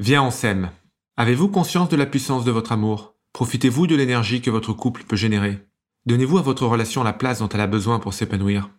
Viens, 0.00 0.24
on 0.24 0.32
s'aime. 0.32 0.72
Avez-vous 1.16 1.46
conscience 1.46 1.88
de 1.88 1.94
la 1.94 2.06
puissance 2.06 2.44
de 2.44 2.50
votre 2.50 2.72
amour? 2.72 3.14
Profitez-vous 3.32 3.86
de 3.86 3.94
l'énergie 3.94 4.40
que 4.40 4.50
votre 4.50 4.72
couple 4.72 5.04
peut 5.04 5.14
générer 5.14 5.68
Donnez-vous 6.04 6.38
à 6.38 6.42
votre 6.42 6.66
relation 6.66 7.04
la 7.04 7.12
place 7.12 7.38
dont 7.38 7.48
elle 7.48 7.60
a 7.60 7.68
besoin 7.68 8.00
pour 8.00 8.12
s'épanouir 8.12 8.70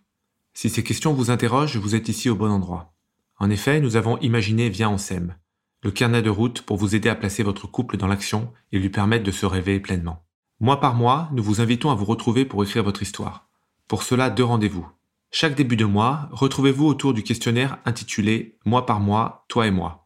Si 0.53 0.69
ces 0.69 0.83
questions 0.83 1.13
vous 1.13 1.31
interrogent, 1.31 1.77
vous 1.77 1.95
êtes 1.95 2.09
ici 2.09 2.29
au 2.29 2.35
bon 2.35 2.51
endroit. 2.51 2.93
En 3.39 3.49
effet, 3.49 3.79
nous 3.79 3.95
avons 3.95 4.17
imaginé 4.17 4.67
Viens, 4.67 4.89
on 4.89 4.97
s'aime, 4.97 5.35
le 5.83 5.91
carnet 5.91 6.21
de 6.21 6.29
route 6.29 6.63
pour 6.63 6.75
vous 6.75 6.95
aider 6.95 7.07
à 7.07 7.15
placer 7.15 7.43
votre 7.43 7.65
couple 7.65 7.95
dans 7.95 8.07
l'action 8.07 8.51
et 8.73 8.79
lui 8.79 8.89
permettre 8.89 9.23
de 9.23 9.31
se 9.31 9.45
réveiller 9.45 9.79
pleinement. 9.79 10.25
Mois 10.59 10.81
par 10.81 10.95
mois, 10.95 11.29
nous 11.31 11.43
vous 11.43 11.61
invitons 11.61 11.91
à 11.91 11.95
vous 11.95 12.05
retrouver 12.05 12.43
pour 12.43 12.61
écrire 12.61 12.83
votre 12.83 13.03
histoire. 13.03 13.47
Pour 13.87 14.03
cela, 14.03 14.29
deux 14.29 14.43
rendez-vous. 14.43 14.85
Chaque 15.31 15.55
début 15.55 15.77
de 15.77 15.85
mois, 15.85 16.27
retrouvez-vous 16.33 16.85
autour 16.85 17.13
du 17.13 17.23
questionnaire 17.23 17.77
intitulé 17.85 18.57
Mois 18.65 18.85
par 18.85 18.99
mois, 18.99 19.45
toi 19.47 19.65
et 19.65 19.71
moi. 19.71 20.04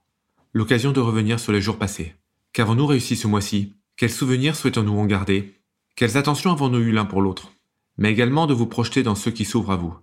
L'occasion 0.54 0.92
de 0.92 1.00
revenir 1.00 1.40
sur 1.40 1.52
les 1.52 1.62
jours 1.62 1.78
passés. 1.78 2.16
Qu'avons-nous 2.54 2.88
réussi 2.88 3.16
ce 3.16 3.28
mois-ci? 3.28 3.76
Quels 3.96 4.10
souvenirs 4.10 4.56
souhaitons-nous 4.56 4.98
en 4.98 5.06
garder? 5.06 5.56
Quelles 5.96 6.18
attentions 6.18 6.52
avons-nous 6.52 6.80
eu 6.80 6.92
l'un 6.92 7.06
pour 7.06 7.22
l'autre? 7.22 7.52
Mais 7.98 8.12
également 8.12 8.48
de 8.48 8.54
vous 8.54 8.66
projeter 8.66 9.04
dans 9.04 9.16
ceux 9.16 9.32
qui 9.32 9.46
s'ouvrent 9.46 9.72
à 9.72 9.76
vous. 9.76 9.94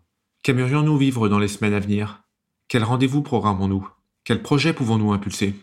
Qu'aimerions-nous 0.42 0.96
vivre 0.96 1.28
dans 1.28 1.38
les 1.38 1.48
semaines 1.48 1.74
à 1.74 1.80
venir? 1.80 2.22
Quel 2.68 2.84
rendez-vous 2.84 3.22
programmons-nous 3.22 3.88
Quels 4.24 4.42
projets 4.42 4.72
pouvons-nous 4.72 5.12
impulser? 5.12 5.54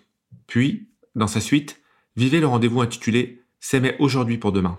Puis, 0.48 0.90
dans 1.16 1.28
sa 1.28 1.40
suite, 1.40 1.82
vivez 2.16 2.40
le 2.40 2.48
rendez-vous 2.48 2.82
intitulé 2.82 3.42
S'aimer 3.60 3.96
aujourd'hui 4.00 4.38
pour 4.38 4.52
demain 4.52 4.78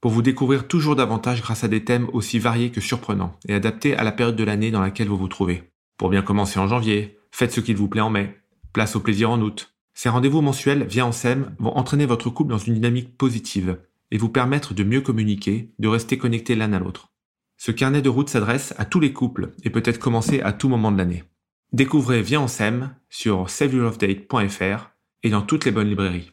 pour 0.00 0.12
vous 0.12 0.22
découvrir 0.22 0.68
toujours 0.68 0.94
davantage 0.94 1.42
grâce 1.42 1.64
à 1.64 1.68
des 1.68 1.84
thèmes 1.84 2.08
aussi 2.12 2.38
variés 2.38 2.70
que 2.70 2.80
surprenants 2.80 3.36
et 3.48 3.54
adaptés 3.54 3.96
à 3.96 4.04
la 4.04 4.12
période 4.12 4.36
de 4.36 4.44
l'année 4.44 4.70
dans 4.70 4.80
laquelle 4.80 5.08
vous 5.08 5.16
vous 5.16 5.26
trouvez. 5.26 5.64
Pour 5.96 6.10
bien 6.10 6.22
commencer 6.22 6.60
en 6.60 6.68
janvier, 6.68 7.18
faites 7.32 7.50
ce 7.50 7.60
qu'il 7.60 7.76
vous 7.76 7.88
plaît 7.88 8.02
en 8.02 8.10
mai, 8.10 8.38
place 8.76 8.94
au 8.94 9.00
plaisir 9.00 9.30
en 9.30 9.40
août. 9.40 9.74
Ces 9.94 10.10
rendez-vous 10.10 10.42
mensuels 10.42 10.84
via 10.84 11.06
en 11.06 11.10
SEM 11.10 11.56
vont 11.58 11.74
entraîner 11.78 12.04
votre 12.04 12.28
couple 12.28 12.50
dans 12.50 12.58
une 12.58 12.74
dynamique 12.74 13.16
positive 13.16 13.78
et 14.10 14.18
vous 14.18 14.28
permettre 14.28 14.74
de 14.74 14.84
mieux 14.84 15.00
communiquer, 15.00 15.72
de 15.78 15.88
rester 15.88 16.18
connectés 16.18 16.54
l'un 16.54 16.74
à 16.74 16.78
l'autre. 16.78 17.10
Ce 17.56 17.72
carnet 17.72 18.02
de 18.02 18.10
route 18.10 18.28
s'adresse 18.28 18.74
à 18.76 18.84
tous 18.84 19.00
les 19.00 19.14
couples 19.14 19.54
et 19.64 19.70
peut 19.70 19.82
être 19.82 19.98
commencé 19.98 20.42
à 20.42 20.52
tout 20.52 20.68
moment 20.68 20.92
de 20.92 20.98
l'année. 20.98 21.24
Découvrez 21.72 22.20
Viens 22.20 22.40
en 22.40 22.48
SEM 22.48 22.94
sur 23.08 23.48
saveyourlovedate.fr 23.48 24.90
et 25.22 25.30
dans 25.30 25.40
toutes 25.40 25.64
les 25.64 25.72
bonnes 25.72 25.88
librairies. 25.88 26.32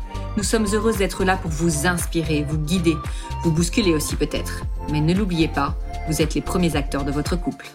Nous 0.37 0.43
sommes 0.43 0.65
heureuses 0.73 0.97
d'être 0.97 1.25
là 1.25 1.35
pour 1.35 1.51
vous 1.51 1.87
inspirer, 1.87 2.45
vous 2.47 2.57
guider, 2.57 2.95
vous 3.43 3.51
bousculer 3.51 3.93
aussi 3.93 4.15
peut-être. 4.15 4.63
Mais 4.89 5.01
ne 5.01 5.13
l'oubliez 5.13 5.49
pas, 5.49 5.77
vous 6.07 6.21
êtes 6.21 6.35
les 6.35 6.41
premiers 6.41 6.77
acteurs 6.77 7.03
de 7.03 7.11
votre 7.11 7.35
couple. 7.35 7.69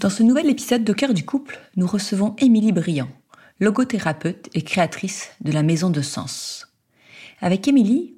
Dans 0.00 0.08
ce 0.08 0.22
nouvel 0.22 0.48
épisode 0.48 0.82
de 0.82 0.92
Cœur 0.94 1.12
du 1.12 1.26
couple, 1.26 1.60
nous 1.76 1.86
recevons 1.86 2.34
Émilie 2.38 2.72
Briand, 2.72 3.10
logothérapeute 3.60 4.48
et 4.54 4.62
créatrice 4.62 5.28
de 5.42 5.52
la 5.52 5.62
Maison 5.62 5.90
de 5.90 6.00
Sens. 6.00 6.68
Avec 7.42 7.68
Émilie, 7.68 8.14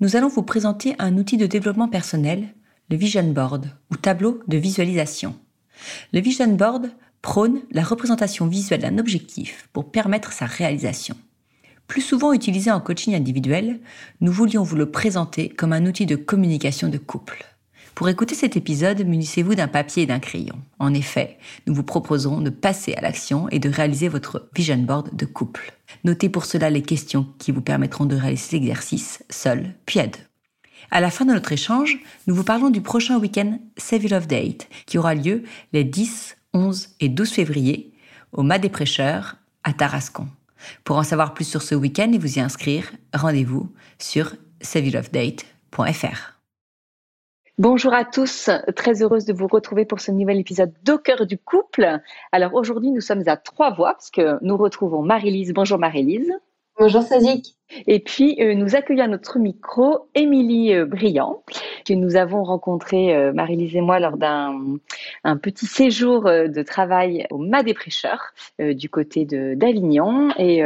nous 0.00 0.14
allons 0.14 0.28
vous 0.28 0.42
présenter 0.42 0.94
un 0.98 1.16
outil 1.16 1.38
de 1.38 1.46
développement 1.46 1.88
personnel 1.88 2.54
le 2.92 2.98
Vision 2.98 3.32
Board 3.32 3.70
ou 3.90 3.96
tableau 3.96 4.42
de 4.48 4.58
visualisation. 4.58 5.34
Le 6.12 6.20
Vision 6.20 6.52
Board 6.52 6.90
prône 7.22 7.62
la 7.70 7.82
représentation 7.82 8.46
visuelle 8.46 8.82
d'un 8.82 8.98
objectif 8.98 9.70
pour 9.72 9.90
permettre 9.90 10.30
sa 10.34 10.44
réalisation. 10.44 11.16
Plus 11.86 12.02
souvent 12.02 12.34
utilisé 12.34 12.70
en 12.70 12.82
coaching 12.82 13.14
individuel, 13.14 13.80
nous 14.20 14.30
voulions 14.30 14.62
vous 14.62 14.76
le 14.76 14.90
présenter 14.90 15.48
comme 15.48 15.72
un 15.72 15.86
outil 15.86 16.04
de 16.04 16.16
communication 16.16 16.88
de 16.88 16.98
couple. 16.98 17.46
Pour 17.94 18.10
écouter 18.10 18.34
cet 18.34 18.58
épisode, 18.58 19.06
munissez-vous 19.06 19.54
d'un 19.54 19.68
papier 19.68 20.02
et 20.02 20.06
d'un 20.06 20.20
crayon. 20.20 20.60
En 20.78 20.92
effet, 20.92 21.38
nous 21.66 21.74
vous 21.74 21.84
proposons 21.84 22.42
de 22.42 22.50
passer 22.50 22.92
à 22.92 23.00
l'action 23.00 23.48
et 23.48 23.58
de 23.58 23.70
réaliser 23.70 24.08
votre 24.08 24.50
vision 24.54 24.76
board 24.76 25.16
de 25.16 25.24
couple. 25.24 25.72
Notez 26.04 26.28
pour 26.28 26.44
cela 26.44 26.68
les 26.68 26.82
questions 26.82 27.26
qui 27.38 27.52
vous 27.52 27.62
permettront 27.62 28.04
de 28.04 28.16
réaliser 28.16 28.58
l'exercice 28.58 29.24
seul, 29.30 29.76
puis 29.86 30.00
à 30.00 30.08
deux. 30.08 30.31
À 30.94 31.00
la 31.00 31.10
fin 31.10 31.24
de 31.24 31.32
notre 31.32 31.52
échange, 31.52 31.98
nous 32.26 32.34
vous 32.34 32.44
parlons 32.44 32.68
du 32.68 32.82
prochain 32.82 33.18
week-end 33.18 33.58
Save 33.78 34.08
Love 34.08 34.26
Date 34.26 34.68
qui 34.84 34.98
aura 34.98 35.14
lieu 35.14 35.42
les 35.72 35.84
10, 35.84 36.36
11 36.52 36.90
et 37.00 37.08
12 37.08 37.30
février 37.30 37.94
au 38.32 38.42
Mas 38.42 38.58
des 38.58 38.68
Prêcheurs 38.68 39.36
à 39.64 39.72
Tarascon. 39.72 40.28
Pour 40.84 40.98
en 40.98 41.02
savoir 41.02 41.32
plus 41.32 41.46
sur 41.46 41.62
ce 41.62 41.74
week-end 41.74 42.12
et 42.12 42.18
vous 42.18 42.36
y 42.36 42.40
inscrire, 42.40 42.92
rendez-vous 43.14 43.72
sur 43.98 44.34
saveyourlovedate.fr. 44.60 46.38
Bonjour 47.56 47.94
à 47.94 48.04
tous, 48.04 48.50
très 48.76 49.02
heureuse 49.02 49.24
de 49.24 49.32
vous 49.32 49.46
retrouver 49.46 49.86
pour 49.86 50.00
ce 50.00 50.10
nouvel 50.10 50.40
épisode 50.40 50.74
d'Au 50.84 50.98
cœur 50.98 51.24
du 51.24 51.38
couple. 51.38 52.00
Alors 52.32 52.52
aujourd'hui, 52.52 52.90
nous 52.90 53.00
sommes 53.00 53.22
à 53.28 53.38
trois 53.38 53.72
voix 53.72 53.94
parce 53.94 54.10
que 54.10 54.36
nous 54.44 54.58
retrouvons 54.58 55.00
Marie-Lise. 55.00 55.54
Bonjour 55.54 55.78
Marie-Lise. 55.78 56.34
Bonjour 56.78 57.02
Sazik. 57.02 57.54
Et 57.86 58.00
puis 58.00 58.36
euh, 58.40 58.54
nous 58.54 58.74
accueillons 58.74 59.04
à 59.04 59.08
notre 59.08 59.38
micro 59.38 60.08
Émilie 60.14 60.74
euh, 60.74 60.86
Briand, 60.86 61.42
que 61.86 61.92
nous 61.92 62.16
avons 62.16 62.44
rencontrée, 62.44 63.14
euh, 63.14 63.32
Marie-Lise 63.32 63.76
et 63.76 63.82
moi, 63.82 64.00
lors 64.00 64.16
d'un 64.16 64.58
un 65.24 65.36
petit 65.36 65.66
séjour 65.66 66.24
de 66.24 66.62
travail 66.62 67.26
au 67.30 67.38
Mas 67.38 67.62
des 67.62 67.74
Prêcheurs, 67.74 68.32
du 68.58 68.88
côté 68.88 69.24
d'Avignon. 69.24 70.30
Et 70.38 70.62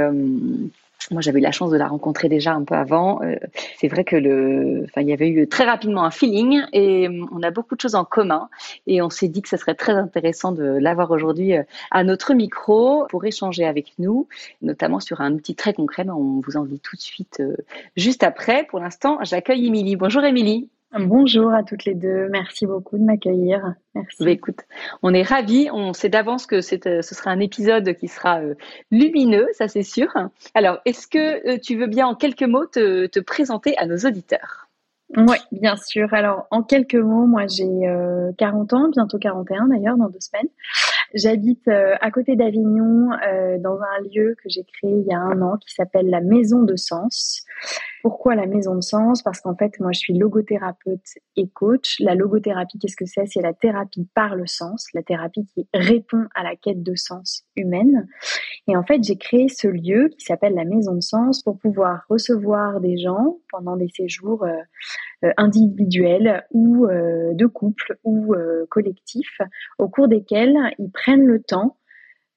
moi, 1.11 1.21
j'avais 1.21 1.39
eu 1.39 1.43
la 1.43 1.53
chance 1.53 1.71
de 1.71 1.77
la 1.77 1.87
rencontrer 1.87 2.29
déjà 2.29 2.53
un 2.53 2.65
peu 2.65 2.75
avant. 2.75 3.23
Euh, 3.23 3.37
c'est 3.79 3.89
vrai 3.89 4.05
que 4.05 4.17
le, 4.17 4.85
enfin, 4.85 5.03
il 5.03 5.09
y 5.09 5.13
avait 5.13 5.29
eu 5.29 5.47
très 5.49 5.65
rapidement 5.65 6.05
un 6.05 6.11
feeling 6.11 6.63
et 6.73 7.09
euh, 7.09 7.25
on 7.33 7.43
a 7.43 7.51
beaucoup 7.51 7.77
de 7.77 7.81
choses 7.81 7.95
en 7.95 8.05
commun. 8.05 8.49
Et 8.87 9.03
on 9.03 9.11
s'est 9.11 9.29
dit 9.29 9.43
que 9.43 9.49
ce 9.49 9.57
serait 9.57 9.75
très 9.75 9.93
intéressant 9.93 10.53
de 10.53 10.65
l'avoir 10.65 11.11
aujourd'hui 11.11 11.57
euh, 11.57 11.63
à 11.91 12.05
notre 12.05 12.35
micro 12.35 13.07
pour 13.09 13.25
échanger 13.25 13.65
avec 13.65 13.93
nous, 13.99 14.29
notamment 14.63 15.01
sur 15.01 15.21
un 15.21 15.33
outil 15.33 15.55
très 15.55 15.73
concret. 15.73 16.05
Mais 16.05 16.13
on 16.13 16.41
vous 16.41 16.57
en 16.57 16.65
dit 16.65 16.81
tout 16.81 16.97
de 16.97 17.01
suite 17.01 17.43
juste 17.97 18.23
après. 18.23 18.65
Pour 18.65 18.81
l'instant, 18.81 19.19
j'accueille 19.23 19.67
Émilie. 19.67 19.97
Bonjour 19.97 20.25
Émilie. 20.25 20.69
Bonjour 20.99 21.53
à 21.53 21.63
toutes 21.63 21.85
les 21.85 21.95
deux. 21.95 22.29
Merci 22.31 22.67
beaucoup 22.67 22.97
de 22.97 23.03
m'accueillir. 23.03 23.75
Merci. 23.95 24.25
Bah, 24.25 24.31
écoute, 24.31 24.61
on 25.03 25.13
est 25.13 25.23
ravis. 25.23 25.69
On 25.73 25.93
sait 25.93 26.09
d'avance 26.09 26.47
que 26.47 26.61
ce 26.61 26.77
sera 27.03 27.31
un 27.31 27.41
épisode 27.41 27.95
qui 27.95 28.09
sera 28.09 28.41
euh, 28.41 28.55
lumineux, 28.91 29.47
ça 29.53 29.69
c'est 29.69 29.83
sûr. 29.83 30.09
Alors, 30.55 30.79
est-ce 30.85 31.07
que 31.07 31.49
euh, 31.49 31.59
tu 31.63 31.77
veux 31.77 31.87
bien 31.87 32.07
en 32.07 32.15
quelques 32.15 32.43
mots 32.43 32.67
te, 32.67 33.21
présenter 33.21 33.77
à 33.79 33.87
nos 33.87 33.97
auditeurs? 33.97 34.69
Oui, 35.17 35.37
bien 35.53 35.77
sûr. 35.77 36.13
Alors, 36.15 36.47
en 36.51 36.63
quelques 36.63 36.95
mots, 36.95 37.27
moi 37.27 37.47
j'ai 37.47 37.69
40 38.39 38.73
euh, 38.73 38.77
ans, 38.77 38.89
bientôt 38.89 39.19
41 39.19 39.69
d'ailleurs, 39.69 39.97
dans 39.97 40.09
deux 40.09 40.21
semaines. 40.21 40.49
J'habite 41.15 41.69
à 41.69 42.11
côté 42.11 42.35
d'Avignon, 42.37 43.11
dans 43.61 43.79
un 43.81 44.03
lieu 44.13 44.35
que 44.43 44.49
j'ai 44.49 44.65
créé 44.65 44.91
il 44.91 45.07
y 45.07 45.15
a 45.15 45.19
un 45.19 45.41
an 45.41 45.57
qui 45.57 45.73
s'appelle 45.73 46.11
la 46.11 46.21
Maison 46.21 46.63
de 46.63 46.75
Sens. 46.75 47.45
Pourquoi 48.07 48.37
la 48.37 48.47
maison 48.47 48.77
de 48.77 48.83
sens? 48.83 49.21
Parce 49.25 49.41
qu'en 49.41 49.57
fait, 49.57 49.81
moi, 49.81 49.91
je 49.91 49.99
suis 49.99 50.17
logothérapeute 50.17 51.19
et 51.35 51.49
coach. 51.49 51.97
La 51.99 52.15
logothérapie, 52.15 52.79
qu'est-ce 52.79 52.95
que 52.95 53.05
c'est? 53.05 53.27
C'est 53.27 53.43
la 53.43 53.53
thérapie 53.53 54.07
par 54.15 54.37
le 54.37 54.47
sens, 54.47 54.87
la 54.95 55.03
thérapie 55.03 55.45
qui 55.53 55.67
répond 55.75 56.25
à 56.37 56.45
la 56.45 56.55
quête 56.55 56.85
de 56.85 56.95
sens 56.95 57.43
humaine. 57.57 58.07
Et 58.69 58.77
en 58.77 58.85
fait, 58.85 59.03
j'ai 59.03 59.17
créé 59.17 59.49
ce 59.49 59.67
lieu 59.67 60.09
qui 60.17 60.25
s'appelle 60.25 60.55
la 60.55 60.65
maison 60.65 60.95
de 60.95 61.01
sens 61.01 61.43
pour 61.43 61.59
pouvoir 61.59 62.05
recevoir 62.09 62.81
des 62.81 62.97
gens 62.97 63.39
pendant 63.51 63.75
des 63.75 63.89
séjours 63.89 64.45
euh, 64.45 64.55
euh, 65.25 65.33
individuels 65.37 66.47
ou 66.53 66.87
euh, 66.87 67.35
de 67.35 67.47
couple 67.47 67.99
ou 68.05 68.37
collectifs, 68.71 69.41
au 69.81 69.89
cours 69.89 70.07
desquels 70.07 70.57
ils 70.79 70.93
prennent 70.93 71.27
le 71.27 71.43
temps 71.43 71.77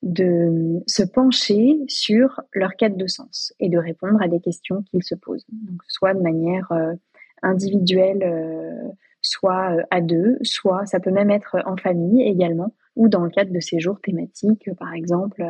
de 0.01 0.81
se 0.87 1.03
pencher 1.03 1.77
sur 1.87 2.41
leur 2.53 2.75
quête 2.75 2.97
de 2.97 3.07
sens 3.07 3.53
et 3.59 3.69
de 3.69 3.77
répondre 3.77 4.21
à 4.21 4.27
des 4.27 4.39
questions 4.39 4.83
qu'ils 4.83 5.03
se 5.03 5.15
posent. 5.15 5.45
Donc, 5.51 5.81
soit 5.87 6.13
de 6.13 6.21
manière 6.21 6.71
euh, 6.71 6.93
individuelle, 7.41 8.23
euh, 8.23 8.89
soit 9.21 9.75
euh, 9.75 9.83
à 9.91 9.99
deux, 9.99 10.37
soit 10.41 10.85
ça 10.85 10.99
peut 10.99 11.11
même 11.11 11.29
être 11.29 11.57
en 11.65 11.75
famille 11.75 12.23
également 12.23 12.73
ou 12.95 13.07
dans 13.09 13.23
le 13.23 13.29
cadre 13.29 13.51
de 13.51 13.59
séjours 13.59 13.99
thématiques, 14.01 14.69
par 14.77 14.93
exemple 14.93 15.45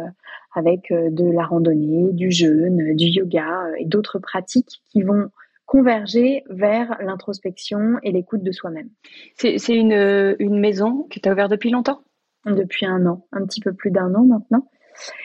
avec 0.54 0.92
de 0.92 1.31
la 1.31 1.45
randonnée, 1.45 2.12
du 2.12 2.30
jeûne, 2.30 2.95
du 2.95 3.06
yoga 3.06 3.66
et 3.80 3.86
d'autres 3.86 4.19
pratiques 4.19 4.84
qui 4.92 5.02
vont 5.02 5.30
converger 5.66 6.44
vers 6.50 6.98
l'introspection 7.02 7.98
et 8.04 8.12
l'écoute 8.12 8.44
de 8.44 8.52
soi-même. 8.52 8.90
C'est 9.36 9.57
une, 9.69 10.36
une 10.38 10.60
maison 10.60 11.07
que 11.10 11.19
tu 11.19 11.28
as 11.28 11.31
ouverte 11.31 11.50
depuis 11.50 11.72
longtemps? 11.72 12.04
Depuis 12.46 12.86
un 12.86 13.06
an, 13.06 13.28
un 13.32 13.46
petit 13.46 13.60
peu 13.60 13.74
plus 13.74 13.92
d'un 13.92 14.16
an 14.16 14.24
maintenant, 14.24 14.70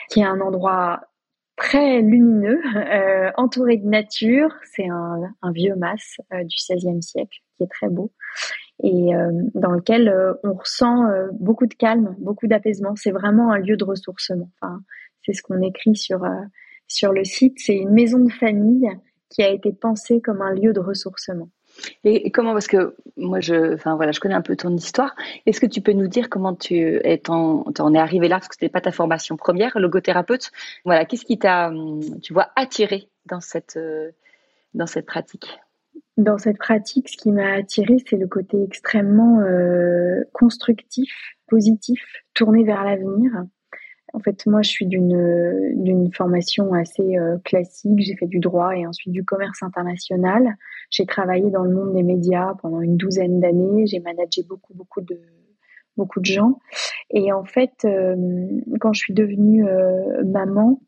qui 0.08 0.20
est 0.20 0.24
un 0.24 0.40
endroit 0.40 1.00
très 1.56 2.00
lumineux, 2.00 2.60
euh, 2.76 3.30
entouré 3.36 3.76
de 3.76 3.86
nature. 3.86 4.54
C'est 4.72 4.88
un, 4.88 5.20
un, 5.42 5.52
vieux 5.52 5.74
mas 5.76 6.16
euh, 6.32 6.44
du 6.44 6.56
XVIe 6.56 7.02
siècle 7.02 7.38
qui 7.56 7.62
est 7.62 7.70
très 7.70 7.88
beau 7.88 8.12
et 8.82 9.14
euh, 9.14 9.30
dans 9.54 9.70
lequel 9.70 10.12
on 10.42 10.54
ressent 10.54 11.04
beaucoup 11.32 11.66
de 11.66 11.74
calme, 11.74 12.16
beaucoup 12.18 12.48
d'apaisement. 12.48 12.96
C'est 12.96 13.12
vraiment 13.12 13.52
un 13.52 13.58
lieu 13.58 13.76
de 13.76 13.84
ressourcement. 13.84 14.50
Enfin, 14.60 14.80
c'est 15.24 15.32
ce 15.32 15.42
qu'on 15.42 15.62
écrit 15.62 15.94
sur 15.94 16.26
sur 16.88 17.12
le 17.12 17.24
site. 17.24 17.54
C'est 17.58 17.76
une 17.76 17.92
maison 17.92 18.18
de 18.18 18.32
famille 18.32 18.88
qui 19.30 19.42
a 19.42 19.48
été 19.48 19.72
pensée 19.72 20.20
comme 20.20 20.42
un 20.42 20.52
lieu 20.52 20.72
de 20.72 20.80
ressourcement. 20.80 21.48
Et 22.04 22.30
comment, 22.30 22.52
parce 22.52 22.66
que 22.66 22.94
moi, 23.16 23.40
je, 23.40 23.74
enfin 23.74 23.96
voilà, 23.96 24.12
je 24.12 24.20
connais 24.20 24.34
un 24.34 24.42
peu 24.42 24.56
ton 24.56 24.74
histoire. 24.76 25.14
Est-ce 25.46 25.60
que 25.60 25.66
tu 25.66 25.80
peux 25.80 25.92
nous 25.92 26.08
dire 26.08 26.28
comment 26.28 26.54
tu 26.54 26.76
es, 26.76 27.30
en, 27.30 27.64
es 27.94 27.98
arrivé 27.98 28.28
là, 28.28 28.36
parce 28.36 28.48
que 28.48 28.54
ce 28.58 28.64
n'était 28.64 28.72
pas 28.72 28.80
ta 28.80 28.92
formation 28.92 29.36
première, 29.36 29.78
logothérapeute. 29.78 30.50
Voilà, 30.84 31.04
qu'est-ce 31.04 31.24
qui 31.24 31.38
t'a, 31.38 31.72
tu 32.22 32.32
vois, 32.32 32.50
attiré 32.56 33.08
dans 33.26 33.40
cette, 33.40 33.78
dans 34.74 34.86
cette 34.86 35.06
pratique? 35.06 35.58
Dans 36.16 36.38
cette 36.38 36.58
pratique, 36.58 37.08
ce 37.08 37.16
qui 37.16 37.32
m'a 37.32 37.54
attiré, 37.54 37.96
c'est 38.08 38.16
le 38.16 38.28
côté 38.28 38.62
extrêmement 38.62 39.40
euh, 39.40 40.22
constructif, 40.32 41.12
positif, 41.48 42.00
tourné 42.34 42.62
vers 42.62 42.84
l'avenir. 42.84 43.32
En 44.14 44.20
fait, 44.20 44.46
moi, 44.46 44.62
je 44.62 44.70
suis 44.70 44.86
d'une 44.86 46.08
formation 46.14 46.72
assez 46.72 47.18
euh, 47.18 47.36
classique. 47.44 47.98
J'ai 47.98 48.14
fait 48.14 48.28
du 48.28 48.38
droit 48.38 48.76
et 48.76 48.86
ensuite 48.86 49.12
du 49.12 49.24
commerce 49.24 49.60
international. 49.60 50.54
J'ai 50.88 51.04
travaillé 51.04 51.50
dans 51.50 51.64
le 51.64 51.74
monde 51.74 51.94
des 51.94 52.04
médias 52.04 52.54
pendant 52.62 52.80
une 52.80 52.96
douzaine 52.96 53.40
d'années. 53.40 53.86
J'ai 53.88 53.98
managé 53.98 54.44
beaucoup, 54.48 54.72
beaucoup 54.72 55.00
de 55.00 55.20
beaucoup 55.96 56.20
de 56.20 56.26
gens. 56.26 56.60
Et 57.10 57.32
en 57.32 57.44
fait, 57.44 57.72
euh, 57.84 58.16
quand 58.80 58.92
je 58.92 59.00
suis 59.00 59.14
devenue 59.14 59.66
euh, 59.66 60.24
maman, 60.24 60.80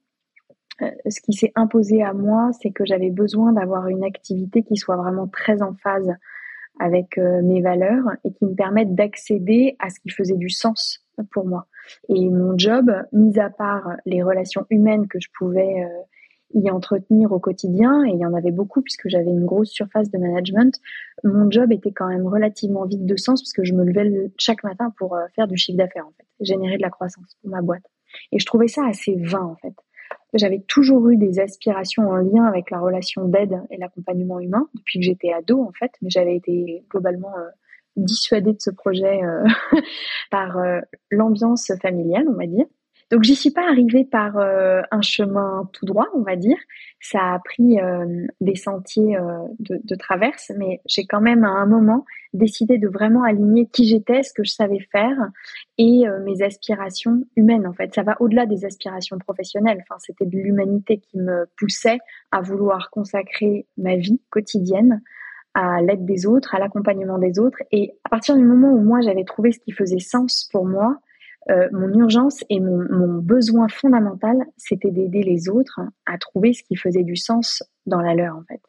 ce 0.81 1.21
qui 1.21 1.33
s'est 1.33 1.53
imposé 1.55 2.03
à 2.03 2.13
moi, 2.13 2.51
c'est 2.61 2.71
que 2.71 2.85
j'avais 2.85 3.11
besoin 3.11 3.53
d'avoir 3.53 3.89
une 3.89 4.05
activité 4.05 4.63
qui 4.63 4.77
soit 4.77 4.97
vraiment 4.97 5.27
très 5.27 5.63
en 5.63 5.75
phase 5.75 6.13
avec 6.79 7.17
mes 7.17 7.63
valeurs 7.63 8.05
et 8.25 8.33
qui 8.35 8.45
me 8.45 8.55
permette 8.55 8.95
d'accéder 8.95 9.77
à 9.79 9.89
ce 9.89 9.99
qui 10.01 10.11
faisait 10.11 10.37
du 10.37 10.51
sens 10.51 11.06
pour 11.31 11.47
moi. 11.47 11.67
Et 12.09 12.29
mon 12.29 12.57
job, 12.59 12.91
mis 13.13 13.39
à 13.39 13.51
part 13.51 13.97
les 14.05 14.23
relations 14.23 14.67
humaines 14.71 15.09
que 15.09 15.21
je 15.21 15.29
pouvais 15.37 15.85
euh, 15.85 16.03
y 16.55 16.71
entretenir 16.71 17.33
au 17.33 17.39
quotidien, 17.39 18.05
et 18.05 18.11
il 18.11 18.19
y 18.19 18.27
en 18.27 18.35
avait 18.35 18.51
beaucoup 18.51 18.83
puisque 18.83 19.09
j'avais 19.09 19.31
une 19.31 19.45
grosse 19.45 19.71
surface 19.71 20.11
de 20.11 20.19
management, 20.19 20.81
mon 21.25 21.51
job 21.51 21.73
était 21.73 21.93
quand 21.93 22.09
même 22.09 22.27
relativement 22.27 22.85
vide 22.85 23.07
de 23.07 23.17
sens 23.17 23.43
puisque 23.43 23.65
je 23.65 23.75
me 23.75 23.85
levais 23.85 24.31
chaque 24.39 24.65
matin 24.65 24.93
pour 24.99 25.15
euh, 25.15 25.27
faire 25.35 25.49
du 25.49 25.57
chiffre 25.57 25.79
d'affaires 25.79 26.07
en 26.07 26.13
fait, 26.17 26.27
générer 26.41 26.77
de 26.77 26.83
la 26.83 26.91
croissance 26.91 27.37
pour 27.41 27.51
ma 27.51 27.63
boîte. 27.63 27.85
Et 28.33 28.39
je 28.39 28.47
trouvais 28.47 28.69
ça 28.69 28.87
assez 28.87 29.17
vain 29.17 29.43
en 29.43 29.57
fait. 29.57 29.75
J'avais 30.35 30.61
toujours 30.61 31.09
eu 31.09 31.17
des 31.17 31.41
aspirations 31.41 32.09
en 32.09 32.17
lien 32.17 32.45
avec 32.45 32.71
la 32.71 32.79
relation 32.79 33.27
d'aide 33.27 33.61
et 33.71 33.77
l'accompagnement 33.77 34.39
humain 34.41 34.69
depuis 34.75 34.99
que 34.99 35.05
j'étais 35.05 35.33
ado 35.33 35.63
en 35.63 35.73
fait, 35.73 35.93
mais 36.03 36.11
j'avais 36.11 36.37
été 36.37 36.85
globalement 36.91 37.37
euh, 37.37 37.49
dissuadée 37.97 38.53
de 38.53 38.61
ce 38.61 38.71
projet 38.71 39.23
euh, 39.23 39.45
par 40.31 40.59
euh, 40.59 40.81
l'ambiance 41.11 41.73
familiale, 41.81 42.27
on 42.29 42.35
va 42.35 42.47
dire. 42.47 42.67
Donc 43.13 43.23
j'y 43.23 43.37
suis 43.37 43.53
pas 43.53 43.69
arrivée 43.69 44.05
par 44.05 44.37
euh, 44.37 44.83
un 44.91 45.01
chemin 45.01 45.71
tout 45.73 45.87
droit, 45.87 46.09
on 46.15 46.23
va 46.23 46.35
dire. 46.35 46.57
Ça 47.01 47.35
a 47.35 47.39
pris 47.39 47.77
des 48.41 48.57
sentiers 48.57 49.17
de, 49.61 49.81
de, 49.85 49.95
traverse, 49.95 50.51
mais 50.59 50.81
j'ai 50.87 51.07
quand 51.07 51.21
même 51.21 51.45
à 51.45 51.51
un 51.51 51.67
moment 51.67 52.05
décidé 52.33 52.79
de 52.79 52.89
vraiment 52.89 53.23
aligner 53.23 53.69
qui 53.73 53.87
j'étais, 53.87 54.25
ce 54.25 54.33
que 54.33 54.43
je 54.43 54.51
savais 54.51 54.81
faire 54.91 55.17
et 55.79 56.05
mes 56.25 56.43
aspirations 56.43 57.25
humaines. 57.37 57.69
En 57.69 57.75
fait, 57.75 57.95
ça 57.95 58.03
va 58.03 58.17
au-delà 58.19 58.45
des 58.45 58.65
aspirations 58.65 59.19
professionnelles. 59.19 59.79
Enfin, 59.83 60.01
c'était 60.01 60.27
de 60.27 60.37
l'humanité 60.37 60.99
qui 60.99 61.19
me 61.19 61.47
poussait 61.57 61.99
à 62.33 62.41
vouloir 62.41 62.91
consacrer 62.91 63.69
ma 63.77 63.95
vie 63.95 64.21
quotidienne 64.31 65.01
à 65.57 65.81
l'aide 65.81 66.05
des 66.05 66.27
autres, 66.27 66.55
à 66.55 66.59
l'accompagnement 66.59 67.17
des 67.17 67.39
autres. 67.39 67.57
Et 67.73 67.95
à 68.05 68.11
partir 68.11 68.37
du 68.37 68.45
moment 68.45 68.71
où 68.73 68.81
moi 68.81 69.01
j'avais 69.01 69.25
trouvé 69.25 69.53
ce 69.53 69.59
qui 69.59 69.73
faisait 69.73 69.99
sens 69.99 70.51
pour 70.53 70.67
moi, 70.67 70.99
euh, 71.49 71.69
mon 71.73 71.89
urgence 71.99 72.45
et 72.51 72.61
mon, 72.61 73.23
besoin 73.23 73.67
fondamental, 73.69 74.37
c'était 74.59 74.91
d'aider 74.91 75.23
les 75.23 75.49
autres 75.49 75.81
à 76.05 76.19
trouver 76.19 76.53
ce 76.53 76.63
qui 76.63 76.77
faisait 76.77 77.05
du 77.05 77.17
sens 77.17 77.63
dans 77.87 78.03
la 78.03 78.15
leur 78.15 78.37
en 78.37 78.43
fait. 78.47 78.61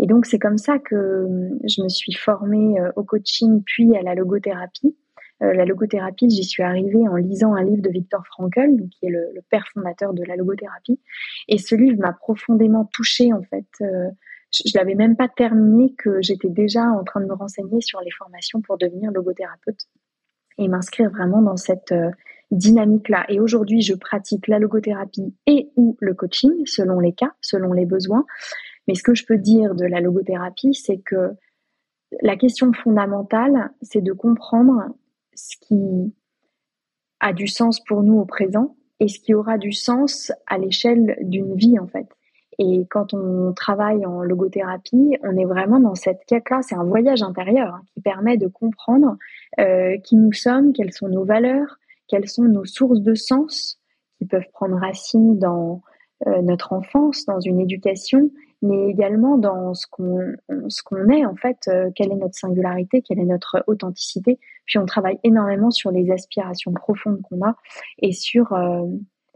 Et 0.00 0.06
donc 0.06 0.26
c'est 0.26 0.40
comme 0.40 0.58
ça 0.58 0.80
que 0.80 0.96
euh, 0.96 1.58
je 1.64 1.80
me 1.82 1.88
suis 1.88 2.14
formée 2.14 2.80
euh, 2.80 2.90
au 2.96 3.04
coaching 3.04 3.62
puis 3.64 3.96
à 3.96 4.02
la 4.02 4.14
logothérapie. 4.14 4.96
La 5.38 5.66
logothérapie, 5.66 6.30
j'y 6.30 6.44
suis 6.44 6.62
arrivée 6.62 7.06
en 7.06 7.16
lisant 7.16 7.54
un 7.54 7.62
livre 7.62 7.82
de 7.82 7.90
Victor 7.90 8.26
Frankl, 8.26 8.70
qui 8.90 9.04
est 9.04 9.10
le, 9.10 9.34
père 9.50 9.66
fondateur 9.74 10.14
de 10.14 10.24
la 10.24 10.34
logothérapie. 10.34 10.98
Et 11.46 11.58
ce 11.58 11.74
livre 11.74 12.00
m'a 12.00 12.14
profondément 12.14 12.86
touchée 12.86 13.34
en 13.34 13.42
fait 13.42 13.66
je, 14.64 14.78
l'avais 14.78 14.94
même 14.94 15.16
pas 15.16 15.28
terminé 15.28 15.94
que 15.98 16.20
j'étais 16.22 16.48
déjà 16.48 16.82
en 16.82 17.04
train 17.04 17.20
de 17.20 17.26
me 17.26 17.34
renseigner 17.34 17.80
sur 17.80 18.00
les 18.00 18.10
formations 18.10 18.60
pour 18.60 18.78
devenir 18.78 19.10
logothérapeute 19.10 19.86
et 20.58 20.68
m'inscrire 20.68 21.10
vraiment 21.10 21.42
dans 21.42 21.56
cette 21.56 21.92
euh, 21.92 22.10
dynamique-là. 22.50 23.26
Et 23.28 23.40
aujourd'hui, 23.40 23.82
je 23.82 23.94
pratique 23.94 24.48
la 24.48 24.58
logothérapie 24.58 25.34
et 25.46 25.70
ou 25.76 25.96
le 26.00 26.14
coaching 26.14 26.64
selon 26.64 27.00
les 27.00 27.12
cas, 27.12 27.32
selon 27.40 27.72
les 27.72 27.86
besoins. 27.86 28.24
Mais 28.86 28.94
ce 28.94 29.02
que 29.02 29.14
je 29.14 29.26
peux 29.26 29.38
dire 29.38 29.74
de 29.74 29.84
la 29.84 30.00
logothérapie, 30.00 30.74
c'est 30.74 30.98
que 30.98 31.32
la 32.22 32.36
question 32.36 32.72
fondamentale, 32.72 33.70
c'est 33.82 34.00
de 34.00 34.12
comprendre 34.12 34.84
ce 35.34 35.56
qui 35.60 36.14
a 37.20 37.32
du 37.32 37.48
sens 37.48 37.82
pour 37.82 38.02
nous 38.02 38.18
au 38.18 38.24
présent 38.24 38.76
et 39.00 39.08
ce 39.08 39.18
qui 39.18 39.34
aura 39.34 39.58
du 39.58 39.72
sens 39.72 40.32
à 40.46 40.58
l'échelle 40.58 41.18
d'une 41.22 41.56
vie 41.56 41.78
en 41.78 41.86
fait. 41.86 42.06
Et 42.58 42.86
quand 42.90 43.12
on 43.12 43.52
travaille 43.52 44.06
en 44.06 44.22
logothérapie, 44.22 45.18
on 45.22 45.36
est 45.36 45.44
vraiment 45.44 45.78
dans 45.78 45.94
cette 45.94 46.24
quête-là. 46.26 46.60
C'est 46.62 46.74
un 46.74 46.84
voyage 46.84 47.22
intérieur 47.22 47.74
hein, 47.74 47.82
qui 47.92 48.00
permet 48.00 48.38
de 48.38 48.46
comprendre 48.46 49.16
euh, 49.60 49.98
qui 49.98 50.16
nous 50.16 50.32
sommes, 50.32 50.72
quelles 50.72 50.92
sont 50.92 51.08
nos 51.08 51.24
valeurs, 51.24 51.78
quelles 52.08 52.28
sont 52.28 52.44
nos 52.44 52.64
sources 52.64 53.00
de 53.00 53.14
sens 53.14 53.78
qui 54.18 54.24
peuvent 54.24 54.48
prendre 54.52 54.76
racine 54.76 55.38
dans 55.38 55.82
euh, 56.26 56.40
notre 56.40 56.72
enfance, 56.72 57.26
dans 57.26 57.40
une 57.40 57.60
éducation, 57.60 58.30
mais 58.62 58.88
également 58.88 59.36
dans 59.36 59.74
ce 59.74 59.86
qu'on 59.90 60.18
ce 60.68 61.12
est 61.12 61.26
en 61.26 61.36
fait, 61.36 61.58
euh, 61.68 61.90
quelle 61.94 62.10
est 62.10 62.16
notre 62.16 62.36
singularité, 62.36 63.02
quelle 63.02 63.18
est 63.18 63.26
notre 63.26 63.62
authenticité. 63.66 64.38
Puis 64.64 64.78
on 64.78 64.86
travaille 64.86 65.18
énormément 65.24 65.70
sur 65.70 65.90
les 65.90 66.10
aspirations 66.10 66.72
profondes 66.72 67.20
qu'on 67.22 67.46
a 67.46 67.54
et 67.98 68.12
sur 68.12 68.56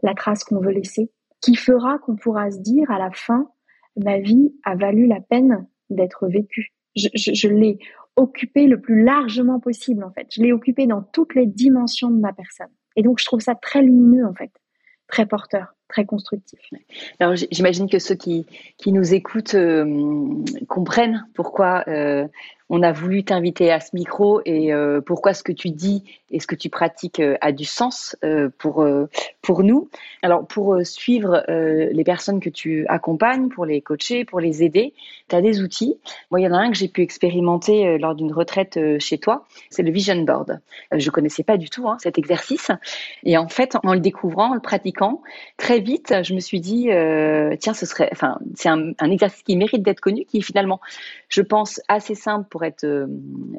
la 0.03 0.13
trace 0.15 0.43
qu'on 0.43 0.59
veut 0.59 0.71
laisser 0.71 1.11
qui 1.41 1.55
fera 1.55 1.97
qu'on 1.99 2.15
pourra 2.15 2.51
se 2.51 2.59
dire 2.59 2.89
à 2.91 2.99
la 2.99 3.11
fin, 3.11 3.49
ma 3.97 4.19
vie 4.19 4.53
a 4.63 4.75
valu 4.75 5.07
la 5.07 5.21
peine 5.21 5.67
d'être 5.89 6.27
vécue. 6.27 6.73
Je, 6.95 7.07
je, 7.15 7.33
je 7.33 7.47
l'ai 7.47 7.79
occupé 8.15 8.67
le 8.67 8.79
plus 8.79 9.03
largement 9.03 9.59
possible 9.59 10.03
en 10.03 10.11
fait. 10.11 10.27
Je 10.31 10.41
l'ai 10.41 10.53
occupé 10.53 10.87
dans 10.87 11.01
toutes 11.01 11.35
les 11.35 11.45
dimensions 11.45 12.11
de 12.11 12.19
ma 12.19 12.33
personne. 12.33 12.71
Et 12.95 13.03
donc 13.03 13.19
je 13.19 13.25
trouve 13.25 13.39
ça 13.39 13.55
très 13.55 13.81
lumineux 13.81 14.25
en 14.25 14.33
fait, 14.33 14.51
très 15.07 15.25
porteur 15.25 15.73
très 15.91 16.05
constructif. 16.05 16.59
Alors 17.19 17.35
j'imagine 17.35 17.89
que 17.89 17.99
ceux 17.99 18.15
qui, 18.15 18.45
qui 18.77 18.91
nous 18.91 19.13
écoutent 19.13 19.55
euh, 19.55 19.85
comprennent 20.67 21.27
pourquoi 21.33 21.83
euh, 21.87 22.27
on 22.69 22.81
a 22.81 22.93
voulu 22.93 23.25
t'inviter 23.25 23.69
à 23.69 23.81
ce 23.81 23.89
micro 23.93 24.39
et 24.45 24.73
euh, 24.73 25.01
pourquoi 25.01 25.33
ce 25.33 25.43
que 25.43 25.51
tu 25.51 25.69
dis 25.69 26.05
et 26.29 26.39
ce 26.39 26.47
que 26.47 26.55
tu 26.55 26.69
pratiques 26.69 27.21
a 27.41 27.51
du 27.51 27.65
sens 27.65 28.15
pour, 28.57 28.87
pour 29.41 29.63
nous. 29.63 29.89
Alors, 30.21 30.47
pour 30.47 30.77
suivre 30.85 31.43
les 31.49 32.03
personnes 32.05 32.39
que 32.39 32.49
tu 32.49 32.85
accompagnes, 32.87 33.49
pour 33.49 33.65
les 33.65 33.81
coacher, 33.81 34.23
pour 34.23 34.39
les 34.39 34.63
aider, 34.63 34.93
tu 35.27 35.35
as 35.35 35.41
des 35.41 35.61
outils. 35.61 35.97
Moi, 36.29 36.39
il 36.39 36.43
y 36.43 36.47
en 36.47 36.53
a 36.53 36.59
un 36.59 36.71
que 36.71 36.77
j'ai 36.77 36.87
pu 36.87 37.01
expérimenter 37.01 37.97
lors 37.97 38.15
d'une 38.15 38.31
retraite 38.31 38.79
chez 38.99 39.17
toi, 39.17 39.45
c'est 39.69 39.83
le 39.83 39.91
Vision 39.91 40.21
Board. 40.21 40.61
Je 40.95 41.09
connaissais 41.09 41.43
pas 41.43 41.57
du 41.57 41.69
tout 41.69 41.89
hein, 41.89 41.97
cet 41.99 42.17
exercice. 42.17 42.71
Et 43.25 43.37
en 43.37 43.49
fait, 43.49 43.75
en 43.83 43.93
le 43.93 43.99
découvrant, 43.99 44.51
en 44.51 44.53
le 44.53 44.61
pratiquant, 44.61 45.21
très 45.57 45.80
vite, 45.81 46.13
je 46.23 46.33
me 46.33 46.39
suis 46.39 46.59
dit, 46.59 46.89
tiens, 47.59 47.73
ce 47.73 47.85
serait, 47.85 48.09
enfin, 48.11 48.39
c'est 48.55 48.69
un, 48.69 48.93
exercice 49.11 49.43
qui 49.43 49.55
mérite 49.55 49.83
d'être 49.83 49.99
connu, 49.99 50.25
qui 50.25 50.37
est 50.37 50.41
finalement, 50.41 50.79
je 51.29 51.41
pense, 51.41 51.81
assez 51.87 52.15
simple 52.15 52.47
pour 52.49 52.63
être 52.63 52.83
euh, 52.83 53.07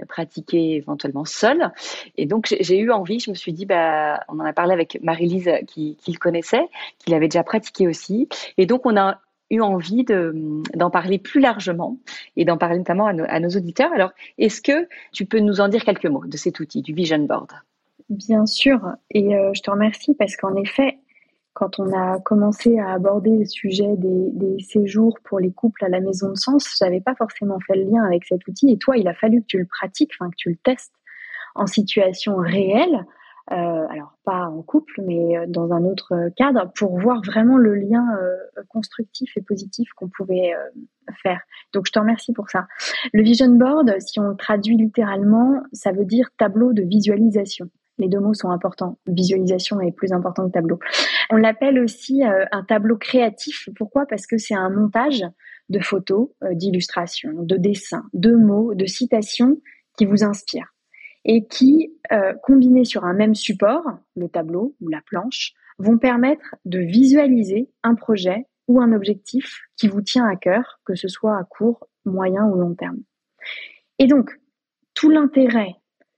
pratiqué 0.09 0.77
éventuellement 0.77 1.25
seul. 1.25 1.71
Et 2.17 2.27
donc 2.27 2.55
j'ai 2.61 2.79
eu 2.79 2.91
envie, 2.91 3.21
je 3.21 3.31
me 3.31 3.35
suis 3.35 3.53
dit, 3.53 3.67
bah, 3.67 4.21
on 4.29 4.41
en 4.41 4.45
a 4.45 4.53
parlé 4.53 4.73
avec 4.73 4.99
Marie-Lise 5.03 5.51
qui, 5.67 5.97
le 6.07 6.19
connaissait, 6.19 6.69
qui 6.99 7.11
l'avait 7.11 7.29
déjà 7.29 7.43
pratiqué 7.43 7.89
aussi. 7.89 8.29
Et 8.59 8.67
donc 8.67 8.87
on 8.87 8.97
a 8.97 9.21
eu 9.51 9.61
envie 9.61 10.05
d'en 10.05 10.91
parler 10.91 11.19
plus 11.19 11.41
largement 11.41 11.99
et 12.37 12.45
d'en 12.45 12.57
parler 12.57 12.79
notamment 12.79 13.07
à 13.07 13.13
nos, 13.13 13.25
à 13.29 13.39
nos, 13.39 13.51
auditeurs. 13.51 13.93
Alors, 13.93 14.11
est-ce 14.39 14.63
que 14.63 14.89
tu 15.13 15.27
peux 15.27 15.41
nous 15.41 15.61
en 15.61 15.69
dire 15.69 15.85
quelques 15.85 16.07
mots 16.07 16.25
de 16.27 16.37
cet 16.39 16.59
outil, 16.61 16.81
du 16.81 16.95
Vision 16.95 17.19
Board? 17.19 17.53
Bien 18.09 18.47
sûr, 18.47 18.81
et 19.11 19.37
euh, 19.37 19.53
je 19.55 19.61
te 19.61 19.71
remercie 19.71 20.15
parce 20.15 20.37
qu'en 20.37 20.57
effet, 20.57 20.99
quand 21.55 21.79
on 21.79 21.93
a 21.93 22.19
commencé 22.21 22.79
à 22.79 22.93
aborder 22.93 23.37
le 23.37 23.45
sujet 23.45 23.97
des, 23.97 24.31
des, 24.33 24.63
séjours 24.63 25.19
pour 25.25 25.39
les 25.39 25.53
couples 25.53 25.85
à 25.85 25.89
la 25.89 26.01
maison 26.01 26.31
de 26.31 26.37
sens, 26.37 26.77
j'avais 26.79 27.01
pas 27.01 27.15
forcément 27.15 27.59
fait 27.67 27.77
le 27.77 27.85
lien 27.85 28.05
avec 28.05 28.25
cet 28.25 28.47
outil. 28.49 28.71
Et 28.71 28.79
toi, 28.79 28.97
il 28.97 29.07
a 29.09 29.15
fallu 29.15 29.43
que 29.43 29.47
tu 29.47 29.59
le 29.59 29.67
pratiques, 29.67 30.13
enfin 30.19 30.31
que 30.31 30.37
tu 30.37 30.51
le 30.51 30.57
testes 30.57 30.95
en 31.55 31.67
situation 31.67 32.37
réelle 32.37 33.05
euh, 33.51 33.87
alors 33.91 34.17
pas 34.25 34.47
en 34.47 34.63
couple, 34.63 35.03
mais 35.05 35.37
euh, 35.37 35.47
dans 35.49 35.73
un 35.73 35.85
autre 35.85 36.31
cadre, 36.37 36.71
pour 36.77 36.99
voir 36.99 37.21
vraiment 37.23 37.59
le 37.59 37.75
lien 37.75 38.07
euh, 38.17 38.63
constructif 38.69 39.37
et 39.37 39.43
positif 39.43 39.89
qu'on 39.97 40.09
pouvait 40.09 40.53
faire. 41.23 41.41
Donc 41.75 41.87
je 41.87 41.93
te 41.93 41.99
remercie 41.99 42.33
pour 42.33 42.49
ça. 42.49 42.67
Le 43.13 43.23
vision 43.23 43.49
board, 43.49 43.95
si 44.01 44.21
on 44.21 44.29
le 44.29 44.37
traduit 44.37 44.77
littéralement, 44.77 45.61
ça 45.73 45.91
veut 45.91 46.05
dire 46.05 46.29
tableau 46.39 46.73
de 46.73 46.83
visualisation. 46.83 47.69
Les 47.99 48.09
deux 48.09 48.21
mots 48.21 48.35
sont 48.35 48.51
importants. 48.51 48.99
Visualisation 49.07 49.81
est 49.81 49.93
plus 49.93 50.13
important 50.13 50.47
que 50.47 50.53
tableau. 50.53 50.79
On 51.33 51.37
l'appelle 51.37 51.79
aussi 51.79 52.23
un 52.25 52.63
tableau 52.65 52.99
créatif. 52.99 53.69
Pourquoi? 53.77 54.05
Parce 54.05 54.27
que 54.27 54.37
c'est 54.37 54.55
un 54.55 54.69
montage 54.69 55.25
de 55.71 55.81
photos, 55.81 56.29
d'illustrations, 56.53 57.43
de 57.43 57.57
dessins, 57.57 58.05
de 58.13 58.35
mots, 58.35 58.75
de 58.75 58.85
citations 58.85 59.59
qui 59.97 60.05
vous 60.05 60.25
inspirent 60.25 60.73
et 61.25 61.47
qui, 61.47 61.95
euh, 62.13 62.35
combinés 62.43 62.85
sur 62.85 63.05
un 63.05 63.15
même 63.15 63.35
support, 63.35 63.85
le 64.17 64.29
tableau 64.29 64.75
ou 64.81 64.89
la 64.89 65.01
planche, 65.01 65.53
vont 65.79 65.99
permettre 65.99 66.57
de 66.65 66.79
visualiser 66.79 67.71
un 67.83 67.95
projet 67.95 68.47
ou 68.69 68.81
un 68.81 68.93
objectif 68.93 69.63
qui 69.77 69.89
vous 69.89 70.03
tient 70.03 70.27
à 70.27 70.37
cœur, 70.37 70.81
que 70.85 70.95
ce 70.95 71.09
soit 71.09 71.37
à 71.37 71.45
court, 71.45 71.89
moyen 72.05 72.45
ou 72.47 72.57
long 72.57 72.75
terme. 72.75 72.99
Et 73.99 74.07
donc, 74.07 74.31
tout 74.95 75.11
l'intérêt, 75.11 75.77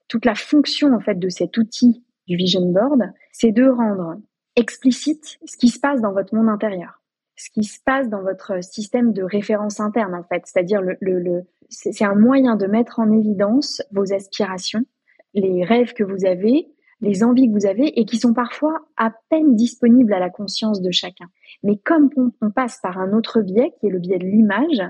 toute 0.09 0.25
la 0.25 0.35
fonction 0.35 0.93
en 0.95 1.01
fait 1.01 1.19
de 1.19 1.29
cet 1.29 1.57
outil 1.57 2.05
du 2.27 2.37
vision 2.37 2.63
board, 2.73 3.13
c'est 3.33 3.53
de 3.53 3.65
rendre 3.65 4.17
explicite 4.57 5.39
ce 5.45 5.57
qui 5.57 5.69
se 5.69 5.81
passe 5.81 6.01
dans 6.01 6.13
votre 6.13 6.35
monde 6.35 6.49
intérieur, 6.49 7.01
ce 7.37 7.51
qui 7.51 7.65
se 7.65 7.81
passe 7.85 8.09
dans 8.09 8.23
votre 8.23 8.63
système 8.63 9.13
de 9.13 9.23
référence 9.23 9.81
interne 9.81 10.15
en 10.15 10.23
fait, 10.23 10.43
c'est-à-dire 10.45 10.81
le, 10.81 10.97
le, 11.01 11.19
le 11.19 11.43
c'est 11.71 12.05
un 12.05 12.15
moyen 12.15 12.57
de 12.57 12.67
mettre 12.67 13.01
en 13.01 13.11
évidence 13.11 13.83
vos 13.91 14.13
aspirations, 14.13 14.85
les 15.33 15.65
rêves 15.65 15.93
que 15.93 16.05
vous 16.05 16.25
avez, 16.25 16.69
les 17.01 17.25
envies 17.25 17.49
que 17.49 17.53
vous 17.53 17.67
avez 17.67 17.99
et 17.99 18.05
qui 18.05 18.19
sont 18.19 18.35
parfois 18.35 18.87
à 18.97 19.13
peine 19.29 19.57
disponibles 19.57 20.13
à 20.13 20.21
la 20.21 20.31
conscience 20.31 20.81
de 20.81 20.91
chacun. 20.91 21.27
Mais 21.63 21.77
comme 21.77 22.11
on, 22.41 22.51
passe 22.51 22.79
par 22.83 22.99
un 22.99 23.13
autre 23.13 23.41
biais, 23.41 23.73
qui 23.79 23.87
est 23.87 23.91
le 23.91 23.99
biais 23.99 24.19
de 24.19 24.27
l'image, 24.27 24.83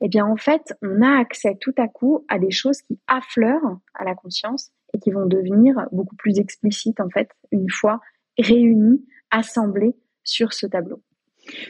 eh 0.00 0.08
bien 0.08 0.26
en 0.26 0.36
fait, 0.36 0.74
on 0.82 1.02
a 1.02 1.18
accès 1.18 1.56
tout 1.60 1.74
à 1.76 1.88
coup 1.88 2.24
à 2.28 2.38
des 2.38 2.50
choses 2.50 2.82
qui 2.82 2.98
affleurent 3.06 3.78
à 3.94 4.04
la 4.04 4.14
conscience 4.14 4.72
et 4.94 4.98
qui 4.98 5.10
vont 5.10 5.26
devenir 5.26 5.86
beaucoup 5.92 6.16
plus 6.16 6.38
explicites 6.38 7.00
en 7.00 7.08
fait 7.08 7.30
une 7.50 7.70
fois 7.70 8.00
réunies, 8.38 9.04
assemblées 9.30 9.94
sur 10.24 10.52
ce 10.52 10.66
tableau. 10.66 11.02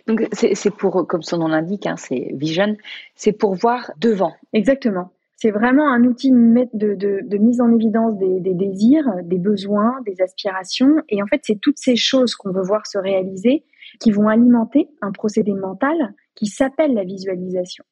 Donc 0.07 0.27
c'est 0.33 0.75
pour, 0.75 1.07
comme 1.07 1.23
son 1.23 1.39
nom 1.39 1.49
l'indique, 1.49 1.87
hein, 1.87 1.97
c'est 1.97 2.33
vision, 2.35 2.77
c'est 3.15 3.33
pour 3.33 3.55
voir 3.55 3.91
devant. 3.99 4.35
Exactement. 4.53 5.13
C'est 5.37 5.51
vraiment 5.51 5.91
un 5.91 6.05
outil 6.05 6.31
de, 6.31 6.95
de, 6.95 7.39
mise 7.39 7.61
en 7.61 7.75
évidence 7.75 8.17
des, 8.17 8.55
désirs, 8.55 9.09
des 9.25 9.39
besoins, 9.39 10.01
des 10.07 10.23
aspirations. 10.23 11.03
Et 11.09 11.21
en 11.21 11.27
fait, 11.27 11.41
c'est 11.43 11.59
toutes 11.61 11.79
ces 11.79 11.97
choses 11.97 12.37
qu'on 12.37 12.53
veut 12.53 12.63
voir 12.63 12.87
se 12.87 12.97
réaliser 12.97 13.65
qui 13.99 14.13
vont 14.13 14.29
alimenter 14.29 14.89
un 15.01 15.11
procédé 15.11 15.53
mental 15.53 16.15
qui 16.37 16.47
s'appelle 16.47 16.95
la 16.95 17.03
visualisation. 17.03 17.85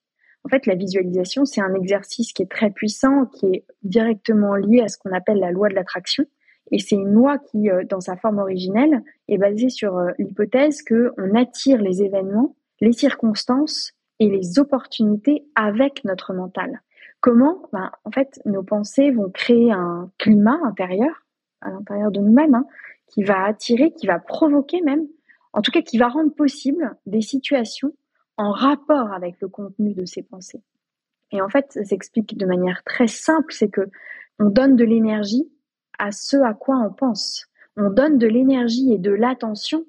En 0.44 0.48
fait, 0.48 0.64
la 0.66 0.76
visualisation, 0.76 1.44
c'est 1.44 1.60
un 1.60 1.74
exercice 1.74 2.32
qui 2.32 2.42
est 2.42 2.50
très 2.50 2.70
puissant, 2.70 3.26
qui 3.26 3.46
est 3.46 3.64
directement 3.82 4.54
lié 4.54 4.82
à 4.82 4.88
ce 4.88 4.96
qu'on 4.98 5.12
appelle 5.12 5.38
la 5.38 5.50
loi 5.50 5.68
de 5.68 5.74
l'attraction. 5.74 6.24
Et 6.70 6.78
c'est 6.78 6.96
une 6.96 7.12
loi 7.12 7.38
qui, 7.38 7.70
euh, 7.70 7.84
dans 7.84 8.00
sa 8.00 8.16
forme 8.16 8.38
originelle, 8.38 9.02
est 9.28 9.38
basée 9.38 9.68
sur 9.68 9.96
euh, 9.96 10.10
l'hypothèse 10.18 10.82
que 10.82 11.12
on 11.18 11.34
attire 11.34 11.80
les 11.80 12.02
événements, 12.02 12.56
les 12.80 12.92
circonstances 12.92 13.92
et 14.18 14.28
les 14.28 14.58
opportunités 14.58 15.44
avec 15.54 16.04
notre 16.04 16.32
mental. 16.32 16.82
Comment? 17.20 17.68
Ben, 17.72 17.90
En 18.04 18.10
fait, 18.10 18.40
nos 18.46 18.62
pensées 18.62 19.10
vont 19.10 19.30
créer 19.30 19.72
un 19.72 20.10
climat 20.18 20.58
intérieur, 20.64 21.26
à 21.60 21.70
l'intérieur 21.70 22.10
de 22.10 22.20
nous-mêmes, 22.20 22.54
hein, 22.54 22.66
qui 23.08 23.22
va 23.24 23.44
attirer, 23.44 23.92
qui 23.92 24.06
va 24.06 24.18
provoquer 24.18 24.80
même, 24.82 25.06
en 25.52 25.62
tout 25.62 25.72
cas 25.72 25.82
qui 25.82 25.98
va 25.98 26.08
rendre 26.08 26.32
possible 26.34 26.96
des 27.06 27.20
situations 27.20 27.92
en 28.36 28.52
rapport 28.52 29.12
avec 29.12 29.40
le 29.40 29.48
contenu 29.48 29.92
de 29.94 30.06
ces 30.06 30.22
pensées. 30.22 30.62
Et 31.32 31.42
en 31.42 31.48
fait, 31.48 31.66
ça 31.72 31.84
s'explique 31.84 32.36
de 32.36 32.46
manière 32.46 32.82
très 32.84 33.06
simple, 33.06 33.52
c'est 33.52 33.68
que 33.68 33.90
on 34.38 34.46
donne 34.46 34.76
de 34.76 34.84
l'énergie 34.84 35.50
à 36.00 36.12
ce 36.12 36.36
à 36.38 36.54
quoi 36.54 36.76
on 36.78 36.92
pense. 36.92 37.46
On 37.76 37.90
donne 37.90 38.18
de 38.18 38.26
l'énergie 38.26 38.92
et 38.92 38.98
de 38.98 39.10
l'attention 39.10 39.84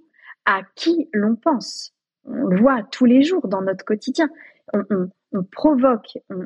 à 0.46 0.62
qui 0.76 1.10
l'on 1.14 1.36
pense. 1.36 1.94
On 2.26 2.46
le 2.46 2.60
voit 2.60 2.84
tous 2.92 3.06
les 3.06 3.24
jours 3.24 3.48
dans 3.48 3.62
notre 3.62 3.86
quotidien. 3.86 4.30
On, 4.74 4.84
on 5.32 5.44
provoque, 5.44 6.18
on, 6.30 6.46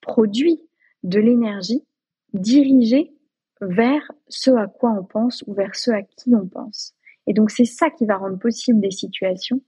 produit 0.00 0.60
de 1.02 1.18
l'énergie 1.18 1.84
dirigée 2.32 3.12
vers 3.60 4.12
ce 4.28 4.50
à 4.50 4.66
quoi 4.66 4.90
on 4.90 5.04
pense 5.04 5.42
ou 5.46 5.54
vers 5.54 5.74
ce 5.74 5.90
à 5.90 6.02
qui 6.02 6.34
on 6.34 6.46
pense. 6.46 6.94
Et 7.26 7.32
donc 7.32 7.50
c'est 7.50 7.64
ça 7.64 7.90
qui 7.90 8.06
va 8.06 8.16
rendre 8.16 8.38
possible 8.38 8.80
des 8.80 8.90
situations 8.90 9.60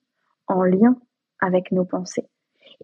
en 0.47 0.62
lien 0.62 0.97
avec 1.40 1.73
nos 1.73 1.85
pensées. 1.85 2.28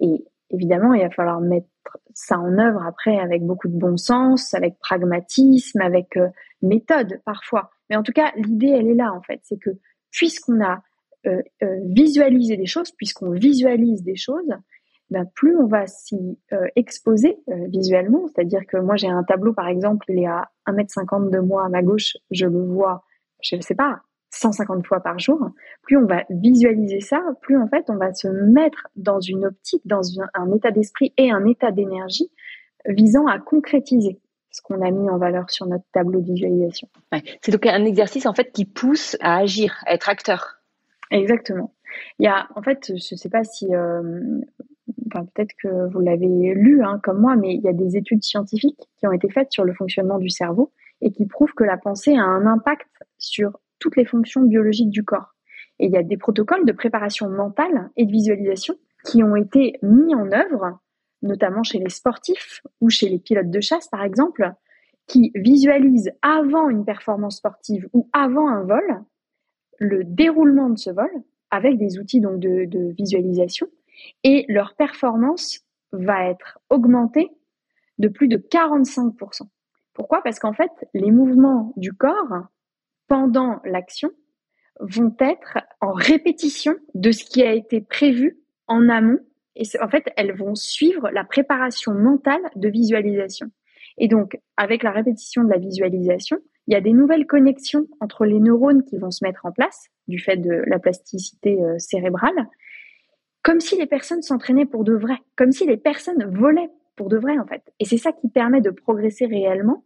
Et 0.01 0.25
évidemment, 0.51 0.95
il 0.95 1.03
va 1.03 1.11
falloir 1.11 1.41
mettre 1.41 1.69
ça 2.15 2.39
en 2.39 2.59
œuvre 2.59 2.83
après 2.87 3.19
avec 3.19 3.43
beaucoup 3.43 3.69
de 3.69 3.79
bon 3.79 3.97
sens, 3.97 4.55
avec 4.55 4.79
pragmatisme, 4.79 5.81
avec 5.81 6.17
euh, 6.17 6.29
méthode 6.63 7.21
parfois. 7.25 7.71
Mais 7.89 7.97
en 7.97 8.03
tout 8.03 8.13
cas, 8.13 8.33
l'idée, 8.37 8.69
elle 8.69 8.89
est 8.89 8.95
là 8.95 9.13
en 9.13 9.23
fait. 9.23 9.41
C'est 9.45 9.59
que 9.59 9.71
puisqu'on 10.11 10.63
a 10.65 10.83
euh, 11.27 11.43
euh, 11.63 11.81
visualisé 11.85 12.57
des 12.57 12.67
choses, 12.67 12.91
puisqu'on 12.93 13.31
visualise 13.31 14.03
des 14.03 14.17
choses, 14.17 14.53
ben, 15.11 15.25
plus 15.35 15.57
on 15.57 15.67
va 15.67 15.87
s'y 15.87 16.37
exposer 16.75 17.39
visuellement. 17.69 18.27
C'est-à-dire 18.27 18.67
que 18.67 18.77
moi, 18.77 18.97
j'ai 18.97 19.07
un 19.07 19.23
tableau, 19.23 19.53
par 19.53 19.69
exemple, 19.69 20.05
il 20.09 20.19
est 20.19 20.27
à 20.27 20.51
1m50 20.67 21.31
de 21.31 21.39
moi 21.39 21.65
à 21.65 21.69
ma 21.69 21.81
gauche, 21.81 22.17
je 22.33 22.47
le 22.47 22.61
vois, 22.61 23.05
je 23.41 23.55
ne 23.55 23.61
sais 23.61 23.77
pas, 23.77 24.01
150 24.37 24.87
fois 24.87 25.01
par 25.01 25.19
jour. 25.19 25.51
Plus 25.83 25.97
on 25.97 26.07
va 26.07 26.25
visualiser 26.31 27.01
ça, 27.01 27.23
plus 27.41 27.57
en 27.57 27.69
fait, 27.69 27.85
on 27.89 27.97
va 27.97 28.13
se 28.13 28.29
mettre 28.29 28.89
dans 28.97 29.21
une 29.21 29.47
optique, 29.47 29.83
dans 29.85 30.03
un, 30.35 30.53
état 30.53 30.71
d'esprit 30.71 31.13
et 31.17 31.31
un 31.31 31.45
état 31.47 31.73
d'énergie 31.73 32.31
visant 32.87 33.27
à 33.27 33.39
concrétiser 33.39 34.21
ce 34.51 34.63
qu'on 34.63 34.81
a 34.81 34.91
mis 34.91 35.11
en 35.11 35.19
valeur 35.19 35.51
sur 35.51 35.67
notre 35.67 35.85
tableau 35.93 36.21
de 36.21 36.27
visualisation. 36.33 36.89
C'est 37.43 37.53
donc 37.53 37.67
un 37.67 37.85
exercice 37.85 38.27
en 38.27 38.33
fait 38.33 38.53
qui 38.53 38.65
pousse 38.65 39.17
à 39.21 39.37
agir, 39.37 39.83
à 39.87 39.95
être 39.95 40.09
acteur. 40.09 40.63
Exactement. 41.11 41.75
Il 42.19 42.25
y 42.25 42.29
a, 42.29 42.49
en 42.55 42.63
fait, 42.63 42.87
je 42.89 43.15
ne 43.15 43.19
sais 43.19 43.29
pas 43.29 43.45
si 43.45 43.75
euh, 43.75 44.03
peut-être 45.11 45.55
que 45.63 45.89
vous 45.91 46.01
l'avez 46.01 46.55
lu 46.55 46.83
hein, 46.83 47.01
comme 47.03 47.21
moi, 47.21 47.37
mais 47.37 47.55
il 47.55 47.61
y 47.61 47.69
a 47.69 47.73
des 47.73 47.97
études 47.97 48.23
scientifiques 48.23 48.89
qui 48.99 49.07
ont 49.07 49.13
été 49.13 49.29
faites 49.31 49.53
sur 49.53 49.65
le 49.65 49.75
fonctionnement 49.75 50.19
du 50.19 50.31
cerveau 50.31 50.73
et 51.01 51.11
qui 51.11 51.27
prouvent 51.27 51.53
que 51.55 51.65
la 51.65 51.77
pensée 51.77 52.17
a 52.17 52.23
un 52.23 52.47
impact 52.47 52.89
sur 53.19 53.59
toutes 53.79 53.97
les 53.97 54.05
fonctions 54.05 54.43
biologiques 54.43 54.91
du 54.91 55.05
corps. 55.05 55.35
Et 55.79 55.87
il 55.87 55.93
y 55.93 55.97
a 55.97 56.03
des 56.03 56.17
protocoles 56.17 56.65
de 56.65 56.73
préparation 56.73 57.29
mentale 57.29 57.91
et 57.97 58.07
de 58.07 58.11
visualisation 58.11 58.75
qui 59.05 59.23
ont 59.23 59.37
été 59.37 59.79
mis 59.83 60.15
en 60.15 60.33
œuvre, 60.33 60.79
notamment 61.23 61.63
chez 61.63 61.79
les 61.79 61.91
sportifs 61.91 62.63
ou 62.81 62.89
chez 62.89 63.09
les 63.09 63.19
pilotes 63.19 63.51
de 63.51 63.61
chasse, 63.61 63.89
par 63.89 64.03
exemple, 64.03 64.53
qui 65.07 65.31
visualisent 65.35 66.13
avant 66.23 66.69
une 66.69 66.85
performance 66.85 67.37
sportive 67.37 67.89
ou 67.93 68.09
avant 68.13 68.49
un 68.49 68.65
vol 68.65 69.05
le 69.79 70.05
déroulement 70.05 70.71
de 70.71 70.79
ce 70.79 70.91
vol 70.91 71.11
avec 71.51 71.79
des 71.79 71.99
outils 71.99 72.21
donc 72.21 72.41
de 72.41 72.95
visualisation 72.97 73.69
et 74.25 74.45
leur 74.49 74.75
performance 74.75 75.61
va 75.93 76.29
être 76.29 76.59
augmentée 76.71 77.31
de 77.99 78.09
plus 78.09 78.29
de 78.29 78.37
45%. 78.37 79.43
Pourquoi? 79.95 80.23
Parce 80.23 80.39
qu'en 80.39 80.53
fait, 80.53 80.71
les 80.93 81.11
mouvements 81.11 81.73
du 81.77 81.93
corps 81.93 82.47
pendant 83.09 83.61
l'action 83.65 84.11
vont 84.81 85.15
être 85.21 85.59
en 85.81 85.93
répétition 85.93 86.75
de 86.95 87.11
ce 87.11 87.25
qui 87.25 87.43
a 87.43 87.53
été 87.53 87.81
prévu 87.81 88.39
en 88.67 88.89
amont. 88.89 89.19
Et 89.55 89.65
en 89.81 89.89
fait, 89.89 90.13
elles 90.17 90.37
vont 90.37 90.55
suivre 90.55 91.09
la 91.11 91.25
préparation 91.25 91.93
mentale 91.93 92.43
de 92.57 92.69
visualisation. 92.69 93.47
Et 93.97 94.09
donc, 94.09 94.39
avec 94.59 94.83
la 94.83 94.91
répétition 94.91 95.45
de 95.45 95.49
la 95.49 95.59
visualisation, 95.59 96.39
il 96.67 96.75
y 96.75 96.77
a 96.77 96.81
des 96.81 96.93
nouvelles 96.93 97.27
connexions 97.27 97.87
entre 98.01 98.27
les 98.27 98.41
neurones 98.41 98.85
qui 98.85 98.99
vont 98.99 99.11
se 99.11 99.25
mettre 99.25 99.47
en 99.47 99.53
place 99.53 99.89
du 100.09 100.19
fait 100.19 100.37
de 100.37 100.63
la 100.67 100.79
plasticité 100.79 101.63
euh, 101.63 101.79
cérébrale 101.79 102.47
comme 103.47 103.61
si 103.61 103.77
les 103.77 103.87
personnes 103.87 104.23
s'entraînaient 104.23 104.67
pour 104.67 104.83
de 104.83 104.93
vrai, 104.93 105.19
comme 105.37 105.53
si 105.53 105.67
les 105.67 105.77
personnes 105.77 106.29
volaient 106.37 106.69
pour 106.97 107.09
de 107.09 107.17
vrai 107.17 107.39
en 107.39 107.47
fait. 107.47 107.63
Et 107.79 107.85
c'est 107.85 107.97
ça 107.97 108.11
qui 108.11 108.29
permet 108.29 108.61
de 108.61 108.71
progresser 108.71 109.25
réellement 109.25 109.85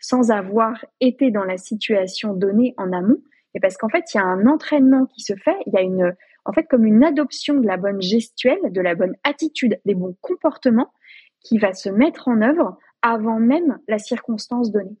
sans 0.00 0.30
avoir 0.30 0.84
été 1.00 1.30
dans 1.30 1.44
la 1.44 1.56
situation 1.56 2.34
donnée 2.34 2.74
en 2.76 2.92
amont. 2.92 3.18
Et 3.54 3.60
parce 3.60 3.76
qu'en 3.76 3.88
fait, 3.88 4.04
il 4.12 4.16
y 4.16 4.20
a 4.20 4.24
un 4.24 4.46
entraînement 4.46 5.06
qui 5.06 5.20
se 5.22 5.34
fait, 5.34 5.56
il 5.66 5.72
y 5.72 5.76
a 5.76 5.82
une, 5.82 6.14
en 6.44 6.52
fait, 6.52 6.64
comme 6.64 6.84
une 6.84 7.04
adoption 7.04 7.54
de 7.54 7.66
la 7.66 7.76
bonne 7.76 8.00
gestuelle, 8.00 8.72
de 8.72 8.80
la 8.80 8.94
bonne 8.94 9.14
attitude, 9.24 9.80
des 9.84 9.94
bons 9.94 10.16
comportements 10.20 10.92
qui 11.40 11.58
va 11.58 11.72
se 11.72 11.88
mettre 11.88 12.28
en 12.28 12.42
œuvre 12.42 12.78
avant 13.02 13.38
même 13.40 13.78
la 13.88 13.98
circonstance 13.98 14.72
donnée. 14.72 14.96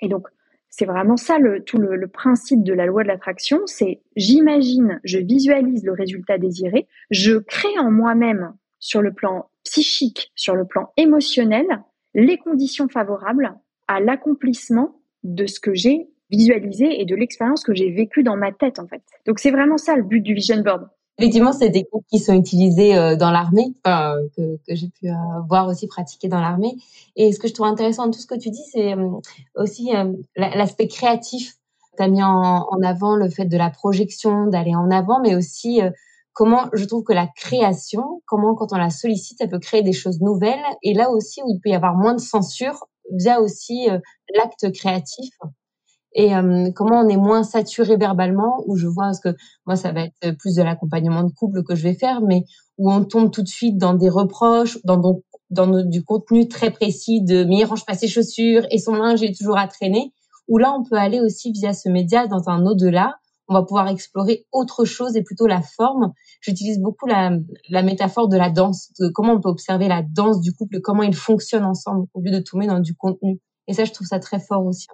Et 0.00 0.08
donc, 0.08 0.28
C'est 0.68 0.84
vraiment 0.84 1.16
ça 1.16 1.38
le, 1.38 1.64
tout 1.64 1.78
le, 1.78 2.06
principe 2.08 2.62
de 2.62 2.74
la 2.74 2.84
loi 2.84 3.02
de 3.02 3.08
l'attraction, 3.08 3.62
c'est 3.64 4.02
j'imagine, 4.14 5.00
je 5.04 5.18
visualise 5.18 5.84
le 5.84 5.92
résultat 5.92 6.36
désiré, 6.36 6.86
je 7.10 7.38
crée 7.38 7.78
en 7.78 7.90
moi-même 7.90 8.52
sur 8.78 9.00
le 9.00 9.14
plan 9.14 9.48
psychique, 9.64 10.32
sur 10.34 10.54
le 10.54 10.66
plan 10.66 10.92
émotionnel, 10.98 11.66
les 12.14 12.36
conditions 12.36 12.88
favorables 12.88 13.54
à 13.88 14.00
l'accomplissement 14.00 14.96
de 15.24 15.46
ce 15.46 15.60
que 15.60 15.74
j'ai 15.74 16.08
visualisé 16.30 17.00
et 17.00 17.04
de 17.04 17.14
l'expérience 17.14 17.62
que 17.62 17.74
j'ai 17.74 17.90
vécue 17.90 18.22
dans 18.22 18.36
ma 18.36 18.52
tête 18.52 18.78
en 18.78 18.86
fait. 18.86 19.02
Donc 19.26 19.38
c'est 19.38 19.50
vraiment 19.50 19.78
ça 19.78 19.96
le 19.96 20.02
but 20.02 20.20
du 20.20 20.34
vision 20.34 20.60
board. 20.60 20.88
Effectivement, 21.18 21.52
c'est 21.52 21.70
des 21.70 21.84
techniques 21.84 22.06
qui 22.10 22.18
sont 22.18 22.34
utilisées 22.34 22.94
euh, 22.94 23.16
dans 23.16 23.30
l'armée, 23.30 23.72
que, 23.84 24.56
que 24.68 24.74
j'ai 24.74 24.88
pu 24.88 25.08
euh, 25.08 25.14
voir 25.48 25.66
aussi 25.66 25.86
pratiquer 25.86 26.28
dans 26.28 26.40
l'armée. 26.40 26.74
Et 27.14 27.32
ce 27.32 27.38
que 27.38 27.48
je 27.48 27.54
trouve 27.54 27.66
intéressant 27.66 28.04
dans 28.04 28.10
tout 28.10 28.18
ce 28.18 28.26
que 28.26 28.38
tu 28.38 28.50
dis, 28.50 28.64
c'est 28.70 28.92
euh, 28.92 29.10
aussi 29.54 29.92
l'aspect 30.36 30.88
créatif. 30.88 31.54
Tu 31.96 32.02
as 32.02 32.08
mis 32.08 32.22
en, 32.22 32.66
en, 32.68 32.82
avant 32.82 33.16
le 33.16 33.30
fait 33.30 33.46
de 33.46 33.56
la 33.56 33.70
projection, 33.70 34.46
d'aller 34.48 34.74
en 34.74 34.90
avant, 34.90 35.20
mais 35.22 35.34
aussi 35.34 35.80
comment 36.34 36.68
je 36.74 36.84
trouve 36.84 37.02
que 37.02 37.14
la 37.14 37.26
création, 37.26 38.20
comment 38.26 38.54
quand 38.54 38.74
on 38.74 38.76
la 38.76 38.90
sollicite, 38.90 39.38
ça 39.38 39.46
peut 39.46 39.58
créer 39.58 39.82
des 39.82 39.94
choses 39.94 40.20
nouvelles. 40.20 40.62
Et 40.82 40.92
là 40.92 41.10
aussi, 41.10 41.40
où 41.42 41.46
il 41.48 41.58
peut 41.60 41.70
y 41.70 41.74
avoir 41.74 41.94
moins 41.94 42.12
de 42.12 42.20
censure 42.20 42.86
via 43.10 43.40
aussi 43.40 43.88
l'acte 44.34 44.72
créatif. 44.72 45.30
Et 46.16 46.34
euh, 46.34 46.70
comment 46.74 47.00
on 47.00 47.08
est 47.08 47.18
moins 47.18 47.42
saturé 47.42 47.96
verbalement 47.96 48.64
où 48.66 48.76
je 48.76 48.86
vois 48.86 49.04
parce 49.04 49.20
que 49.20 49.36
moi 49.66 49.76
ça 49.76 49.92
va 49.92 50.04
être 50.04 50.38
plus 50.38 50.54
de 50.54 50.62
l'accompagnement 50.62 51.22
de 51.22 51.30
couple 51.30 51.62
que 51.62 51.74
je 51.74 51.82
vais 51.82 51.94
faire 51.94 52.22
mais 52.22 52.44
où 52.78 52.90
on 52.90 53.04
tombe 53.04 53.30
tout 53.30 53.42
de 53.42 53.48
suite 53.48 53.76
dans 53.76 53.92
des 53.92 54.08
reproches 54.08 54.78
dans 54.84 55.20
dans 55.50 55.84
du 55.84 56.02
contenu 56.04 56.48
très 56.48 56.70
précis 56.70 57.20
de 57.20 57.44
mais 57.44 57.58
il 57.58 57.64
range 57.64 57.84
pas 57.84 57.92
ses 57.92 58.08
chaussures 58.08 58.66
et 58.70 58.78
son 58.78 58.94
linge 58.94 59.22
est 59.22 59.36
toujours 59.36 59.58
à 59.58 59.68
traîner 59.68 60.14
où 60.48 60.56
là 60.56 60.74
on 60.74 60.84
peut 60.84 60.96
aller 60.96 61.20
aussi 61.20 61.52
via 61.52 61.74
ce 61.74 61.90
média 61.90 62.26
dans 62.26 62.48
un 62.48 62.64
au-delà 62.64 63.16
on 63.48 63.54
va 63.54 63.62
pouvoir 63.62 63.88
explorer 63.88 64.46
autre 64.52 64.84
chose 64.84 65.16
et 65.16 65.22
plutôt 65.22 65.46
la 65.46 65.62
forme. 65.62 66.12
J'utilise 66.40 66.80
beaucoup 66.80 67.06
la, 67.06 67.30
métaphore 67.82 68.28
de 68.28 68.36
la 68.36 68.50
danse, 68.50 68.92
de 68.98 69.08
comment 69.08 69.34
on 69.34 69.40
peut 69.40 69.48
observer 69.48 69.88
la 69.88 70.02
danse 70.02 70.40
du 70.40 70.52
couple, 70.52 70.80
comment 70.80 71.02
ils 71.02 71.14
fonctionnent 71.14 71.64
ensemble 71.64 72.06
au 72.14 72.20
lieu 72.20 72.30
de 72.30 72.40
tomber 72.40 72.66
dans 72.66 72.80
du 72.80 72.94
contenu. 72.94 73.40
Et 73.68 73.74
ça, 73.74 73.84
je 73.84 73.92
trouve 73.92 74.06
ça 74.06 74.18
très 74.18 74.40
fort 74.40 74.64
aussi. 74.64 74.86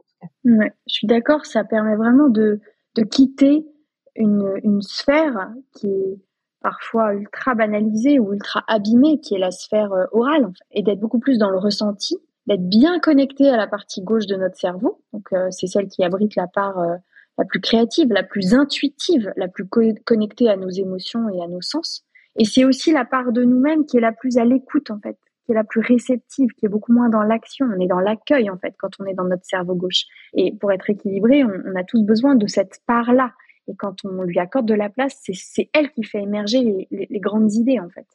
Ouais, 0.45 0.73
je 0.87 0.95
suis 0.95 1.07
d'accord, 1.07 1.47
ça 1.47 1.65
permet 1.65 1.97
vraiment 1.97 2.29
de, 2.29 2.61
de 2.95 3.03
quitter 3.03 3.67
une, 4.15 4.61
une 4.63 4.83
sphère 4.83 5.51
qui 5.75 5.87
est 5.87 6.21
parfois 6.63 7.15
ultra 7.15 7.55
banalisée 7.55 8.19
ou 8.19 8.33
ultra 8.33 8.63
abîmée, 8.69 9.21
qui 9.21 9.35
est 9.35 9.39
la 9.39 9.51
sphère 9.51 9.93
euh, 9.93 10.07
orale, 10.13 10.53
et 10.71 10.83
d'être 10.83 11.01
beaucoup 11.01 11.19
plus 11.19 11.39
dans 11.39 11.51
le 11.51 11.59
ressenti, 11.59 12.17
d'être 12.47 12.67
bien 12.69 13.01
connecté 13.01 13.49
à 13.49 13.57
la 13.57 13.67
partie 13.67 14.03
gauche 14.03 14.27
de 14.27 14.37
notre 14.37 14.57
cerveau. 14.57 15.01
Donc 15.13 15.33
euh, 15.33 15.49
c'est 15.51 15.67
celle 15.67 15.89
qui 15.89 16.05
abrite 16.05 16.37
la 16.37 16.47
part 16.47 16.79
euh, 16.79 16.97
la 17.39 17.45
plus 17.45 17.61
créative, 17.61 18.09
la 18.13 18.23
plus 18.23 18.55
intuitive, 18.55 19.33
la 19.37 19.49
plus 19.49 19.67
connectée 20.05 20.49
à 20.49 20.57
nos 20.57 20.71
émotions 20.71 21.29
et 21.29 21.43
à 21.43 21.49
nos 21.49 21.63
sens. 21.63 22.05
Et 22.37 22.45
c'est 22.45 22.65
aussi 22.65 22.93
la 22.93 23.05
part 23.05 23.33
de 23.33 23.45
nous-mêmes 23.45 23.85
qui 23.85 23.99
est 23.99 24.01
la 24.01 24.13
plus 24.13 24.39
à 24.39 24.45
l'écoute 24.45 24.91
en 24.91 24.99
fait 25.01 25.17
qui 25.45 25.53
est 25.53 25.55
la 25.55 25.65
plus 25.65 25.81
réceptive, 25.81 26.51
qui 26.57 26.67
est 26.67 26.69
beaucoup 26.69 26.93
moins 26.93 27.09
dans 27.09 27.23
l'action. 27.23 27.67
On 27.67 27.81
est 27.81 27.89
dans 27.89 28.01
l'accueil, 28.01 28.49
en 28.51 28.59
fait, 28.59 28.75
quand 28.79 28.91
on 29.01 29.07
est 29.07 29.15
dans 29.15 29.25
notre 29.25 29.45
cerveau 29.45 29.75
gauche. 29.75 30.05
Et 30.35 30.55
pour 30.57 30.73
être 30.73 30.89
équilibré, 30.89 31.45
on, 31.45 31.75
a 31.75 31.85
tous 31.85 32.03
besoin 32.05 32.37
de 32.37 32.47
cette 32.47 32.81
part-là. 32.87 33.33
Et 33.69 33.75
quand 33.77 34.05
on 34.05 34.23
lui 34.23 34.39
accorde 34.39 34.67
de 34.67 34.75
la 34.75 34.89
place, 34.89 35.21
c'est 35.21 35.69
elle 35.73 35.91
qui 35.91 36.05
fait 36.05 36.23
émerger 36.23 36.89
les 36.91 37.21
grandes 37.21 37.53
idées, 37.55 37.81
en 37.81 37.89
fait. 37.89 38.07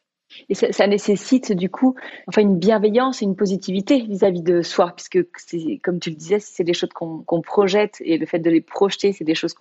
Et 0.50 0.55
ça, 0.55 0.72
ça, 0.72 0.88
nécessite 0.88 1.53
du 1.53 1.69
coup, 1.69 1.96
enfin 2.27 2.41
une 2.41 2.57
bienveillance 2.57 3.22
et 3.22 3.25
une 3.25 3.36
positivité 3.36 4.01
vis-à-vis 4.01 4.41
de 4.41 4.62
soi, 4.62 4.93
puisque 4.96 5.19
comme 5.81 6.00
tu 6.00 6.10
le 6.10 6.15
disais, 6.15 6.39
c'est 6.39 6.63
des 6.63 6.74
choses 6.74 6.89
qu'on 6.93 7.41
projette 7.41 7.98
et 8.01 8.17
le 8.17 8.25
fait 8.25 8.39
de 8.39 8.50
les 8.50 8.62
projeter, 8.62 9.13
c'est 9.13 9.24
des 9.24 9.36
choses 9.36 9.55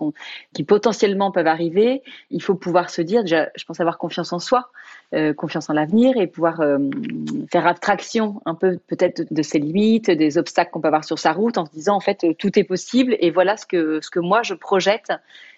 qui 0.53 0.65
potentiellement 0.65 1.31
peuvent 1.31 1.47
arriver. 1.47 2.03
Il 2.31 2.43
faut 2.43 2.55
pouvoir 2.55 2.91
se 2.91 3.01
dire, 3.03 3.23
déjà, 3.23 3.49
je 3.57 3.65
pense 3.65 3.81
avoir 3.81 3.99
confiance 3.99 4.33
en 4.33 4.39
soi, 4.39 4.71
euh, 5.15 5.33
confiance 5.33 5.71
en 5.71 5.73
l'avenir 5.73 6.17
et 6.17 6.27
pouvoir 6.27 6.61
euh, 6.61 6.79
faire 7.51 7.67
abstraction 7.67 8.41
un 8.45 8.55
peu 8.55 8.79
peut-être 8.87 9.33
de, 9.33 9.43
ses 9.43 9.59
limites, 9.59 10.11
des 10.11 10.39
obstacles 10.39 10.71
qu'on 10.73 10.81
peut 10.81 10.89
avoir 10.89 11.05
sur 11.05 11.19
sa 11.19 11.33
route, 11.33 11.59
en 11.59 11.67
se 11.67 11.73
disant 11.73 11.95
en 11.95 12.01
fait 12.01 12.27
tout 12.39 12.59
est 12.59 12.65
possible 12.65 13.17
et 13.21 13.31
voilà 13.31 13.57
ce 13.57 13.67
que 13.67 14.01
ce 14.01 14.11
que 14.11 14.21
moi 14.21 14.43
je 14.43 14.55
projette 14.55 15.13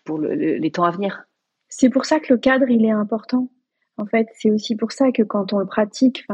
pour 0.04 0.18
les 0.18 0.70
temps 0.70 0.84
à 0.84 0.90
venir. 0.90 1.24
C'est 1.68 1.90
pour 1.90 2.04
ça 2.04 2.20
que 2.20 2.32
le 2.32 2.38
cadre 2.38 2.68
il 2.68 2.84
est 2.84 2.90
important 2.90 3.48
en 3.98 4.06
fait, 4.06 4.28
c'est 4.32 4.50
aussi 4.50 4.76
pour 4.76 4.92
ça 4.92 5.10
que 5.10 5.22
quand 5.22 5.52
on 5.52 5.58
le 5.58 5.66
pratique, 5.66 6.24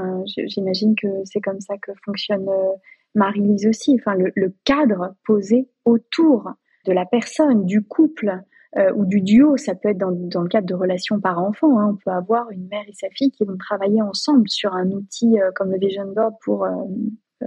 j'imagine 0.47 0.95
que 0.95 1.09
c'est 1.25 1.41
comme 1.41 1.61
ça 1.61 1.77
que 1.79 1.93
fonctionne 2.05 2.47
euh, 2.47 2.73
Marie-Lise 3.15 3.67
aussi. 3.67 3.97
Enfin, 3.99 4.15
le, 4.17 4.55
cadre 4.65 5.15
posé 5.27 5.71
autour 5.87 6.53
de 6.87 6.93
la 6.93 7.07
personne, 7.07 7.65
du 7.65 7.83
couple 7.83 8.39
euh, 8.77 8.93
ou 8.95 9.07
du 9.07 9.23
duo, 9.23 9.57
ça 9.57 9.75
peut 9.75 9.89
être 9.89 9.99
dans, 9.99 10.11
le 10.11 10.49
cadre 10.49 10.67
de 10.67 10.75
relations 10.75 11.21
par 11.21 11.43
enfant. 11.43 11.79
Hein. 11.79 11.93
On 11.93 11.97
peut 11.97 12.15
avoir 12.15 12.51
une 12.51 12.69
mère 12.69 12.85
et 12.87 12.93
sa 12.93 13.09
fille 13.09 13.31
qui 13.31 13.45
vont 13.45 13.57
travailler 13.57 14.03
ensemble 14.03 14.49
sur 14.51 14.75
un 14.75 14.91
outil 14.91 15.41
euh, 15.41 15.51
comme 15.55 15.73
le 15.73 15.79
Vision 15.79 16.13
Board 16.13 16.35
pour 16.45 16.67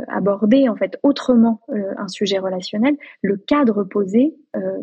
aborder 0.09 0.69
en 0.69 0.75
fait 0.75 0.99
autrement 1.01 1.61
un 1.69 2.07
sujet 2.07 2.37
relationnel. 2.37 2.95
Le 3.21 3.37
cadre 3.37 3.83
posé 3.83 4.35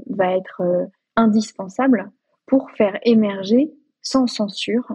va 0.08 0.36
être 0.36 0.62
indispensable 1.14 2.10
pour 2.46 2.70
faire 2.72 2.98
émerger 3.04 3.72
sans 4.02 4.26
censure 4.26 4.88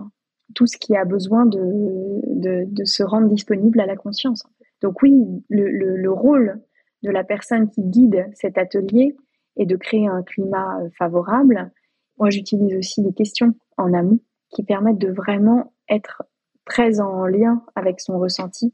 tout 0.55 0.67
ce 0.67 0.77
qui 0.77 0.95
a 0.95 1.05
besoin 1.05 1.45
de, 1.45 1.59
de, 1.59 2.65
de, 2.67 2.85
se 2.85 3.03
rendre 3.03 3.29
disponible 3.29 3.79
à 3.79 3.85
la 3.85 3.95
conscience. 3.95 4.43
Donc 4.81 5.01
oui, 5.01 5.13
le, 5.49 5.69
le, 5.69 5.97
le, 5.97 6.11
rôle 6.11 6.61
de 7.03 7.11
la 7.11 7.23
personne 7.23 7.69
qui 7.69 7.83
guide 7.83 8.29
cet 8.33 8.57
atelier 8.57 9.15
est 9.57 9.65
de 9.65 9.75
créer 9.75 10.07
un 10.07 10.23
climat 10.23 10.79
euh, 10.81 10.89
favorable. 10.97 11.71
Moi, 12.17 12.29
j'utilise 12.29 12.75
aussi 12.75 13.01
des 13.01 13.13
questions 13.13 13.53
en 13.77 13.93
amont 13.93 14.19
qui 14.49 14.63
permettent 14.63 14.97
de 14.97 15.11
vraiment 15.11 15.73
être 15.89 16.23
très 16.65 16.99
en 16.99 17.25
lien 17.25 17.63
avec 17.75 17.99
son 17.99 18.19
ressenti 18.19 18.73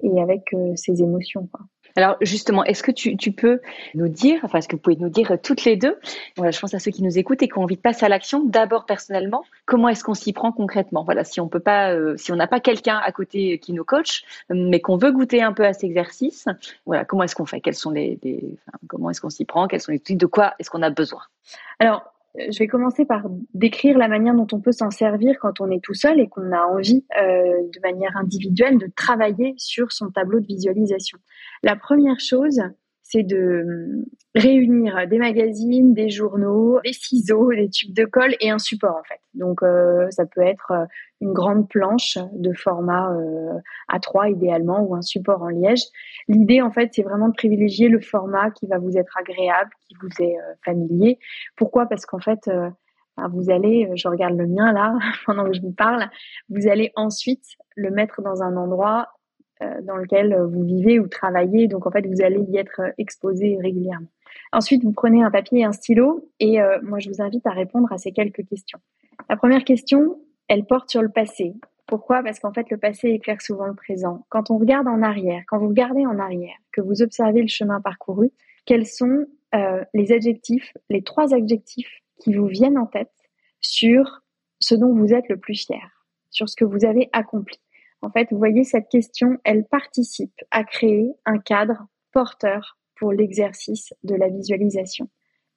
et 0.00 0.20
avec 0.20 0.52
euh, 0.52 0.74
ses 0.76 1.02
émotions. 1.02 1.48
Alors 1.96 2.16
justement, 2.20 2.64
est-ce 2.64 2.82
que 2.82 2.90
tu, 2.90 3.32
peux 3.32 3.60
nous 3.94 4.08
dire, 4.08 4.40
enfin 4.42 4.58
est-ce 4.58 4.68
que 4.68 4.76
vous 4.76 4.82
pouvez 4.82 4.96
nous 4.96 5.08
dire 5.08 5.36
toutes 5.42 5.64
les 5.64 5.76
deux, 5.76 5.98
voilà, 6.36 6.50
je 6.50 6.60
pense 6.60 6.74
à 6.74 6.78
ceux 6.78 6.90
qui 6.90 7.02
nous 7.02 7.18
écoutent 7.18 7.42
et 7.42 7.48
qui 7.48 7.58
ont 7.58 7.62
envie 7.62 7.76
de 7.76 7.80
passer 7.80 8.04
à 8.04 8.08
l'action, 8.08 8.44
d'abord 8.44 8.84
personnellement, 8.84 9.44
comment 9.64 9.88
est-ce 9.88 10.04
qu'on 10.04 10.14
s'y 10.14 10.32
prend 10.32 10.52
concrètement? 10.52 11.04
Voilà, 11.04 11.24
si 11.24 11.40
on 11.40 11.48
peut 11.48 11.60
pas, 11.60 11.92
euh, 11.92 12.16
si 12.16 12.32
on 12.32 12.36
n'a 12.36 12.46
pas 12.46 12.60
quelqu'un 12.60 13.00
à 13.02 13.12
côté 13.12 13.58
qui 13.58 13.72
nous 13.72 13.84
coach, 13.84 14.24
mais 14.50 14.80
qu'on 14.80 14.96
veut 14.96 15.12
goûter 15.12 15.42
un 15.42 15.52
peu 15.52 15.64
à 15.64 15.72
cet 15.72 15.84
exercice, 15.84 16.46
voilà, 16.84 17.04
comment 17.04 17.22
est-ce 17.22 17.34
qu'on 17.34 17.46
fait? 17.46 17.60
Quels 17.60 17.74
sont 17.74 17.90
les, 17.90 18.18
comment 18.88 19.10
est-ce 19.10 19.20
qu'on 19.20 19.30
s'y 19.30 19.44
prend? 19.44 19.66
Quels 19.66 19.80
sont 19.80 19.92
les 19.92 19.98
trucs? 19.98 20.18
De 20.18 20.26
quoi 20.26 20.54
est-ce 20.58 20.70
qu'on 20.70 20.82
a 20.82 20.90
besoin? 20.90 21.22
Alors 21.78 22.04
je 22.38 22.58
vais 22.58 22.66
commencer 22.66 23.04
par 23.04 23.26
décrire 23.54 23.98
la 23.98 24.08
manière 24.08 24.34
dont 24.34 24.46
on 24.52 24.60
peut 24.60 24.72
s'en 24.72 24.90
servir 24.90 25.36
quand 25.40 25.60
on 25.60 25.70
est 25.70 25.82
tout 25.82 25.94
seul 25.94 26.20
et 26.20 26.28
qu'on 26.28 26.52
a 26.52 26.62
envie 26.62 27.04
euh, 27.20 27.22
de 27.22 27.80
manière 27.82 28.16
individuelle 28.16 28.78
de 28.78 28.90
travailler 28.94 29.54
sur 29.56 29.92
son 29.92 30.10
tableau 30.10 30.40
de 30.40 30.46
visualisation. 30.46 31.18
La 31.62 31.76
première 31.76 32.20
chose, 32.20 32.60
c'est 33.08 33.22
de 33.22 33.62
hum, 33.64 34.04
réunir 34.34 35.06
des 35.08 35.18
magazines, 35.18 35.94
des 35.94 36.10
journaux, 36.10 36.80
des 36.84 36.92
ciseaux, 36.92 37.52
des 37.52 37.70
tubes 37.70 37.94
de 37.94 38.04
colle 38.04 38.34
et 38.40 38.50
un 38.50 38.58
support 38.58 38.96
en 38.96 39.04
fait. 39.04 39.20
Donc 39.34 39.62
euh, 39.62 40.10
ça 40.10 40.26
peut 40.26 40.42
être 40.42 40.72
euh, 40.72 40.84
une 41.20 41.32
grande 41.32 41.68
planche 41.68 42.18
de 42.32 42.52
format 42.52 43.12
euh, 43.12 43.58
A3 43.92 44.32
idéalement 44.32 44.80
ou 44.80 44.94
un 44.94 45.02
support 45.02 45.42
en 45.42 45.48
liège. 45.48 45.82
L'idée 46.28 46.60
en 46.62 46.72
fait 46.72 46.90
c'est 46.92 47.02
vraiment 47.02 47.28
de 47.28 47.34
privilégier 47.34 47.88
le 47.88 48.00
format 48.00 48.50
qui 48.50 48.66
va 48.66 48.78
vous 48.78 48.96
être 48.96 49.16
agréable, 49.16 49.70
qui 49.86 49.94
vous 50.02 50.24
est 50.24 50.36
familier. 50.64 51.18
Pourquoi? 51.56 51.86
Parce 51.86 52.06
qu'en 52.06 52.18
fait 52.18 52.50
ben, 53.16 53.28
vous 53.32 53.50
allez, 53.50 53.88
je 53.94 54.08
regarde 54.08 54.36
le 54.36 54.46
mien 54.46 54.72
là 54.72 54.98
pendant 55.26 55.44
que 55.44 55.54
je 55.54 55.62
vous 55.62 55.72
parle, 55.72 56.10
vous 56.48 56.68
allez 56.68 56.92
ensuite 56.96 57.44
le 57.76 57.90
mettre 57.90 58.20
dans 58.20 58.42
un 58.42 58.56
endroit 58.56 59.06
euh, 59.06 59.15
dans 59.82 59.96
lequel 59.96 60.32
euh, 60.32 60.46
vous 60.46 60.64
vivez 60.64 60.98
ou 60.98 61.08
travaillez. 61.08 61.68
Donc 61.68 61.86
en 61.86 61.90
fait, 61.90 62.06
vous 62.06 62.22
allez 62.22 62.40
y 62.48 62.58
être 62.58 62.80
euh, 62.80 62.90
exposé 62.98 63.58
régulièrement. 63.60 64.08
Ensuite, 64.52 64.84
vous 64.84 64.92
prenez 64.92 65.22
un 65.22 65.30
papier 65.30 65.60
et 65.60 65.64
un 65.64 65.72
stylo 65.72 66.30
et 66.40 66.58
moi, 66.82 66.98
je 66.98 67.08
vous 67.08 67.22
invite 67.22 67.46
à 67.46 67.50
répondre 67.50 67.90
à 67.90 67.98
ces 67.98 68.12
quelques 68.12 68.46
questions. 68.46 68.78
La 69.28 69.36
première 69.36 69.64
question, 69.64 70.20
elle 70.46 70.66
porte 70.66 70.90
sur 70.90 71.02
le 71.02 71.08
passé. 71.08 71.54
Pourquoi? 71.86 72.22
Parce 72.22 72.38
qu'en 72.38 72.52
fait, 72.52 72.70
le 72.70 72.76
passé 72.76 73.08
éclaire 73.08 73.40
souvent 73.40 73.66
le 73.66 73.74
présent. 73.74 74.26
Quand 74.28 74.50
on 74.50 74.58
regarde 74.58 74.88
en 74.88 75.02
arrière, 75.02 75.42
quand 75.48 75.58
vous 75.58 75.68
regardez 75.68 76.06
en 76.06 76.18
arrière, 76.18 76.54
que 76.70 76.80
vous 76.80 77.02
observez 77.02 77.40
le 77.40 77.48
chemin 77.48 77.80
parcouru, 77.80 78.30
quels 78.66 78.86
sont 78.86 79.26
les 79.94 80.12
adjectifs, 80.12 80.76
les 80.90 81.02
trois 81.02 81.34
adjectifs 81.34 82.02
qui 82.20 82.34
vous 82.34 82.46
viennent 82.46 82.78
en 82.78 82.86
tête 82.86 83.10
sur 83.60 84.22
ce 84.60 84.74
dont 84.74 84.94
vous 84.94 85.14
êtes 85.14 85.28
le 85.28 85.38
plus 85.38 85.54
fier, 85.54 86.04
sur 86.30 86.48
ce 86.48 86.56
que 86.56 86.64
vous 86.64 86.84
avez 86.84 87.08
accompli? 87.12 87.58
En 88.02 88.10
fait, 88.10 88.28
vous 88.30 88.38
voyez, 88.38 88.64
cette 88.64 88.88
question, 88.88 89.38
elle 89.44 89.64
participe 89.64 90.40
à 90.50 90.64
créer 90.64 91.12
un 91.24 91.38
cadre 91.38 91.86
porteur 92.12 92.78
pour 92.96 93.12
l'exercice 93.12 93.92
de 94.04 94.14
la 94.14 94.28
visualisation. 94.28 95.08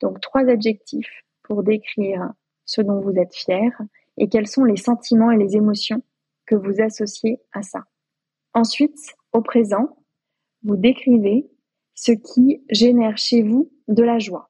Donc, 0.02 0.20
trois 0.22 0.48
adjectifs 0.48 1.24
pour 1.44 1.64
décrire 1.64 2.34
ce 2.66 2.82
dont 2.82 3.02
vous 3.02 3.16
êtes 3.18 3.36
fier 3.36 3.72
et 4.18 4.30
quels 4.30 4.48
sont 4.48 4.64
les 4.64 4.78
sentiments 4.78 5.32
et 5.32 5.38
les 5.38 5.56
émotions 5.56 6.02
que 6.46 6.56
vous 6.56 6.82
associez 6.82 7.42
à 7.52 7.62
ça. 7.62 7.86
Ensuite, 8.54 9.16
au 9.34 9.42
présent, 9.42 9.98
vous 10.64 10.76
décrivez 10.76 11.50
ce 11.94 12.12
qui 12.12 12.64
génère 12.70 13.18
chez 13.18 13.42
vous 13.42 13.72
de 13.88 14.04
la 14.04 14.20
joie. 14.20 14.50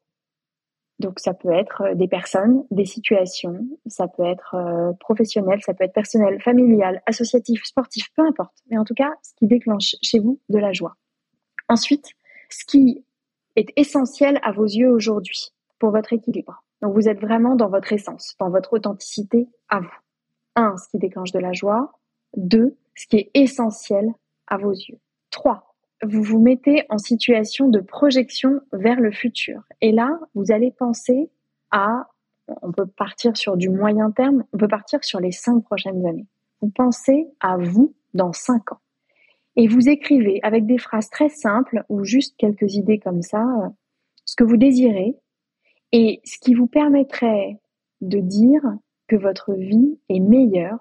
Donc 0.99 1.19
ça 1.19 1.33
peut 1.33 1.51
être 1.51 1.81
euh, 1.81 1.95
des 1.95 2.07
personnes, 2.07 2.65
des 2.71 2.85
situations, 2.85 3.65
ça 3.87 4.07
peut 4.07 4.25
être 4.25 4.55
euh, 4.55 4.91
professionnel, 4.99 5.59
ça 5.63 5.73
peut 5.73 5.85
être 5.85 5.93
personnel, 5.93 6.41
familial, 6.41 7.01
associatif, 7.05 7.63
sportif, 7.63 8.07
peu 8.15 8.25
importe. 8.25 8.53
Mais 8.69 8.77
en 8.77 8.83
tout 8.83 8.93
cas, 8.93 9.11
ce 9.23 9.33
qui 9.35 9.47
déclenche 9.47 9.95
chez 10.01 10.19
vous 10.19 10.39
de 10.49 10.59
la 10.59 10.73
joie. 10.73 10.95
Ensuite, 11.69 12.09
ce 12.49 12.65
qui 12.65 13.05
est 13.55 13.71
essentiel 13.77 14.39
à 14.43 14.51
vos 14.51 14.65
yeux 14.65 14.91
aujourd'hui 14.91 15.51
pour 15.79 15.91
votre 15.91 16.11
équilibre. 16.11 16.63
Donc 16.81 16.93
vous 16.93 17.07
êtes 17.07 17.19
vraiment 17.19 17.55
dans 17.55 17.69
votre 17.69 17.93
essence, 17.93 18.35
dans 18.39 18.49
votre 18.49 18.73
authenticité 18.73 19.47
à 19.69 19.79
vous. 19.79 19.97
Un, 20.55 20.75
ce 20.77 20.89
qui 20.89 20.97
déclenche 20.97 21.31
de 21.31 21.39
la 21.39 21.53
joie. 21.53 21.93
Deux, 22.35 22.75
ce 22.95 23.07
qui 23.07 23.17
est 23.17 23.31
essentiel 23.33 24.13
à 24.47 24.57
vos 24.57 24.71
yeux. 24.71 24.99
Trois, 25.29 25.68
vous 26.03 26.23
vous 26.23 26.39
mettez 26.39 26.85
en 26.89 26.97
situation 26.97 27.67
de 27.67 27.79
projection 27.79 28.61
vers 28.71 28.99
le 28.99 29.11
futur. 29.11 29.61
Et 29.81 29.91
là, 29.91 30.19
vous 30.33 30.51
allez 30.51 30.71
penser 30.71 31.29
à, 31.71 32.07
on 32.61 32.71
peut 32.71 32.87
partir 32.87 33.35
sur 33.35 33.57
du 33.57 33.69
moyen 33.69 34.11
terme, 34.11 34.45
on 34.53 34.57
peut 34.57 34.67
partir 34.67 35.03
sur 35.03 35.19
les 35.19 35.31
cinq 35.31 35.61
prochaines 35.63 36.05
années. 36.05 36.27
Vous 36.61 36.69
pensez 36.69 37.27
à 37.39 37.57
vous 37.57 37.95
dans 38.13 38.33
cinq 38.33 38.71
ans. 38.71 38.79
Et 39.55 39.67
vous 39.67 39.89
écrivez 39.89 40.39
avec 40.43 40.65
des 40.65 40.77
phrases 40.77 41.09
très 41.09 41.29
simples 41.29 41.83
ou 41.89 42.03
juste 42.03 42.35
quelques 42.37 42.75
idées 42.75 42.99
comme 42.99 43.21
ça, 43.21 43.43
euh, 43.43 43.69
ce 44.25 44.35
que 44.35 44.43
vous 44.43 44.57
désirez 44.57 45.15
et 45.91 46.21
ce 46.23 46.37
qui 46.39 46.53
vous 46.53 46.67
permettrait 46.67 47.59
de 48.01 48.19
dire 48.19 48.61
que 49.07 49.15
votre 49.15 49.53
vie 49.53 49.99
est 50.07 50.19
meilleure, 50.19 50.79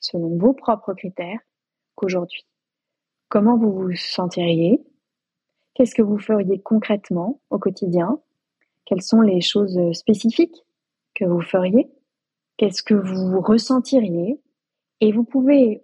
selon 0.00 0.36
vos 0.38 0.52
propres 0.52 0.94
critères, 0.94 1.40
qu'aujourd'hui. 1.94 2.46
Comment 3.34 3.56
vous 3.56 3.72
vous 3.72 3.96
sentiriez? 3.96 4.80
Qu'est-ce 5.74 5.96
que 5.96 6.02
vous 6.02 6.18
feriez 6.18 6.60
concrètement 6.60 7.40
au 7.50 7.58
quotidien? 7.58 8.20
Quelles 8.84 9.02
sont 9.02 9.22
les 9.22 9.40
choses 9.40 9.76
spécifiques 9.92 10.64
que 11.16 11.24
vous 11.24 11.40
feriez? 11.40 11.90
Qu'est-ce 12.58 12.84
que 12.84 12.94
vous 12.94 13.40
ressentiriez? 13.40 14.40
Et 15.00 15.10
vous 15.10 15.24
pouvez 15.24 15.82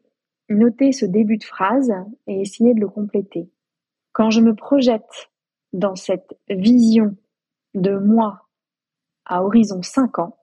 noter 0.48 0.92
ce 0.92 1.04
début 1.04 1.38
de 1.38 1.44
phrase 1.44 1.92
et 2.28 2.40
essayer 2.40 2.72
de 2.72 2.78
le 2.78 2.88
compléter. 2.88 3.50
Quand 4.12 4.30
je 4.30 4.40
me 4.40 4.54
projette 4.54 5.28
dans 5.72 5.96
cette 5.96 6.38
vision 6.48 7.16
de 7.74 7.98
moi 7.98 8.46
à 9.24 9.42
horizon 9.42 9.82
5 9.82 10.20
ans, 10.20 10.38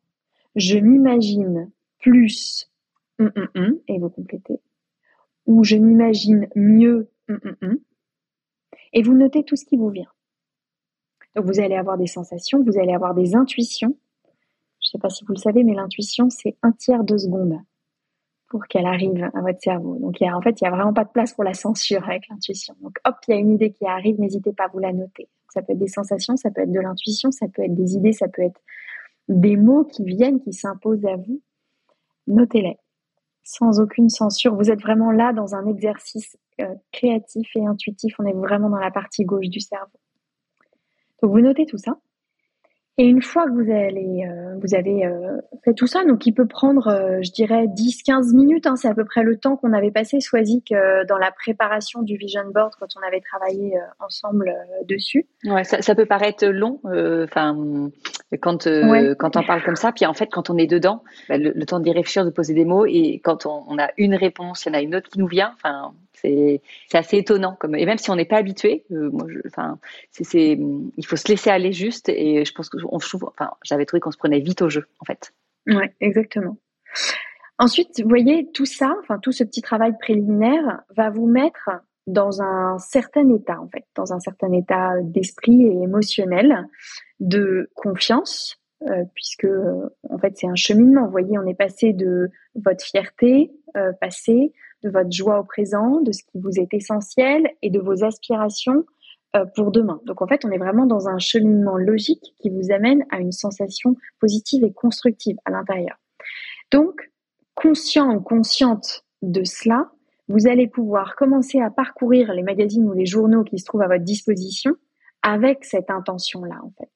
je 0.57 0.77
m'imagine 0.77 1.71
plus 1.99 2.69
et 3.17 3.97
vous 3.97 4.09
complétez 4.09 4.59
ou 5.47 5.63
je 5.63 5.77
m'imagine 5.77 6.47
mieux, 6.55 7.09
hum, 7.29 7.39
hum, 7.43 7.55
hum. 7.61 7.77
et 8.93 9.01
vous 9.01 9.13
notez 9.13 9.43
tout 9.43 9.55
ce 9.55 9.65
qui 9.65 9.77
vous 9.77 9.89
vient. 9.89 10.11
Donc 11.35 11.45
vous 11.45 11.59
allez 11.59 11.75
avoir 11.75 11.97
des 11.97 12.07
sensations, 12.07 12.63
vous 12.63 12.77
allez 12.77 12.93
avoir 12.93 13.15
des 13.15 13.35
intuitions. 13.35 13.97
Je 14.81 14.89
ne 14.89 14.91
sais 14.91 14.99
pas 14.99 15.09
si 15.09 15.25
vous 15.25 15.33
le 15.33 15.39
savez, 15.39 15.63
mais 15.63 15.73
l'intuition, 15.73 16.29
c'est 16.29 16.55
un 16.61 16.71
tiers 16.71 17.03
de 17.03 17.17
seconde 17.17 17.59
pour 18.49 18.65
qu'elle 18.67 18.85
arrive 18.85 19.29
à 19.33 19.41
votre 19.41 19.59
cerveau. 19.61 19.97
Donc 19.99 20.21
en 20.21 20.41
fait, 20.41 20.61
il 20.61 20.63
n'y 20.63 20.67
a 20.67 20.75
vraiment 20.75 20.93
pas 20.93 21.03
de 21.03 21.09
place 21.09 21.33
pour 21.33 21.43
la 21.43 21.53
censure 21.53 22.07
avec 22.07 22.27
l'intuition. 22.29 22.75
Donc 22.81 22.97
hop, 23.05 23.15
il 23.27 23.31
y 23.31 23.37
a 23.37 23.39
une 23.39 23.53
idée 23.53 23.71
qui 23.71 23.85
arrive, 23.85 24.19
n'hésitez 24.19 24.53
pas 24.53 24.65
à 24.65 24.67
vous 24.67 24.79
la 24.79 24.93
noter. 24.93 25.27
Ça 25.53 25.61
peut 25.61 25.73
être 25.73 25.79
des 25.79 25.87
sensations, 25.87 26.37
ça 26.37 26.51
peut 26.51 26.61
être 26.61 26.71
de 26.71 26.79
l'intuition, 26.79 27.31
ça 27.31 27.47
peut 27.47 27.63
être 27.63 27.75
des 27.75 27.95
idées, 27.95 28.13
ça 28.13 28.27
peut 28.27 28.43
être 28.43 28.61
des 29.27 29.57
mots 29.57 29.83
qui 29.83 30.03
viennent, 30.03 30.39
qui 30.39 30.53
s'imposent 30.53 31.05
à 31.05 31.15
vous. 31.15 31.41
Notez-les 32.27 32.77
sans 33.47 33.79
aucune 33.79 34.09
censure. 34.09 34.53
Vous 34.55 34.69
êtes 34.69 34.81
vraiment 34.81 35.09
là 35.09 35.31
dans 35.31 35.55
un 35.55 35.65
exercice 35.67 36.37
euh, 36.59 36.75
créatif 36.91 37.49
et 37.55 37.65
intuitif. 37.65 38.13
On 38.19 38.25
est 38.25 38.33
vraiment 38.33 38.69
dans 38.69 38.77
la 38.77 38.91
partie 38.91 39.23
gauche 39.23 39.47
du 39.47 39.61
cerveau. 39.61 39.97
Donc 41.21 41.31
vous 41.31 41.39
notez 41.39 41.65
tout 41.65 41.77
ça. 41.77 41.97
Et 42.99 43.05
une 43.05 43.21
fois 43.21 43.45
que 43.45 43.51
vous, 43.51 43.71
allez, 43.71 44.25
euh, 44.27 44.57
vous 44.59 44.73
avez 44.73 45.05
euh, 45.05 45.37
fait 45.63 45.75
tout 45.75 45.85
ça, 45.85 46.03
donc 46.03 46.25
il 46.25 46.33
peut 46.33 46.47
prendre, 46.47 46.87
euh, 46.87 47.19
je 47.21 47.31
dirais, 47.31 47.67
10-15 47.67 48.35
minutes, 48.35 48.65
hein, 48.65 48.75
c'est 48.75 48.87
à 48.87 48.95
peu 48.95 49.05
près 49.05 49.21
le 49.21 49.37
temps 49.37 49.55
qu'on 49.55 49.71
avait 49.71 49.91
passé, 49.91 50.19
Swazik, 50.19 50.73
dans 51.07 51.19
la 51.19 51.31
préparation 51.31 52.01
du 52.01 52.17
vision 52.17 52.41
board 52.51 52.73
quand 52.79 52.87
on 52.99 53.07
avait 53.07 53.21
travaillé 53.21 53.77
ensemble 53.99 54.51
dessus. 54.87 55.27
Ouais, 55.43 55.63
ça, 55.63 55.83
ça, 55.83 55.93
peut 55.93 56.07
paraître 56.07 56.47
long, 56.47 56.79
enfin, 56.83 57.55
quand, 58.41 58.67
quand 59.19 59.37
on 59.37 59.43
parle 59.43 59.63
comme 59.63 59.75
ça, 59.75 59.91
puis 59.91 60.07
en 60.07 60.15
fait, 60.15 60.29
quand 60.31 60.49
on 60.49 60.57
est 60.57 60.65
dedans, 60.65 61.03
bah, 61.29 61.37
le, 61.37 61.65
temps 61.65 61.79
d'y 61.79 61.91
réfléchir, 61.91 62.25
de 62.25 62.31
poser 62.31 62.55
des 62.55 62.65
mots, 62.65 62.87
et 62.87 63.21
quand 63.23 63.45
on, 63.45 63.63
on 63.67 63.77
a 63.77 63.89
une 63.97 64.15
réponse, 64.15 64.65
il 64.65 64.69
y 64.69 64.71
en 64.71 64.79
a 64.79 64.81
une 64.81 64.95
autre 64.95 65.09
qui 65.09 65.19
nous 65.19 65.27
vient, 65.27 65.51
enfin, 65.53 65.93
c'est 66.87 66.97
assez 66.97 67.17
étonnant. 67.17 67.55
Comme, 67.59 67.75
et 67.75 67.85
même 67.85 67.97
si 67.97 68.09
on 68.09 68.15
n'est 68.15 68.25
pas 68.25 68.37
habitué, 68.37 68.85
euh, 68.91 69.09
moi, 69.11 69.25
enfin, 69.45 69.79
c'est 70.11 70.57
il 70.97 71.05
faut 71.05 71.15
se 71.15 71.27
laisser 71.27 71.49
aller 71.49 71.73
juste. 71.73 72.09
Et 72.09 72.45
je 72.45 72.53
pense 72.53 72.69
que 72.69 72.77
on, 72.89 72.97
enfin, 72.97 73.51
j'avais 73.63 73.85
trouvé 73.85 73.99
qu'on 73.99 74.11
se 74.11 74.17
prenait 74.17 74.39
vite 74.39 74.61
au 74.61 74.69
jeu, 74.69 74.87
en 74.99 75.05
fait. 75.05 75.33
Ouais, 75.67 75.93
exactement. 75.99 76.57
Ensuite, 77.59 78.01
vous 78.01 78.09
voyez, 78.09 78.49
tout 78.53 78.65
ça, 78.65 78.95
enfin, 79.01 79.17
tout 79.19 79.31
ce 79.31 79.43
petit 79.43 79.61
travail 79.61 79.93
préliminaire 79.99 80.81
va 80.95 81.09
vous 81.09 81.25
mettre 81.25 81.69
dans 82.05 82.41
un 82.41 82.77
certain 82.79 83.27
état, 83.33 83.59
en 83.59 83.67
fait, 83.67 83.83
dans 83.95 84.13
un 84.13 84.19
certain 84.19 84.51
état 84.53 84.93
d'esprit 85.01 85.63
et 85.63 85.83
émotionnel, 85.83 86.67
de 87.19 87.69
confiance, 87.75 88.61
euh, 88.83 89.03
puisque 89.15 89.45
euh, 89.45 89.89
en 90.09 90.19
fait 90.19 90.37
c'est 90.37 90.47
un 90.47 90.55
cheminement. 90.55 91.05
Vous 91.05 91.11
voyez, 91.11 91.37
on 91.39 91.47
est 91.47 91.57
passé 91.57 91.93
de 91.93 92.29
votre 92.55 92.83
fierté 92.83 93.51
euh, 93.75 93.91
passée 93.99 94.53
de 94.83 94.89
votre 94.89 95.11
joie 95.11 95.39
au 95.39 95.43
présent, 95.43 96.01
de 96.01 96.11
ce 96.11 96.23
qui 96.23 96.39
vous 96.39 96.59
est 96.59 96.73
essentiel 96.73 97.49
et 97.61 97.69
de 97.69 97.79
vos 97.79 98.03
aspirations 98.03 98.85
euh, 99.35 99.45
pour 99.55 99.71
demain. 99.71 99.99
Donc 100.05 100.21
en 100.21 100.27
fait, 100.27 100.45
on 100.45 100.51
est 100.51 100.57
vraiment 100.57 100.85
dans 100.85 101.07
un 101.07 101.19
cheminement 101.19 101.77
logique 101.77 102.33
qui 102.39 102.49
vous 102.49 102.71
amène 102.71 103.05
à 103.11 103.19
une 103.19 103.31
sensation 103.31 103.95
positive 104.19 104.63
et 104.63 104.71
constructive 104.71 105.37
à 105.45 105.51
l'intérieur. 105.51 105.97
Donc, 106.71 107.11
conscient 107.55 108.13
ou 108.15 108.21
consciente 108.21 109.03
de 109.21 109.43
cela, 109.43 109.91
vous 110.27 110.47
allez 110.47 110.67
pouvoir 110.67 111.15
commencer 111.15 111.59
à 111.59 111.69
parcourir 111.69 112.33
les 112.33 112.43
magazines 112.43 112.87
ou 112.87 112.93
les 112.93 113.05
journaux 113.05 113.43
qui 113.43 113.59
se 113.59 113.65
trouvent 113.65 113.81
à 113.81 113.87
votre 113.87 114.03
disposition 114.03 114.75
avec 115.23 115.65
cette 115.65 115.89
intention-là, 115.89 116.59
en 116.63 116.71
fait. 116.77 116.91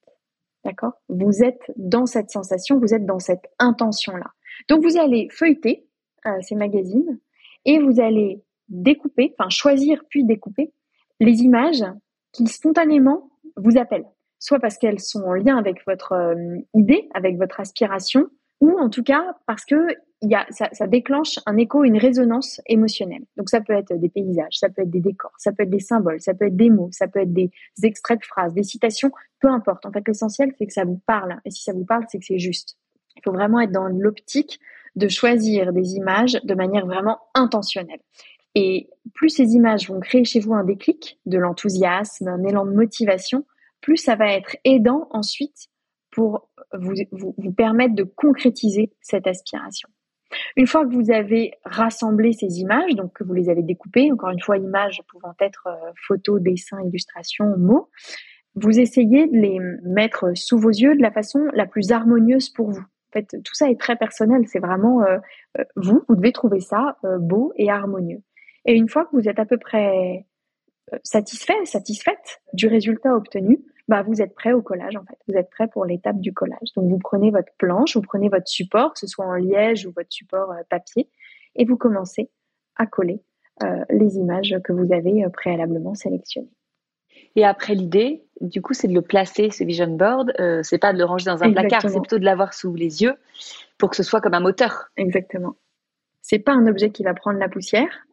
D'accord? 0.63 0.94
Vous 1.10 1.44
êtes 1.44 1.72
dans 1.76 2.06
cette 2.06 2.30
sensation, 2.30 2.80
vous 2.80 2.94
êtes 2.94 3.06
dans 3.06 3.20
cette 3.20 3.50
intention-là. 3.58 4.32
Donc, 4.70 4.84
vous 4.84 4.98
allez 4.98 5.28
feuilleter 5.32 5.88
euh, 6.26 6.38
ces 6.41 6.56
magazines 6.56 7.20
et 7.65 7.80
vous 7.80 8.00
allez 8.00 8.41
découper, 8.69 9.36
enfin 9.38 9.50
choisir 9.50 10.04
puis 10.10 10.24
découper 10.24 10.71
les 11.19 11.41
images 11.41 11.84
qui 12.32 12.47
spontanément 12.47 13.30
vous 13.58 13.78
appellent, 13.78 14.08
soit 14.39 14.60
parce 14.60 14.78
qu'elles 14.78 15.00
sont 15.00 15.24
en 15.24 15.34
lien 15.34 15.58
avec 15.58 15.86
votre 15.86 16.13
euh, 16.13 16.58
idée, 16.74 17.10
avec 17.13 17.38
votre 17.38 17.60
aspiration, 17.60 18.28
ou 18.62 18.78
en 18.80 18.89
tout 18.89 19.04
cas 19.04 19.36
parce 19.45 19.65
que 19.65 19.76
y 20.21 20.36
a, 20.36 20.45
ça, 20.52 20.69
ça, 20.71 20.88
déclenche 20.88 21.39
un 21.47 21.58
écho, 21.58 21.84
une 21.84 21.97
résonance 21.97 22.62
émotionnelle. 22.67 23.24
Donc 23.38 23.50
ça 23.50 23.60
peut 23.60 23.74
être 23.74 23.93
des 23.95 24.10
paysages, 24.10 24.60
ça 24.60 24.69
peut 24.69 24.84
être 24.84 24.89
des 24.89 25.00
décors, 25.00 25.34
ça 25.38 25.52
peut 25.52 25.63
être 25.63 25.69
des 25.69 25.80
symboles, 25.80 26.21
ça 26.21 26.34
peut 26.34 26.45
être 26.45 26.56
des 26.56 26.69
mots, 26.69 26.89
ça 26.91 27.08
peut 27.08 27.19
être 27.19 27.34
des 27.34 27.52
extraits 27.84 28.19
de 28.19 28.26
phrases, 28.26 28.54
des 28.54 28.63
citations, 28.63 29.12
peu 29.39 29.47
importe. 29.47 29.86
En 29.86 29.91
fait, 29.91 30.08
l'essentiel, 30.08 30.54
c'est 30.58 30.67
que 30.67 30.74
ça 30.74 30.86
vous 30.86 31.02
parle. 31.08 31.39
Et 31.43 31.50
si 31.50 31.63
ça 31.63 31.74
vous 31.74 31.86
parle, 31.86 32.06
c'est 32.08 32.19
que 32.19 32.26
c'est 32.26 32.39
juste. 32.39 32.78
Il 33.15 33.21
faut 33.24 33.32
vraiment 33.32 33.60
être 33.60 33.71
dans 33.71 33.88
l'optique 33.88 34.60
de 34.95 35.08
choisir 35.08 35.73
des 35.73 35.95
images 35.95 36.38
de 36.43 36.54
manière 36.54 36.86
vraiment 36.86 37.19
intentionnelle. 37.34 38.01
Et 38.56 38.89
plus 39.13 39.30
ces 39.30 39.54
images 39.54 39.89
vont 39.89 39.99
créer 39.99 40.25
chez 40.25 40.39
vous 40.39 40.54
un 40.54 40.63
déclic, 40.63 41.19
de 41.25 41.38
l'enthousiasme, 41.38 42.27
un 42.27 42.43
élan 42.43 42.65
de 42.65 42.73
motivation, 42.73 43.45
plus 43.80 43.97
ça 43.97 44.15
va 44.15 44.34
être 44.34 44.58
aidant 44.63 45.08
ensuite 45.12 45.67
pour 46.12 46.49
vous, 46.73 46.93
vous, 47.12 47.54
permettre 47.54 47.95
de 47.95 48.04
concrétiser 48.04 48.91
cette 49.01 49.27
aspiration. 49.27 49.89
Une 50.56 50.67
fois 50.67 50.86
que 50.86 50.93
vous 50.93 51.12
avez 51.12 51.54
rassemblé 51.63 52.34
ces 52.34 52.60
images, 52.60 52.95
donc 52.95 53.13
que 53.13 53.23
vous 53.23 53.34
les 53.34 53.49
avez 53.49 53.63
découpées, 53.63 54.12
encore 54.12 54.30
une 54.30 54.39
fois, 54.39 54.58
images 54.58 55.01
pouvant 55.10 55.34
être 55.39 55.67
euh, 55.67 55.91
photos, 56.08 56.41
dessins, 56.41 56.82
illustrations, 56.82 57.58
mots, 57.58 57.89
vous 58.56 58.80
essayez 58.80 59.27
de 59.27 59.38
les 59.38 59.60
mettre 59.84 60.36
sous 60.36 60.58
vos 60.58 60.69
yeux 60.69 60.95
de 60.95 61.01
la 61.01 61.12
façon 61.12 61.39
la 61.54 61.65
plus 61.65 61.91
harmonieuse 61.91 62.49
pour 62.49 62.71
vous. 62.71 62.84
En 63.12 63.19
fait, 63.19 63.43
tout 63.43 63.54
ça 63.54 63.69
est 63.69 63.80
très 63.80 63.97
personnel. 63.97 64.47
C'est 64.47 64.60
vraiment 64.60 65.04
euh, 65.04 65.17
euh, 65.60 65.63
vous, 65.76 66.02
vous 66.08 66.15
devez 66.15 66.32
trouver 66.32 66.62
ça 66.62 66.97
euh, 67.04 67.17
beau 67.17 67.52
et 67.58 67.69
harmonieux. 67.69 68.21
Et 68.65 68.74
une 68.74 68.88
fois 68.88 69.06
que 69.06 69.10
vous 69.13 69.28
êtes 69.28 69.39
à 69.39 69.45
peu 69.45 69.58
près 69.58 70.26
satisfait, 71.04 71.65
satisfaite 71.65 72.41
du 72.54 72.67
résultat 72.67 73.15
obtenu, 73.15 73.60
bah 73.88 74.04
vous 74.04 74.21
êtes 74.21 74.36
prêt 74.36 74.54
au 74.54 74.62
collage 74.62 74.95
en 74.95 75.04
fait. 75.04 75.17
Vous 75.28 75.36
êtes 75.36 75.50
prêt 75.50 75.67
pour 75.67 75.86
l'étape 75.86 76.19
du 76.19 76.34
collage. 76.34 76.71
Donc 76.76 76.89
vous 76.89 77.00
prenez 77.00 77.32
votre 77.32 77.52
planche, 77.58 77.95
vous 77.95 78.02
prenez 78.02 78.30
votre 78.30 78.47
support, 78.47 78.93
que 78.93 79.00
ce 79.00 79.08
soit 79.08 79.26
en 79.26 79.36
liège 79.36 79.86
ou 79.86 79.91
votre 79.95 80.12
support 80.12 80.54
papier, 80.69 81.10
et 81.56 81.65
vous 81.65 81.78
commencez 81.78 82.30
à 82.76 82.86
coller 82.86 83.24
les 83.89 84.17
images 84.17 84.56
que 84.63 84.74
vous 84.74 84.93
avez 84.93 85.26
préalablement 85.34 85.95
sélectionnées. 85.95 86.52
Et 87.36 87.46
après, 87.46 87.76
l'idée, 87.76 88.24
du 88.41 88.62
coup, 88.62 88.74
c'est 88.74 88.88
de 88.88 88.94
le 88.94 89.02
placer, 89.02 89.52
ce 89.52 89.63
vision 89.63 89.88
board. 89.88 90.34
Euh, 90.39 90.62
c'est 90.63 90.78
pas 90.78 90.94
de 90.94 90.98
le 90.98 91.06
ranger 91.06 91.26
dans 91.26 91.44
un 91.44 91.52
placard, 91.52 91.82
c'est 91.82 92.00
plutôt 92.00 92.20
de 92.20 92.26
l'avoir 92.26 92.54
sous 92.54 92.74
les 92.76 93.04
yeux 93.04 93.15
pour 93.78 93.89
que 93.89 93.96
ce 93.96 94.04
soit 94.04 94.22
comme 94.22 94.34
un 94.34 94.39
moteur. 94.39 94.89
Exactement. 94.98 95.56
C'est 96.22 96.39
pas 96.39 96.54
un 96.54 96.67
objet 96.67 96.91
qui 96.91 97.04
va 97.04 97.13
prendre 97.13 97.39
la 97.39 97.50
poussière. 97.50 98.06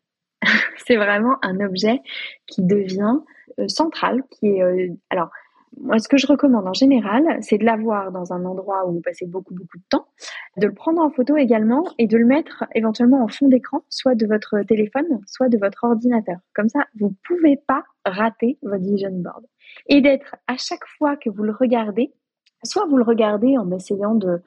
c'est 0.87 0.96
vraiment 0.96 1.37
un 1.42 1.61
objet 1.61 2.00
qui 2.46 2.62
devient 2.62 3.18
euh, 3.59 3.68
central, 3.68 4.22
qui 4.31 4.46
est, 4.46 4.62
euh, 4.62 4.88
alors, 5.11 5.31
moi, 5.76 5.98
ce 5.98 6.09
que 6.09 6.16
je 6.16 6.26
recommande 6.26 6.66
en 6.66 6.72
général, 6.72 7.38
c'est 7.40 7.59
de 7.59 7.64
l'avoir 7.64 8.11
dans 8.12 8.33
un 8.33 8.44
endroit 8.44 8.87
où 8.87 8.92
vous 8.92 9.00
passez 9.00 9.26
beaucoup, 9.26 9.54
beaucoup 9.54 9.78
de 9.78 9.85
temps, 9.90 10.07
de 10.57 10.66
le 10.66 10.74
prendre 10.74 11.00
en 11.02 11.11
photo 11.11 11.37
également 11.37 11.85
et 11.98 12.07
de 12.07 12.16
le 12.16 12.26
mettre 12.26 12.64
éventuellement 12.74 13.22
en 13.22 13.28
fond 13.28 13.48
d'écran, 13.48 13.83
soit 13.88 14.14
de 14.14 14.26
votre 14.26 14.61
téléphone, 14.62 15.07
soit 15.26 15.48
de 15.48 15.59
votre 15.59 15.85
ordinateur. 15.85 16.38
Comme 16.54 16.68
ça, 16.68 16.81
vous 16.98 17.14
pouvez 17.26 17.57
pas 17.57 17.85
rater 18.04 18.59
votre 18.62 18.83
vision 18.83 19.11
board. 19.12 19.44
Et 19.87 20.00
d'être 20.00 20.37
à 20.46 20.57
chaque 20.57 20.87
fois 20.98 21.16
que 21.16 21.31
vous 21.31 21.42
le 21.42 21.52
regardez, 21.52 22.12
soit 22.64 22.87
vous 22.87 22.96
le 22.96 23.04
regardez 23.04 23.57
en 23.59 23.70
essayant 23.70 24.14
de 24.14 24.40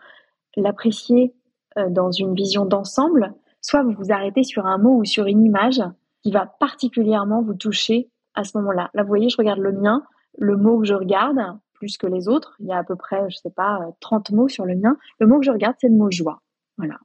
l'apprécier 0.57 1.33
euh, 1.77 1.89
dans 1.89 2.11
une 2.11 2.33
vision 2.35 2.65
d'ensemble, 2.65 3.33
soit 3.61 3.83
vous 3.83 3.91
vous 3.91 4.11
arrêtez 4.11 4.43
sur 4.43 4.65
un 4.65 4.77
mot 4.77 4.97
ou 4.97 5.05
sur 5.05 5.27
une 5.27 5.43
image 5.43 5.81
qui 6.21 6.31
va 6.31 6.45
particulièrement 6.59 7.41
vous 7.41 7.53
toucher 7.53 8.09
à 8.35 8.43
ce 8.43 8.57
moment-là. 8.57 8.89
Là, 8.93 9.03
vous 9.03 9.07
voyez, 9.07 9.29
je 9.29 9.37
regarde 9.37 9.59
le 9.59 9.71
mien, 9.71 10.03
le 10.37 10.57
mot 10.57 10.79
que 10.79 10.85
je 10.85 10.93
regarde, 10.93 11.39
plus 11.73 11.97
que 11.97 12.07
les 12.07 12.27
autres, 12.27 12.55
il 12.59 12.67
y 12.67 12.71
a 12.71 12.77
à 12.77 12.83
peu 12.83 12.95
près, 12.95 13.29
je 13.29 13.37
sais 13.37 13.49
pas, 13.49 13.79
30 13.99 14.31
mots 14.31 14.47
sur 14.47 14.65
le 14.65 14.75
mien. 14.75 14.97
Le 15.19 15.27
mot 15.27 15.39
que 15.39 15.45
je 15.45 15.51
regarde, 15.51 15.75
c'est 15.79 15.89
le 15.89 15.95
mot 15.95 16.11
joie. 16.11 16.41
Voilà. 16.77 16.97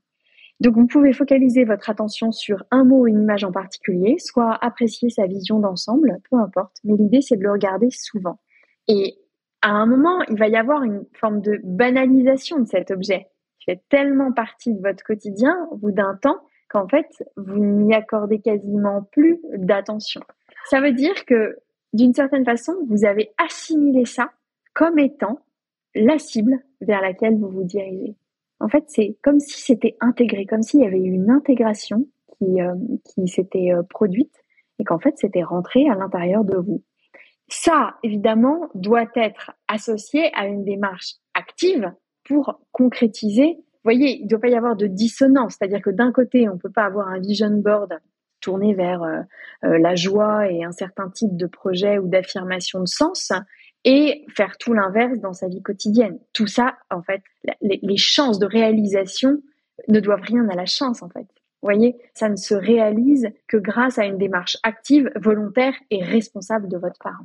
Donc, 0.61 0.75
vous 0.75 0.87
pouvez 0.87 1.13
focaliser 1.13 1.65
votre 1.65 1.91
attention 1.91 2.33
sur 2.33 2.65
un 2.71 2.85
mot 2.85 3.01
ou 3.01 3.07
une 3.07 3.21
image 3.21 3.45
en 3.45 3.53
particulier, 3.53 4.17
soit 4.19 4.53
apprécier 4.65 5.11
sa 5.11 5.27
vision 5.27 5.61
d'ensemble, 5.61 6.19
peu 6.31 6.37
importe. 6.37 6.77
Mais 6.85 6.95
l'idée, 6.97 7.21
c'est 7.21 7.37
de 7.37 7.43
le 7.43 7.53
regarder 7.53 7.89
souvent. 7.91 8.39
Et 8.89 9.19
à 9.63 9.71
un 9.71 9.87
moment, 9.87 10.23
il 10.29 10.39
va 10.39 10.49
y 10.49 10.57
avoir 10.57 10.83
une 10.83 11.05
forme 11.15 11.41
de 11.41 11.61
banalisation 11.65 12.59
de 12.61 12.67
cet 12.67 12.91
objet 12.91 13.27
qui 13.59 13.73
fait 13.73 13.83
tellement 13.89 14.33
partie 14.33 14.73
de 14.73 14.81
votre 14.81 15.03
quotidien 15.05 15.55
au 15.71 15.77
bout 15.77 15.93
d'un 15.93 16.15
temps 16.15 16.41
qu'en 16.69 16.89
fait, 16.89 17.07
vous 17.37 17.59
n'y 17.59 17.95
accordez 17.95 18.41
quasiment 18.41 19.03
plus 19.13 19.41
d'attention. 19.55 20.21
Ça 20.71 20.81
veut 20.81 20.93
dire 20.93 21.25
que 21.27 21.59
d'une 21.97 22.15
certaine 22.15 22.45
façon, 22.45 22.75
vous 22.89 23.05
avez 23.05 23.31
assimilé 23.39 24.05
ça 24.05 24.31
comme 24.75 24.99
étant 24.99 25.41
la 25.95 26.19
cible 26.19 26.61
vers 26.81 27.01
laquelle 27.01 27.37
vous 27.37 27.49
vous 27.49 27.65
dirigez. 27.65 28.15
En 28.61 28.69
fait, 28.69 28.85
c'est 28.89 29.17
comme 29.23 29.41
si 29.41 29.61
c'était 29.61 29.97
intégré, 30.01 30.47
comme 30.47 30.63
s'il 30.63 30.81
y 30.81 30.87
avait 30.87 31.01
eu 31.01 31.13
une 31.13 31.31
intégration 31.31 32.07
qui, 32.39 32.61
euh, 32.61 32.75
s'était 33.27 33.73
euh, 33.73 33.83
produite 33.83 34.33
et 34.79 34.85
qu'en 34.85 34.99
fait, 34.99 35.15
c'était 35.17 35.43
rentré 35.43 35.89
à 35.89 35.95
l'intérieur 35.95 36.45
de 36.45 36.57
vous. 36.57 36.83
Ça, 37.49 37.95
évidemment, 38.03 38.69
doit 38.75 39.07
être 39.15 39.53
associé 39.69 40.31
à 40.35 40.47
une 40.47 40.65
démarche 40.65 41.15
active 41.35 41.93
pour 42.25 42.61
concrétiser. 42.73 43.55
Vous 43.57 43.81
voyez, 43.85 44.19
il 44.19 44.25
ne 44.25 44.29
doit 44.29 44.41
pas 44.41 44.49
y 44.49 44.57
avoir 44.57 44.77
de 44.77 44.87
dissonance, 44.87 45.57
c'est-à-dire 45.59 45.81
que 45.81 45.91
d'un 45.91 46.13
côté, 46.13 46.49
on 46.49 46.55
ne 46.55 46.59
peut 46.59 46.73
pas 46.73 46.85
avoir 46.85 47.09
un 47.09 47.21
vision 47.21 47.51
board 47.51 47.99
tourné 48.47 48.75
vers 48.75 49.03
euh, 49.03 49.23
euh, 49.65 49.77
la 49.79 49.97
joie 49.97 50.49
et 50.49 50.63
un 50.63 50.71
certain 50.71 51.11
type 51.11 51.37
de 51.37 51.47
projet 51.47 51.99
ou 51.99 52.07
d'affirmation 52.07 52.79
de 52.79 52.87
sens 52.87 53.33
et 53.85 54.25
faire 54.37 54.57
tout 54.57 54.73
l'inverse 54.73 55.19
dans 55.19 55.33
sa 55.33 55.49
vie 55.49 55.63
quotidienne. 55.63 56.21
Tout 56.33 56.47
ça, 56.47 56.77
en 56.89 57.03
fait, 57.03 57.23
les, 57.61 57.97
chances 57.97 58.39
de 58.39 58.47
réalisation 58.47 59.43
ne 59.89 59.99
doivent 59.99 60.23
rien 60.23 60.49
à 60.49 60.55
la 60.55 60.65
chance, 60.65 61.03
en 61.03 61.09
fait. 61.09 61.27
Vous 61.61 61.73
voyez, 61.73 61.97
ça 62.15 62.29
ne 62.29 62.37
se 62.37 62.55
réalise 62.55 63.31
que 63.49 63.57
grâce 63.57 63.99
à 63.99 64.05
une 64.05 64.19
démarche 64.19 64.59
active, 64.63 65.11
volontaire 65.17 65.75
et 65.91 66.05
responsable 66.05 66.69
de 66.69 66.79
votre 66.79 66.99
part. 67.03 67.21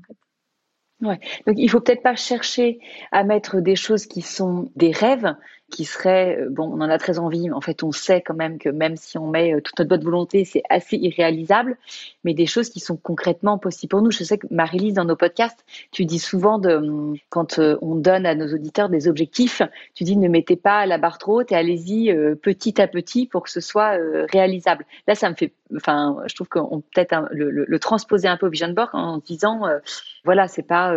Ouais. 1.02 1.20
Donc 1.48 1.56
il 1.58 1.70
faut 1.70 1.80
peut-être 1.80 2.04
pas 2.04 2.16
chercher 2.16 2.80
à 3.12 3.24
mettre 3.24 3.60
des 3.60 3.76
choses 3.76 4.06
qui 4.06 4.22
sont 4.22 4.70
des 4.76 4.92
rêves, 4.92 5.36
qui 5.72 5.86
serait, 5.86 6.38
euh, 6.40 6.50
bon, 6.52 6.66
on 6.66 6.82
en 6.82 6.90
a 6.90 6.98
très 7.00 7.18
envie, 7.18 7.50
mais 7.50 7.56
en 7.56 7.62
fait, 7.62 7.82
on 7.82 7.92
sait 7.92 8.22
quand 8.22 8.36
même 8.36 8.60
que 8.60 8.70
même 8.70 8.98
si 8.98 9.18
on 9.18 9.28
met 9.28 9.56
euh, 9.56 9.62
toute 9.62 9.80
notre 9.80 9.90
bonne 9.90 10.04
volonté, 10.04 10.46
c'est 10.46 10.62
assez 10.70 10.98
irréalisable, 10.98 11.78
mais 12.24 12.36
des 12.36 12.46
choses 12.46 12.70
qui 12.70 12.80
sont 12.80 12.98
concrètement 12.98 13.58
possibles 13.58 13.90
pour 13.90 14.02
nous. 14.02 14.12
Je 14.12 14.24
sais 14.24 14.38
que 14.38 14.46
Marie-Lise, 14.52 14.96
dans 14.96 15.06
nos 15.06 15.16
podcasts, 15.16 15.66
tu 15.92 16.06
dis 16.06 16.20
souvent 16.20 16.60
de, 16.60 16.76
hum, 16.76 17.16
quand 17.30 17.58
euh, 17.58 17.78
on 17.82 17.96
donne 17.96 18.26
à 18.28 18.36
nos 18.36 18.54
auditeurs 18.54 18.90
des 18.90 19.08
objectifs, 19.08 19.64
tu 19.96 20.04
dis 20.04 20.18
ne 20.18 20.28
mettez 20.28 20.58
pas 20.58 20.86
la 20.86 20.98
barre 20.98 21.18
trop 21.18 21.40
haute 21.40 21.52
et 21.52 21.56
allez-y 21.56 22.14
petit 22.42 22.82
à 22.82 22.88
petit 22.88 23.26
pour 23.26 23.44
que 23.44 23.50
ce 23.50 23.62
soit 23.62 23.98
réalisable. 24.32 24.86
Là, 25.08 25.16
ça 25.16 25.30
me 25.30 25.36
fait, 25.36 25.54
enfin, 25.76 26.18
je 26.26 26.36
trouve 26.36 26.50
qu'on 26.50 26.82
peut-être 26.94 27.30
le, 27.32 27.80
transposer 27.80 28.28
un 28.28 28.38
peu 28.38 28.48
au 28.48 28.50
Vision 28.50 28.70
Board 28.70 28.90
en 28.94 29.18
disant, 29.20 29.62
voilà, 30.24 30.48
c'est 30.48 30.64
pas, 30.64 30.96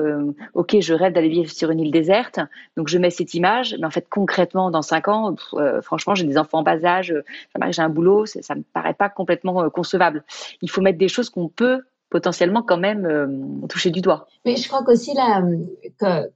ok, 0.55 0.77
je 0.81 0.95
rêve 0.95 1.13
d'aller 1.13 1.29
vivre 1.29 1.51
sur 1.51 1.71
une 1.71 1.81
île 1.81 1.91
déserte, 1.91 2.41
donc 2.77 2.89
je 2.89 2.99
mets 2.99 3.11
cette 3.11 3.35
image, 3.35 3.75
mais 3.79 3.87
en 3.87 3.91
fait, 3.91 4.07
concrètement, 4.09 4.71
dans 4.71 4.83
cinq 4.83 5.09
ans, 5.09 5.35
euh, 5.55 5.81
franchement, 5.83 6.15
j'ai 6.15 6.25
des 6.25 6.39
enfants 6.39 6.59
en 6.59 6.63
bas 6.63 6.85
âge, 6.85 7.13
euh, 7.13 7.25
j'ai 7.71 7.83
un 7.83 7.89
boulot, 7.89 8.27
ça 8.27 8.55
me 8.55 8.63
paraît 8.73 8.95
pas 8.95 9.09
complètement 9.09 9.63
euh, 9.63 9.71
concevable. 9.71 10.25
Il 10.63 10.71
faut 10.71 10.81
mettre 10.81 10.99
des 10.99 11.09
choses 11.09 11.31
qu'on 11.31 11.49
peut 11.49 11.83
potentiellement 12.11 12.63
quand 12.63 12.77
même 12.77 13.67
toucher 13.69 13.91
du 13.91 14.01
doigt. 14.01 14.29
Mais 14.45 14.55
je 14.55 14.69
crois 14.69 14.85
qu'aussi 14.85 15.15
là, 15.15 15.43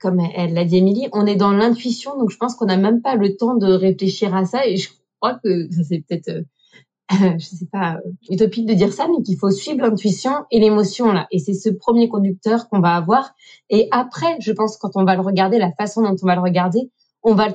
comme 0.01 0.21
elle 0.35 0.55
l'a 0.55 0.65
dit 0.65 0.79
Émilie, 0.79 1.09
on 1.13 1.25
est 1.25 1.37
dans 1.37 1.53
l'intuition, 1.53 2.19
donc 2.19 2.31
je 2.31 2.37
pense 2.37 2.57
qu'on 2.57 2.67
n'a 2.67 2.77
même 2.77 3.01
pas 3.01 3.15
le 3.15 3.37
temps 3.37 3.55
de 3.55 3.73
réfléchir 3.73 4.35
à 4.35 4.45
ça. 4.45 4.67
Et 4.67 4.77
je 4.77 4.91
crois 5.21 5.35
que 5.35 5.71
ça 5.71 5.85
c'est 5.85 6.01
peut-être, 6.01 6.45
je 7.39 7.45
sais 7.45 7.67
pas, 7.73 7.99
utopique 8.29 8.67
de 8.67 8.75
dire 8.75 8.93
ça, 8.93 9.07
mais 9.09 9.23
qu'il 9.23 9.39
faut 9.39 9.51
suivre 9.51 9.81
l'intuition 9.81 10.45
et 10.51 10.61
l'émotion 10.61 11.11
là. 11.11 11.27
Et 11.31 11.39
c'est 11.39 11.55
ce 11.55 11.71
premier 11.71 12.09
conducteur 12.09 12.69
qu'on 12.69 12.81
va 12.81 12.97
avoir. 12.97 13.35
Et 13.71 13.89
après, 13.93 14.37
je 14.41 14.53
pense 14.53 14.77
quand 14.77 14.91
on 14.95 15.05
va 15.05 15.15
le 15.15 15.23
regarder, 15.23 15.59
la 15.59 15.73
façon 15.73 16.03
dont 16.03 16.17
on 16.23 16.27
va 16.27 16.35
le 16.35 16.43
regarder, 16.43 16.91
on 17.23 17.35
va 17.35 17.49
le, 17.49 17.55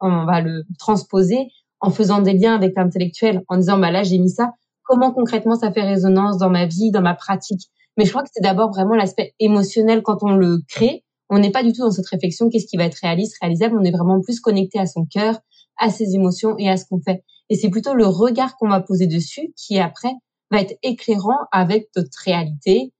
on 0.00 0.24
va 0.24 0.40
le 0.40 0.64
transposer 0.78 1.48
en 1.80 1.90
faisant 1.90 2.20
des 2.20 2.32
liens 2.32 2.54
avec 2.54 2.74
l'intellectuel, 2.76 3.42
en 3.48 3.58
disant, 3.58 3.78
bah 3.78 3.90
là, 3.90 4.02
j'ai 4.02 4.18
mis 4.18 4.30
ça. 4.30 4.52
Comment 4.82 5.12
concrètement 5.12 5.56
ça 5.56 5.72
fait 5.72 5.82
résonance 5.82 6.38
dans 6.38 6.48
ma 6.48 6.64
vie, 6.64 6.90
dans 6.90 7.02
ma 7.02 7.14
pratique? 7.14 7.68
Mais 7.96 8.04
je 8.04 8.10
crois 8.10 8.22
que 8.22 8.28
c'est 8.32 8.42
d'abord 8.42 8.70
vraiment 8.70 8.94
l'aspect 8.94 9.34
émotionnel 9.40 10.02
quand 10.02 10.22
on 10.22 10.36
le 10.36 10.58
crée. 10.68 11.04
On 11.28 11.38
n'est 11.38 11.50
pas 11.50 11.62
du 11.62 11.72
tout 11.72 11.82
dans 11.82 11.90
cette 11.90 12.06
réflexion, 12.06 12.48
qu'est-ce 12.48 12.66
qui 12.66 12.76
va 12.76 12.84
être 12.84 12.98
réaliste, 13.02 13.36
réalisable? 13.40 13.76
On 13.78 13.84
est 13.84 13.90
vraiment 13.90 14.20
plus 14.20 14.40
connecté 14.40 14.78
à 14.78 14.86
son 14.86 15.04
cœur, 15.04 15.40
à 15.76 15.90
ses 15.90 16.14
émotions 16.14 16.56
et 16.58 16.70
à 16.70 16.76
ce 16.76 16.84
qu'on 16.86 17.00
fait. 17.00 17.24
Et 17.48 17.54
c'est 17.54 17.70
plutôt 17.70 17.94
le 17.94 18.06
regard 18.06 18.56
qu'on 18.56 18.68
va 18.68 18.80
poser 18.80 19.06
dessus 19.06 19.52
qui 19.56 19.78
après 19.78 20.12
va 20.50 20.60
être 20.60 20.74
éclairant 20.82 21.38
avec 21.52 21.88
notre 21.96 22.18
réalité. 22.24 22.92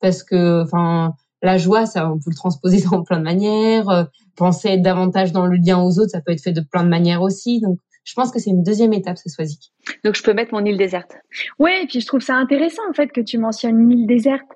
Parce 0.00 0.22
que, 0.22 0.62
enfin, 0.62 1.14
la 1.42 1.58
joie, 1.58 1.86
ça, 1.86 2.10
on 2.10 2.16
peut 2.16 2.30
le 2.30 2.36
transposer 2.36 2.82
dans 2.90 3.02
plein 3.02 3.18
de 3.18 3.24
manières. 3.24 3.88
Euh, 3.88 4.04
penser 4.36 4.68
être 4.68 4.82
davantage 4.82 5.32
dans 5.32 5.46
le 5.46 5.56
lien 5.56 5.80
aux 5.80 5.98
autres, 5.98 6.10
ça 6.10 6.20
peut 6.20 6.32
être 6.32 6.42
fait 6.42 6.52
de 6.52 6.60
plein 6.60 6.84
de 6.84 6.88
manières 6.88 7.22
aussi. 7.22 7.60
Donc, 7.60 7.78
je 8.04 8.12
pense 8.14 8.30
que 8.30 8.38
c'est 8.38 8.50
une 8.50 8.62
deuxième 8.62 8.92
étape, 8.92 9.16
ce 9.16 9.30
Swazik. 9.30 9.72
Donc, 10.04 10.14
je 10.14 10.22
peux 10.22 10.34
mettre 10.34 10.52
mon 10.52 10.64
île 10.64 10.76
déserte. 10.76 11.16
Ouais, 11.58 11.84
et 11.84 11.86
puis 11.86 12.00
je 12.00 12.06
trouve 12.06 12.20
ça 12.20 12.34
intéressant, 12.34 12.82
en 12.90 12.92
fait, 12.92 13.08
que 13.08 13.20
tu 13.20 13.38
mentionnes 13.38 13.80
une 13.80 13.92
île 13.92 14.06
déserte. 14.06 14.50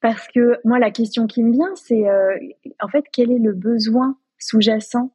Parce 0.00 0.26
que 0.28 0.58
moi, 0.64 0.78
la 0.78 0.90
question 0.90 1.26
qui 1.26 1.42
me 1.42 1.52
vient, 1.52 1.74
c'est, 1.74 2.08
euh, 2.08 2.36
en 2.80 2.88
fait, 2.88 3.04
quel 3.12 3.30
est 3.30 3.38
le 3.38 3.52
besoin 3.52 4.16
sous-jacent? 4.38 5.12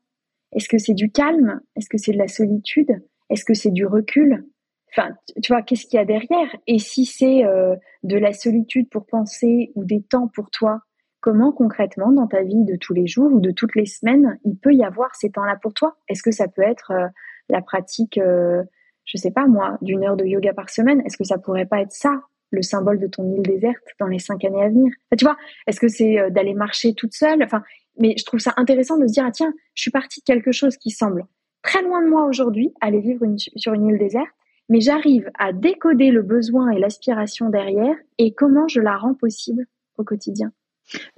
Est-ce 0.54 0.69
que 0.69 0.78
c'est 0.78 0.93
du 0.93 1.12
calme? 1.12 1.62
Est-ce 1.76 1.89
que 1.89 1.98
c'est 1.98 2.12
de 2.12 2.17
la 2.17 2.28
solitude? 2.28 3.02
Est-ce 3.34 3.46
que 3.46 3.56
c'est 3.56 3.72
du 3.72 3.88
recul? 3.88 4.46
Enfin, 4.91 5.10
tu 5.41 5.52
vois, 5.52 5.63
qu'est-ce 5.63 5.88
qu'il 5.88 5.98
y 5.98 6.00
a 6.00 6.06
derrière? 6.06 6.56
Et 6.67 6.78
si 6.78 7.04
c'est 7.06 7.43
euh, 7.43 7.76
de 8.04 8.15
la 8.15 8.32
solitude 8.32 8.89
pour 8.91 9.08
penser 9.08 9.72
ou 9.74 9.84
des 9.84 10.04
temps 10.04 10.28
pour 10.28 10.52
toi 10.52 10.82
comment 11.19 11.52
concrètement 11.52 12.12
dans 12.12 12.28
ta 12.28 12.43
vie 12.43 12.63
de 12.63 12.76
tous 12.76 12.93
les 12.93 13.08
jours 13.08 13.32
ou 13.32 13.39
de 13.39 13.50
toutes 13.50 13.76
les 13.76 13.88
semaines, 13.88 14.38
il 14.46 14.56
peut 14.56 14.74
y 14.74 14.84
avoir 14.84 15.15
ces 15.15 15.32
temps-là 15.32 15.58
pour 15.62 15.74
toi? 15.74 15.98
Est-ce 16.10 16.22
que 16.22 16.30
ça 16.30 16.48
peut 16.48 16.62
être 16.62 16.91
euh, 16.91 17.08
la 17.50 17.62
pratique, 17.62 18.19
euh, 18.19 18.62
je 19.06 19.17
sais 19.17 19.32
pas 19.32 19.48
moi, 19.48 19.80
d'une 19.82 20.04
heure 20.04 20.15
de 20.15 20.26
yoga 20.26 20.54
par 20.54 20.69
semaine? 20.69 21.02
Est-ce 21.04 21.17
que 21.17 21.24
ça 21.24 21.39
pourrait 21.39 21.65
pas 21.65 21.82
être 21.82 21.93
ça 21.93 22.22
le 22.52 22.62
symbole 22.62 23.00
de 23.00 23.08
ton 23.08 23.24
île 23.34 23.41
déserte 23.41 23.88
dans 24.00 24.08
les 24.08 24.19
cinq 24.19 24.46
années 24.46 24.62
à 24.62 24.69
venir? 24.69 24.93
Tu 25.17 25.26
vois 25.26 25.38
Est-ce 25.65 25.80
que 25.80 25.88
c'est 25.88 26.19
euh, 26.19 26.30
d'aller 26.30 26.54
marcher 26.54 26.93
toute 26.93 27.13
seule? 27.13 27.41
Enfin, 27.41 27.63
mais 27.98 28.13
je 28.19 28.26
trouve 28.26 28.41
ça 28.41 28.54
intéressant 28.58 28.98
de 28.98 29.08
se 29.08 29.13
dire 29.13 29.24
ah 29.26 29.32
tiens, 29.32 29.54
je 29.74 29.82
suis 29.82 29.91
partie 29.91 30.19
de 30.19 30.26
quelque 30.26 30.52
chose 30.52 30.78
qui 30.78 30.91
semble 30.91 31.26
très 31.63 31.82
loin 31.82 32.04
de 32.04 32.10
moi 32.10 32.26
aujourd'hui, 32.26 32.73
aller 32.82 32.99
vivre 32.99 33.26
sur 33.56 33.73
une 33.73 33.88
île 33.88 33.97
déserte, 33.97 34.28
mais 34.69 34.82
j'arrive 34.82 35.30
à 35.39 35.52
décoder 35.52 36.12
le 36.12 36.21
besoin 36.21 36.69
et 36.69 36.80
l'aspiration 36.80 37.49
derrière 37.49 37.95
et 38.17 38.34
comment 38.34 38.67
je 38.67 38.80
la 38.80 38.97
rends 38.97 39.15
possible 39.15 39.65
au 39.97 40.04
quotidien. 40.04 40.52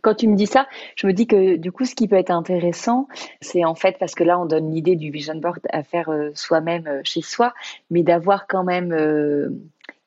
Quand 0.02 0.14
tu 0.14 0.28
me 0.28 0.36
dis 0.36 0.46
ça, 0.46 0.68
je 0.96 1.08
me 1.08 1.14
dis 1.14 1.26
que 1.26 1.56
du 1.56 1.72
coup, 1.72 1.86
ce 1.86 1.96
qui 1.96 2.08
peut 2.08 2.16
être 2.16 2.32
intéressant, 2.32 3.08
c'est 3.42 3.66
en 3.66 3.76
fait 3.76 3.98
parce 4.00 4.14
que 4.14 4.24
là, 4.24 4.40
on 4.40 4.46
donne 4.46 4.72
l'idée 4.72 4.96
du 4.96 5.10
vision 5.10 5.36
board 5.36 5.60
à 5.72 5.84
faire 5.84 6.10
euh, 6.10 6.30
soi-même 6.36 6.88
euh, 6.88 7.02
chez 7.04 7.22
soi, 7.22 7.54
mais 7.90 8.04
d'avoir 8.04 8.46
quand 8.48 8.64
même 8.64 8.92
euh, 8.94 9.50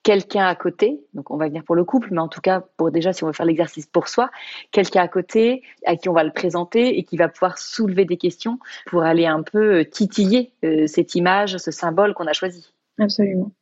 quelqu'un 0.08 0.46
à 0.46 0.54
côté. 0.54 1.02
Donc, 1.12 1.30
on 1.30 1.36
va 1.36 1.48
venir 1.48 1.64
pour 1.64 1.76
le 1.76 1.84
couple, 1.84 2.08
mais 2.12 2.20
en 2.20 2.28
tout 2.28 2.40
cas, 2.40 2.64
pour 2.78 2.90
déjà, 2.90 3.12
si 3.12 3.24
on 3.24 3.26
veut 3.26 3.34
faire 3.34 3.44
l'exercice 3.44 3.84
pour 3.84 4.08
soi, 4.08 4.30
quelqu'un 4.70 5.02
à 5.02 5.08
côté 5.08 5.62
à 5.84 5.96
qui 5.96 6.08
on 6.08 6.14
va 6.14 6.24
le 6.24 6.32
présenter 6.32 6.98
et 6.98 7.04
qui 7.04 7.18
va 7.18 7.28
pouvoir 7.28 7.58
soulever 7.58 8.06
des 8.06 8.16
questions 8.16 8.58
pour 8.86 9.02
aller 9.02 9.26
un 9.26 9.42
peu 9.42 9.84
titiller 9.84 10.54
cette 10.86 11.14
image, 11.14 11.58
ce 11.58 11.70
symbole 11.70 12.14
qu'on 12.14 12.26
a 12.26 12.32
choisi. 12.32 12.72
Absolument. 12.98 13.52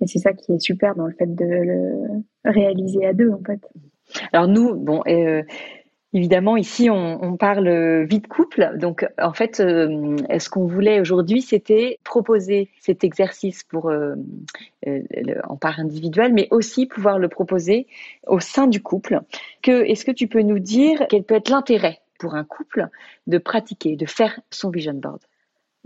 Et 0.00 0.08
c'est 0.08 0.18
ça 0.18 0.32
qui 0.32 0.54
est 0.54 0.58
super 0.58 0.96
dans 0.96 1.06
le 1.06 1.12
fait 1.12 1.32
de 1.32 1.44
le 1.44 2.24
réaliser 2.44 3.06
à 3.06 3.12
deux, 3.12 3.30
en 3.30 3.40
fait. 3.46 3.60
Alors 4.32 4.48
nous, 4.48 4.74
bon, 4.74 5.04
euh, 5.06 5.44
évidemment, 6.14 6.56
ici, 6.56 6.90
on, 6.90 7.36
parle 7.36 8.04
vie 8.04 8.20
de 8.20 8.26
couple. 8.26 8.72
Donc, 8.76 9.06
en 9.20 9.32
fait, 9.32 9.60
euh, 9.60 10.16
ce 10.38 10.48
qu'on 10.48 10.66
voulait 10.66 11.00
aujourd'hui, 11.00 11.42
c'était 11.42 11.98
proposer 12.04 12.68
cet 12.80 13.04
exercice 13.04 13.64
pour 13.64 13.90
euh, 13.90 14.14
en 15.48 15.56
part 15.56 15.80
individuelle, 15.80 16.32
mais 16.32 16.48
aussi 16.50 16.86
pouvoir 16.86 17.18
le 17.18 17.28
proposer 17.28 17.86
au 18.26 18.40
sein 18.40 18.66
du 18.66 18.82
couple. 18.82 19.20
Que, 19.62 19.84
est-ce 19.84 20.04
que 20.04 20.12
tu 20.12 20.28
peux 20.28 20.42
nous 20.42 20.58
dire 20.58 21.06
quel 21.08 21.24
peut 21.24 21.34
être 21.34 21.48
l'intérêt 21.48 22.00
pour 22.18 22.34
un 22.34 22.44
couple 22.44 22.88
de 23.26 23.38
pratiquer, 23.38 23.96
de 23.96 24.06
faire 24.06 24.38
son 24.50 24.70
vision 24.70 24.94
board? 24.94 25.20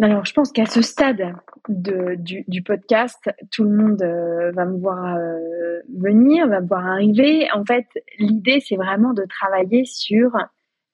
Alors, 0.02 0.26
je 0.26 0.34
pense 0.34 0.52
qu'à 0.52 0.66
ce 0.66 0.82
stade 0.82 1.34
de, 1.70 2.16
du, 2.16 2.62
podcast, 2.62 3.30
tout 3.50 3.64
le 3.64 3.70
monde 3.70 4.02
euh, 4.02 4.52
va 4.52 4.66
me 4.66 4.78
voir 4.78 5.16
euh, 5.16 5.80
venir, 5.88 6.46
va 6.48 6.60
me 6.60 6.66
voir 6.68 6.86
arriver. 6.86 7.48
En 7.54 7.64
fait, 7.64 7.86
l'idée, 8.18 8.60
c'est 8.60 8.76
vraiment 8.76 9.14
de 9.14 9.24
travailler 9.24 9.86
sur 9.86 10.36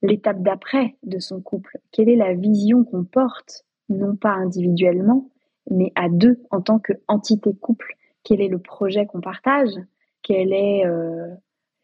l'étape 0.03 0.41
d'après 0.41 0.95
de 1.03 1.19
son 1.19 1.41
couple. 1.41 1.79
Quelle 1.91 2.09
est 2.09 2.17
la 2.17 2.35
vision 2.35 2.85
qu'on 2.85 3.03
porte, 3.03 3.65
non 3.89 4.15
pas 4.15 4.31
individuellement, 4.35 5.29
mais 5.69 5.91
à 5.97 6.09
deux 6.09 6.41
en 6.53 6.61
tant 6.61 6.79
qu'entité 6.79 7.57
couple? 7.61 7.97
Quel 8.23 8.41
est 8.41 8.49
le 8.49 8.61
projet 8.61 9.07
qu'on 9.07 9.21
partage? 9.21 9.75
Quelle 10.23 10.53
est 10.53 10.87
euh, 10.87 11.27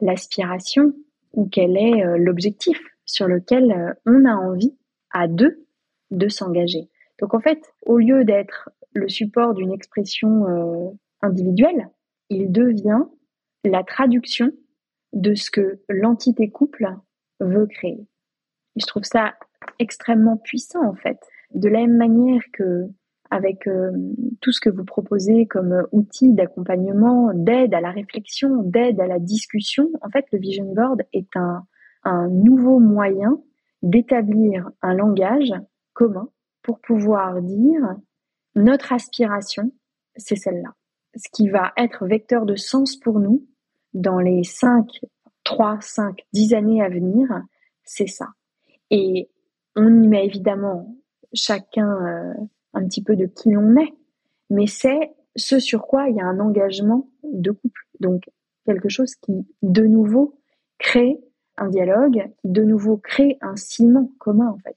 l'aspiration? 0.00 0.92
Ou 1.34 1.46
quel 1.46 1.76
est 1.76 2.16
l'objectif 2.16 2.80
sur 3.04 3.28
lequel 3.28 3.96
on 4.06 4.24
a 4.24 4.34
envie 4.34 4.74
à 5.12 5.28
deux 5.28 5.66
de 6.10 6.28
s'engager? 6.28 6.88
Donc 7.18 7.34
en 7.34 7.40
fait, 7.40 7.72
au 7.86 7.98
lieu 7.98 8.24
d'être 8.24 8.70
le 8.94 9.08
support 9.08 9.54
d'une 9.54 9.72
expression 9.72 10.46
euh, 10.48 10.90
individuelle, 11.20 11.88
il 12.30 12.52
devient 12.52 13.04
la 13.64 13.82
traduction 13.82 14.52
de 15.12 15.34
ce 15.34 15.50
que 15.50 15.80
l'entité 15.88 16.50
couple 16.50 16.88
veut 17.40 17.66
créer. 17.66 18.06
Je 18.76 18.86
trouve 18.86 19.04
ça 19.04 19.34
extrêmement 19.78 20.36
puissant 20.36 20.84
en 20.84 20.94
fait. 20.94 21.18
De 21.54 21.68
la 21.68 21.80
même 21.80 21.96
manière 21.96 22.42
que 22.52 22.86
avec 23.30 23.66
euh, 23.66 23.90
tout 24.40 24.52
ce 24.52 24.60
que 24.60 24.70
vous 24.70 24.84
proposez 24.84 25.46
comme 25.46 25.86
outil 25.92 26.32
d'accompagnement, 26.32 27.32
d'aide 27.34 27.74
à 27.74 27.80
la 27.80 27.90
réflexion, 27.90 28.62
d'aide 28.62 29.00
à 29.00 29.06
la 29.06 29.18
discussion, 29.18 29.90
en 30.00 30.08
fait, 30.08 30.24
le 30.32 30.38
vision 30.38 30.72
board 30.72 31.02
est 31.12 31.36
un, 31.36 31.62
un 32.04 32.28
nouveau 32.28 32.78
moyen 32.78 33.38
d'établir 33.82 34.70
un 34.80 34.94
langage 34.94 35.52
commun 35.92 36.30
pour 36.68 36.80
pouvoir 36.80 37.40
dire 37.40 37.96
notre 38.54 38.92
aspiration, 38.92 39.72
c'est 40.16 40.36
celle-là. 40.36 40.74
Ce 41.16 41.26
qui 41.32 41.48
va 41.48 41.72
être 41.78 42.04
vecteur 42.04 42.44
de 42.44 42.56
sens 42.56 42.94
pour 42.96 43.20
nous 43.20 43.48
dans 43.94 44.18
les 44.18 44.44
5, 44.44 44.86
3, 45.44 45.78
5, 45.80 46.26
10 46.34 46.52
années 46.52 46.82
à 46.82 46.90
venir, 46.90 47.26
c'est 47.84 48.06
ça. 48.06 48.26
Et 48.90 49.30
on 49.76 50.02
y 50.02 50.08
met 50.08 50.26
évidemment 50.26 50.94
chacun 51.32 51.88
euh, 51.88 52.34
un 52.74 52.86
petit 52.86 53.02
peu 53.02 53.16
de 53.16 53.24
qui 53.24 53.50
l'on 53.50 53.74
est, 53.78 53.94
mais 54.50 54.66
c'est 54.66 55.14
ce 55.36 55.60
sur 55.60 55.86
quoi 55.86 56.10
il 56.10 56.16
y 56.16 56.20
a 56.20 56.26
un 56.26 56.38
engagement 56.38 57.08
de 57.22 57.50
couple. 57.50 57.80
Donc 58.00 58.24
quelque 58.66 58.90
chose 58.90 59.14
qui, 59.14 59.46
de 59.62 59.86
nouveau, 59.86 60.38
crée 60.76 61.18
un 61.56 61.68
dialogue, 61.68 62.30
qui, 62.42 62.50
de 62.50 62.62
nouveau, 62.62 62.98
crée 62.98 63.38
un 63.40 63.56
ciment 63.56 64.12
commun, 64.18 64.48
en 64.48 64.58
fait. 64.58 64.76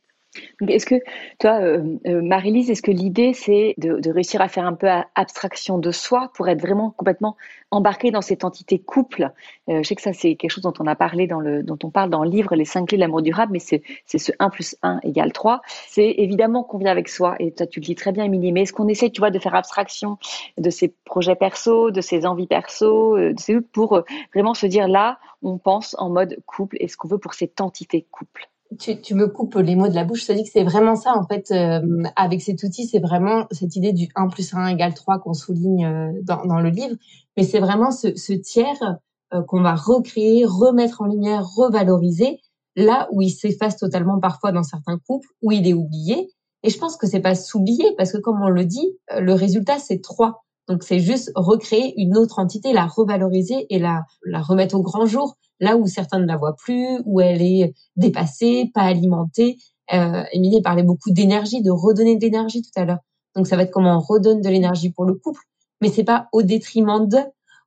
Est-ce 0.66 0.86
que, 0.86 0.96
toi, 1.40 1.60
euh, 1.62 1.98
euh, 2.08 2.22
Marie-Lise, 2.22 2.70
est-ce 2.70 2.82
que 2.82 2.92
l'idée, 2.92 3.34
c'est 3.34 3.74
de, 3.78 4.10
réussir 4.12 4.42
à 4.42 4.48
faire 4.48 4.66
un 4.66 4.74
peu 4.74 4.88
abstraction 5.16 5.78
de 5.78 5.92
soi 5.92 6.32
pour 6.36 6.48
être 6.48 6.62
vraiment 6.62 6.92
complètement 6.92 7.36
embarqué 7.70 8.12
dans 8.12 8.22
cette 8.22 8.46
entité 8.46 8.80
couple? 8.80 9.32
Euh, 9.70 9.84
Je 9.84 9.88
sais 9.88 9.96
que 9.96 10.02
ça, 10.02 10.14
c'est 10.14 10.36
quelque 10.36 10.52
chose 10.52 10.64
dont 10.64 10.74
on 10.80 10.88
a 10.88 10.96
parlé, 10.96 11.28
dans 11.28 11.42
le, 11.42 11.64
dont 11.64 11.78
on 11.84 11.90
parle 11.90 12.10
dans 12.10 12.24
le 12.24 12.30
livre 12.30 12.56
Les 12.56 12.66
cinq 12.66 12.88
clés 12.88 12.98
de 12.98 13.02
l'amour 13.02 13.22
durable, 13.22 13.52
mais 13.52 13.60
c'est 13.60 13.84
ce 14.08 14.32
1 14.40 14.50
plus 14.50 14.78
1 14.84 15.02
égale 15.04 15.34
3. 15.34 15.62
C'est 15.88 16.10
évidemment 16.18 16.64
qu'on 16.64 16.78
vient 16.78 16.92
avec 16.92 17.10
soi, 17.10 17.36
et 17.40 17.52
toi, 17.52 17.68
tu 17.68 17.82
le 17.82 17.86
dis 17.86 17.96
très 17.96 18.14
bien, 18.14 18.24
Émilie, 18.24 18.54
mais 18.54 18.62
est-ce 18.62 18.74
qu'on 18.74 18.88
essaie, 18.88 19.10
tu 19.10 19.20
vois, 19.20 19.32
de 19.32 19.40
faire 19.40 19.56
abstraction 19.56 20.18
de 20.58 20.70
ses 20.70 20.94
projets 21.04 21.36
perso, 21.36 21.92
de 21.92 22.02
ses 22.02 22.26
envies 22.26 22.48
perso, 22.48 23.18
de 23.18 23.40
ses 23.40 23.60
pour 23.60 24.02
vraiment 24.34 24.54
se 24.54 24.66
dire 24.66 24.88
là, 24.88 25.20
on 25.44 25.58
pense 25.58 25.96
en 26.00 26.10
mode 26.10 26.38
couple, 26.46 26.78
et 26.80 26.88
ce 26.88 26.96
qu'on 26.96 27.10
veut 27.10 27.20
pour 27.20 27.34
cette 27.34 27.60
entité 27.60 28.06
couple? 28.12 28.51
Tu, 28.80 29.02
tu, 29.02 29.16
me 29.16 29.28
coupes 29.28 29.56
les 29.56 29.76
mots 29.76 29.88
de 29.88 29.96
la 29.96 30.04
bouche. 30.04 30.22
Je 30.22 30.28
te 30.28 30.32
dis 30.34 30.44
que 30.44 30.50
c'est 30.52 30.64
vraiment 30.64 30.96
ça, 30.96 31.14
en 31.16 31.26
fait, 31.28 31.52
euh, 31.52 32.04
avec 32.16 32.42
cet 32.42 32.64
outil, 32.64 32.88
c'est 32.88 33.00
vraiment 33.00 33.46
cette 33.52 33.76
idée 33.76 33.94
du 33.94 34.10
1 34.16 34.28
plus 34.28 34.54
1 34.54 34.68
égale 34.68 34.94
3 34.94 35.20
qu'on 35.20 35.34
souligne 35.34 35.86
euh, 35.86 36.12
dans, 36.24 36.46
dans, 36.46 36.60
le 36.60 36.70
livre. 36.70 36.96
Mais 37.38 37.44
c'est 37.44 37.60
vraiment 37.60 37.92
ce, 37.92 38.16
ce 38.16 38.34
tiers 38.34 39.00
euh, 39.34 39.42
qu'on 39.44 39.62
va 39.62 39.76
recréer, 39.76 40.46
remettre 40.46 41.02
en 41.02 41.06
lumière, 41.06 41.46
revaloriser, 41.56 42.40
là 42.76 43.08
où 43.12 43.22
il 43.22 43.32
s'efface 43.32 43.78
totalement 43.78 44.20
parfois 44.20 44.52
dans 44.52 44.64
certains 44.64 44.98
couples, 45.06 45.28
où 45.42 45.52
il 45.52 45.68
est 45.68 45.74
oublié. 45.74 46.30
Et 46.64 46.70
je 46.70 46.78
pense 46.78 46.96
que 46.96 47.08
c'est 47.08 47.20
pas 47.20 47.36
s'oublier, 47.36 47.86
parce 47.98 48.12
que 48.12 48.18
comme 48.18 48.42
on 48.42 48.50
le 48.50 48.66
dit, 48.66 48.98
le 49.18 49.34
résultat, 49.34 49.80
c'est 49.80 50.00
3. 50.00 50.44
Donc 50.68 50.84
c'est 50.84 51.00
juste 51.00 51.32
recréer 51.36 51.94
une 51.98 52.16
autre 52.16 52.40
entité, 52.40 52.72
la 52.72 52.86
revaloriser 52.86 53.66
et 53.70 53.80
la, 53.80 54.04
la 54.24 54.42
remettre 54.42 54.76
au 54.76 54.82
grand 54.82 55.06
jour 55.06 55.36
là 55.62 55.78
où 55.78 55.88
certains 55.88 56.20
ne 56.20 56.26
la 56.26 56.36
voient 56.36 56.56
plus, 56.58 57.00
où 57.06 57.22
elle 57.22 57.42
est 57.42 57.74
dépassée, 57.96 58.72
pas 58.74 58.82
alimentée. 58.82 59.58
Euh, 59.94 60.24
parlait 60.64 60.84
beaucoup 60.84 61.12
d'énergie, 61.12 61.62
de 61.62 61.72
redonner 61.72 62.16
de 62.16 62.22
l'énergie 62.22 62.62
tout 62.62 62.72
à 62.76 62.86
l'heure. 62.86 63.00
Donc 63.36 63.48
ça 63.48 63.56
va 63.56 63.64
être 63.64 63.72
comment 63.72 63.98
on 63.98 64.00
redonne 64.00 64.42
de 64.42 64.50
l'énergie 64.50 64.92
pour 64.92 65.06
le 65.06 65.14
couple, 65.14 65.42
mais 65.80 65.90
c'est 65.90 66.04
pas 66.04 66.28
au 66.34 66.42
détriment 66.42 67.08
de. 67.08 67.18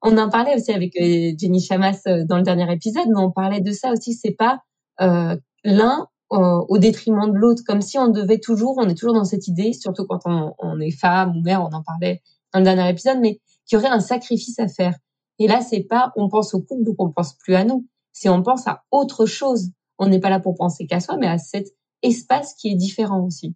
On 0.02 0.18
en 0.18 0.28
parlait 0.28 0.54
aussi 0.56 0.72
avec 0.72 0.94
euh, 0.96 1.32
Jenny 1.38 1.60
Chamas 1.60 2.00
euh, 2.06 2.24
dans 2.24 2.36
le 2.36 2.42
dernier 2.42 2.70
épisode, 2.70 3.06
mais 3.08 3.20
on 3.20 3.30
parlait 3.30 3.60
de 3.60 3.72
ça 3.72 3.92
aussi. 3.92 4.14
C'est 4.14 4.36
pas 4.36 4.60
euh, 5.00 5.36
l'un 5.64 6.06
au 6.30 6.78
détriment 6.78 7.30
de 7.30 7.36
l'autre, 7.36 7.62
comme 7.64 7.80
si 7.80 7.96
on 7.96 8.08
devait 8.08 8.40
toujours, 8.40 8.74
on 8.78 8.88
est 8.88 8.96
toujours 8.96 9.14
dans 9.14 9.24
cette 9.24 9.46
idée, 9.46 9.72
surtout 9.72 10.04
quand 10.04 10.18
on, 10.24 10.52
on 10.58 10.80
est 10.80 10.90
femme 10.90 11.36
ou 11.36 11.42
mère, 11.42 11.62
on 11.62 11.72
en 11.72 11.82
parlait 11.84 12.22
dans 12.52 12.58
le 12.58 12.64
dernier 12.64 12.90
épisode, 12.90 13.18
mais 13.20 13.40
qu'il 13.66 13.76
y 13.78 13.80
aurait 13.80 13.92
un 13.92 14.00
sacrifice 14.00 14.58
à 14.58 14.66
faire. 14.66 14.94
Et 15.38 15.48
là, 15.48 15.60
c'est 15.60 15.82
pas 15.82 16.12
on 16.16 16.28
pense 16.28 16.54
au 16.54 16.60
couple 16.60 16.84
donc 16.84 16.96
on 16.98 17.10
pense 17.10 17.34
plus 17.34 17.54
à 17.54 17.64
nous. 17.64 17.86
C'est 18.12 18.28
on 18.28 18.42
pense 18.42 18.66
à 18.66 18.84
autre 18.90 19.26
chose. 19.26 19.70
On 19.98 20.06
n'est 20.06 20.20
pas 20.20 20.30
là 20.30 20.40
pour 20.40 20.56
penser 20.56 20.86
qu'à 20.86 21.00
soi, 21.00 21.16
mais 21.16 21.26
à 21.26 21.38
cet 21.38 21.68
espace 22.02 22.54
qui 22.54 22.70
est 22.70 22.76
différent 22.76 23.24
aussi. 23.24 23.54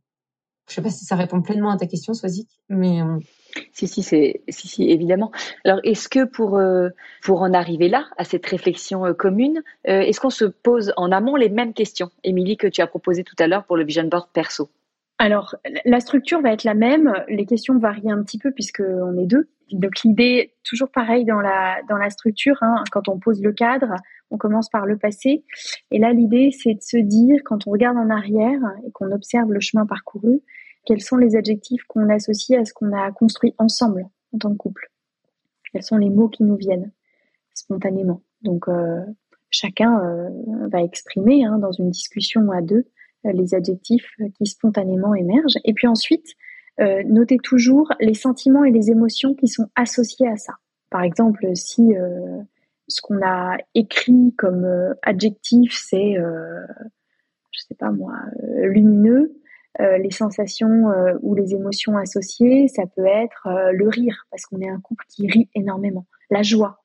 Je 0.68 0.74
sais 0.74 0.82
pas 0.82 0.90
si 0.90 1.04
ça 1.06 1.16
répond 1.16 1.40
pleinement 1.40 1.70
à 1.70 1.78
ta 1.78 1.86
question, 1.86 2.12
Swazik, 2.12 2.48
mais 2.68 3.00
euh, 3.00 3.18
si 3.72 3.88
si 3.88 4.02
c'est 4.02 4.42
si 4.48 4.68
si 4.68 4.90
évidemment. 4.90 5.32
Alors 5.64 5.80
est-ce 5.82 6.10
que 6.10 6.24
pour 6.24 6.58
euh, 6.58 6.90
pour 7.22 7.40
en 7.40 7.54
arriver 7.54 7.88
là 7.88 8.04
à 8.18 8.24
cette 8.24 8.44
réflexion 8.44 9.06
euh, 9.06 9.14
commune, 9.14 9.62
est-ce 9.84 10.20
qu'on 10.20 10.30
se 10.30 10.44
pose 10.44 10.92
en 10.98 11.10
amont 11.10 11.36
les 11.36 11.48
mêmes 11.48 11.72
questions, 11.72 12.10
Émilie 12.22 12.58
que 12.58 12.66
tu 12.66 12.82
as 12.82 12.86
proposé 12.86 13.24
tout 13.24 13.36
à 13.38 13.46
l'heure 13.46 13.64
pour 13.64 13.78
le 13.78 13.84
vision 13.84 14.04
board 14.04 14.28
perso? 14.32 14.68
Alors, 15.16 15.56
la 15.84 16.00
structure 16.00 16.40
va 16.42 16.52
être 16.52 16.64
la 16.64 16.74
même. 16.74 17.12
Les 17.28 17.46
questions 17.46 17.78
varient 17.78 18.10
un 18.10 18.22
petit 18.22 18.38
peu 18.38 18.52
puisqu'on 18.52 19.18
est 19.18 19.26
deux. 19.26 19.48
Donc, 19.72 20.02
l'idée, 20.04 20.54
toujours 20.64 20.90
pareil 20.90 21.24
dans 21.24 21.40
la, 21.40 21.82
dans 21.88 21.96
la 21.96 22.10
structure, 22.10 22.56
hein, 22.62 22.82
quand 22.90 23.08
on 23.08 23.18
pose 23.18 23.42
le 23.42 23.52
cadre, 23.52 23.94
on 24.30 24.38
commence 24.38 24.68
par 24.68 24.86
le 24.86 24.96
passé. 24.96 25.44
Et 25.90 25.98
là, 25.98 26.12
l'idée, 26.12 26.50
c'est 26.50 26.74
de 26.74 26.82
se 26.82 26.96
dire, 26.96 27.40
quand 27.44 27.66
on 27.66 27.70
regarde 27.70 27.96
en 27.96 28.10
arrière 28.10 28.60
et 28.86 28.90
qu'on 28.92 29.10
observe 29.12 29.52
le 29.52 29.60
chemin 29.60 29.86
parcouru, 29.86 30.40
quels 30.84 31.00
sont 31.00 31.16
les 31.16 31.36
adjectifs 31.36 31.82
qu'on 31.84 32.08
associe 32.08 32.58
à 32.58 32.64
ce 32.64 32.72
qu'on 32.72 32.92
a 32.92 33.10
construit 33.12 33.54
ensemble 33.58 34.06
en 34.32 34.38
tant 34.38 34.50
que 34.52 34.56
couple? 34.56 34.90
Quels 35.72 35.82
sont 35.82 35.98
les 35.98 36.10
mots 36.10 36.28
qui 36.28 36.44
nous 36.44 36.56
viennent 36.56 36.90
spontanément? 37.54 38.22
Donc, 38.42 38.68
euh, 38.68 39.04
chacun 39.50 40.00
euh, 40.02 40.30
va 40.68 40.82
exprimer 40.82 41.44
hein, 41.44 41.58
dans 41.58 41.72
une 41.72 41.90
discussion 41.90 42.50
à 42.50 42.62
deux 42.62 42.86
euh, 43.26 43.32
les 43.32 43.54
adjectifs 43.54 44.14
qui 44.38 44.46
spontanément 44.46 45.14
émergent. 45.14 45.58
Et 45.64 45.74
puis 45.74 45.86
ensuite, 45.86 46.26
euh, 46.80 47.02
notez 47.06 47.38
toujours 47.38 47.92
les 48.00 48.14
sentiments 48.14 48.64
et 48.64 48.70
les 48.70 48.90
émotions 48.90 49.34
qui 49.34 49.48
sont 49.48 49.68
associés 49.74 50.28
à 50.28 50.36
ça. 50.36 50.54
Par 50.90 51.02
exemple, 51.02 51.44
si 51.54 51.94
euh, 51.94 52.40
ce 52.88 53.00
qu'on 53.00 53.20
a 53.22 53.58
écrit 53.74 54.34
comme 54.38 54.66
adjectif, 55.02 55.72
c'est, 55.74 56.14
je 56.14 57.60
sais 57.60 57.74
pas 57.74 57.90
moi, 57.90 58.14
lumineux, 58.62 59.34
les 59.78 60.10
sensations 60.10 60.86
ou 61.20 61.34
les 61.34 61.52
émotions 61.52 61.98
associées, 61.98 62.66
ça 62.68 62.84
peut 62.96 63.04
être 63.04 63.46
le 63.72 63.88
rire, 63.88 64.26
parce 64.30 64.46
qu'on 64.46 64.60
est 64.60 64.70
un 64.70 64.80
couple 64.80 65.04
qui 65.10 65.26
rit 65.26 65.50
énormément, 65.54 66.06
la 66.30 66.40
joie, 66.40 66.80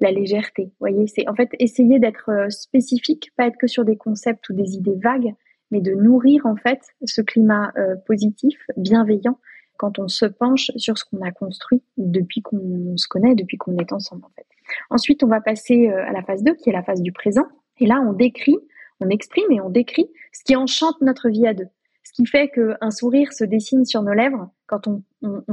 la 0.00 0.10
légèreté. 0.10 0.72
Voyez, 0.78 1.06
c'est 1.06 1.28
en 1.28 1.34
fait 1.34 1.50
essayer 1.58 1.98
d'être 1.98 2.30
euh, 2.30 2.50
spécifique, 2.50 3.32
pas 3.36 3.46
être 3.46 3.56
que 3.56 3.66
sur 3.66 3.84
des 3.84 3.96
concepts 3.96 4.48
ou 4.50 4.54
des 4.54 4.74
idées 4.74 4.98
vagues, 5.02 5.34
mais 5.70 5.80
de 5.80 5.92
nourrir 5.92 6.46
en 6.46 6.56
fait 6.56 6.80
ce 7.04 7.20
climat 7.20 7.72
euh, 7.76 7.96
positif, 8.06 8.58
bienveillant, 8.76 9.38
quand 9.78 9.98
on 9.98 10.08
se 10.08 10.24
penche 10.24 10.70
sur 10.76 10.96
ce 10.96 11.04
qu'on 11.04 11.22
a 11.22 11.30
construit 11.32 11.82
depuis 11.96 12.42
qu'on 12.42 12.96
se 12.96 13.08
connaît, 13.08 13.34
depuis 13.34 13.58
qu'on 13.58 13.76
est 13.78 13.92
ensemble 13.92 14.24
en 14.24 14.30
fait. 14.36 14.46
Ensuite, 14.90 15.22
on 15.22 15.28
va 15.28 15.40
passer 15.40 15.88
euh, 15.88 16.06
à 16.06 16.12
la 16.12 16.22
phase 16.22 16.42
2, 16.42 16.54
qui 16.54 16.70
est 16.70 16.72
la 16.72 16.82
phase 16.82 17.02
du 17.02 17.12
présent. 17.12 17.46
Et 17.78 17.86
là, 17.86 18.02
on 18.06 18.12
décrit, 18.12 18.56
on 19.00 19.08
exprime 19.10 19.50
et 19.50 19.60
on 19.60 19.70
décrit 19.70 20.10
ce 20.32 20.44
qui 20.44 20.56
enchante 20.56 21.00
notre 21.02 21.28
vie 21.28 21.46
à 21.46 21.54
deux. 21.54 21.68
Ce 22.04 22.12
qui 22.12 22.24
fait 22.24 22.48
qu'un 22.48 22.90
sourire 22.90 23.32
se 23.32 23.44
dessine 23.44 23.84
sur 23.84 24.02
nos 24.02 24.14
lèvres 24.14 24.48
quand 24.66 24.86
on, 24.86 25.02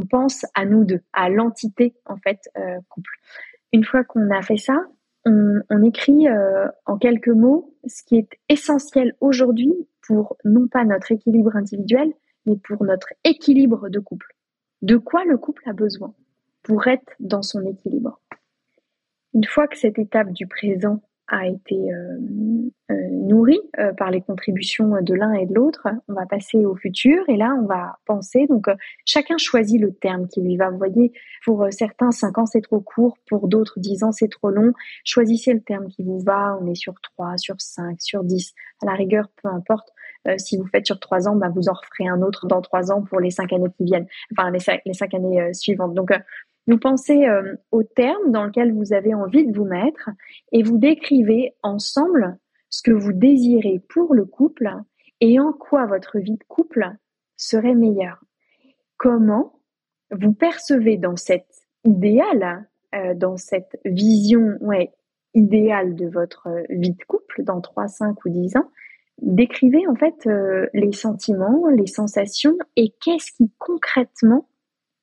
pense 0.09 0.45
à 0.53 0.65
nous 0.65 0.85
deux, 0.85 1.01
à 1.11 1.29
l'entité 1.29 1.95
en 2.05 2.15
fait 2.15 2.39
couple. 2.89 3.11
Une 3.73 3.83
fois 3.83 4.03
qu'on 4.03 4.29
a 4.29 4.41
fait 4.43 4.57
ça, 4.57 4.85
on, 5.25 5.83
écrit 5.83 6.27
euh, 6.27 6.67
en 6.85 6.97
quelques 6.97 7.29
mots 7.29 7.73
ce 7.87 8.03
qui 8.03 8.17
est 8.17 8.29
essentiel 8.49 9.15
aujourd'hui 9.21 9.73
pour 10.07 10.37
non 10.43 10.67
pas 10.67 10.85
notre 10.85 11.11
équilibre 11.11 11.55
individuel, 11.55 12.13
mais 12.45 12.57
pour 12.57 12.83
notre 12.83 13.13
équilibre 13.23 13.89
de 13.89 13.99
couple. 13.99 14.35
De 14.81 14.97
quoi 14.97 15.23
le 15.25 15.37
couple 15.37 15.67
a 15.67 15.73
besoin 15.73 16.13
pour 16.61 16.87
être 16.87 17.13
dans 17.19 17.41
son 17.41 17.65
équilibre? 17.65 18.19
Une 19.33 19.45
fois 19.45 19.67
que 19.67 19.77
cette 19.77 19.97
étape 19.97 20.31
du 20.31 20.45
présent 20.45 21.01
a 21.27 21.47
été 21.47 21.75
euh, 21.75 22.17
euh, 22.91 22.95
nourri 23.11 23.59
euh, 23.79 23.93
par 23.93 24.11
les 24.11 24.21
contributions 24.21 25.01
de 25.01 25.13
l'un 25.13 25.33
et 25.33 25.45
de 25.45 25.53
l'autre. 25.53 25.87
On 26.09 26.13
va 26.13 26.25
passer 26.25 26.65
au 26.65 26.75
futur 26.75 27.23
et 27.29 27.37
là, 27.37 27.55
on 27.61 27.65
va 27.65 27.97
penser. 28.05 28.45
Donc, 28.47 28.67
euh, 28.67 28.75
chacun 29.05 29.37
choisit 29.37 29.79
le 29.79 29.93
terme 29.93 30.27
qui 30.27 30.41
lui 30.41 30.57
va. 30.57 30.69
Vous 30.69 30.77
voyez, 30.77 31.13
pour 31.45 31.65
certains, 31.71 32.11
5 32.11 32.37
ans, 32.37 32.45
c'est 32.45 32.61
trop 32.61 32.81
court. 32.81 33.17
Pour 33.27 33.47
d'autres, 33.47 33.79
10 33.79 34.03
ans, 34.03 34.11
c'est 34.11 34.27
trop 34.27 34.49
long. 34.49 34.73
Choisissez 35.05 35.53
le 35.53 35.61
terme 35.61 35.87
qui 35.87 36.03
vous 36.03 36.19
va. 36.19 36.57
On 36.61 36.69
est 36.69 36.75
sur 36.75 36.95
3, 37.01 37.37
sur 37.37 37.55
5, 37.59 38.01
sur 38.01 38.23
10. 38.23 38.53
À 38.81 38.87
la 38.87 38.93
rigueur, 38.93 39.29
peu 39.41 39.49
importe. 39.49 39.89
si 40.37 40.57
vous 40.57 40.67
faites 40.67 40.85
sur 40.85 40.99
3 40.99 41.27
ans, 41.27 41.35
bah, 41.35 41.49
vous 41.53 41.69
en 41.69 41.73
referez 41.73 42.07
un 42.07 42.21
autre 42.21 42.47
dans 42.47 42.61
3 42.61 42.91
ans 42.91 43.01
pour 43.01 43.19
les 43.19 43.31
5 43.31 43.53
années 43.53 43.71
qui 43.77 43.85
viennent. 43.85 44.07
Enfin, 44.37 44.51
les 44.51 44.59
5, 44.59 44.81
les 44.85 44.93
5 44.93 45.13
années 45.13 45.53
suivantes. 45.53 45.93
Donc, 45.93 46.11
vous 46.67 46.77
pensez 46.77 47.25
euh, 47.27 47.55
au 47.71 47.83
terme 47.83 48.31
dans 48.31 48.45
lequel 48.45 48.73
vous 48.73 48.93
avez 48.93 49.13
envie 49.13 49.45
de 49.45 49.55
vous 49.55 49.65
mettre 49.65 50.09
et 50.51 50.63
vous 50.63 50.77
décrivez 50.77 51.55
ensemble 51.61 52.37
ce 52.69 52.81
que 52.81 52.91
vous 52.91 53.13
désirez 53.13 53.81
pour 53.89 54.13
le 54.13 54.25
couple 54.25 54.69
et 55.19 55.39
en 55.39 55.53
quoi 55.53 55.85
votre 55.85 56.19
vie 56.19 56.37
de 56.37 56.43
couple 56.47 56.89
serait 57.37 57.75
meilleure. 57.75 58.23
Comment 58.97 59.59
vous 60.11 60.33
percevez 60.33 60.97
dans 60.97 61.17
cet 61.17 61.45
idéal, 61.83 62.67
euh, 62.95 63.13
dans 63.13 63.37
cette 63.37 63.79
vision 63.83 64.57
ouais, 64.61 64.91
idéale 65.33 65.95
de 65.95 66.07
votre 66.07 66.47
vie 66.69 66.91
de 66.91 67.03
couple 67.07 67.43
dans 67.43 67.61
3, 67.61 67.87
5 67.87 68.25
ou 68.25 68.29
10 68.29 68.57
ans, 68.57 68.71
décrivez 69.21 69.85
en 69.87 69.95
fait 69.95 70.27
euh, 70.27 70.67
les 70.73 70.91
sentiments, 70.91 71.67
les 71.67 71.87
sensations 71.87 72.57
et 72.75 72.93
qu'est-ce 73.01 73.31
qui 73.33 73.51
concrètement 73.59 74.47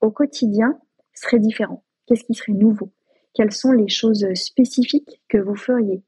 au 0.00 0.10
quotidien 0.10 0.78
serait 1.14 1.38
différent? 1.38 1.84
Qu'est-ce 2.06 2.24
qui 2.24 2.34
serait 2.34 2.52
nouveau? 2.52 2.92
Quelles 3.34 3.52
sont 3.52 3.72
les 3.72 3.88
choses 3.88 4.26
spécifiques 4.34 5.22
que 5.28 5.38
vous 5.38 5.56
feriez? 5.56 6.02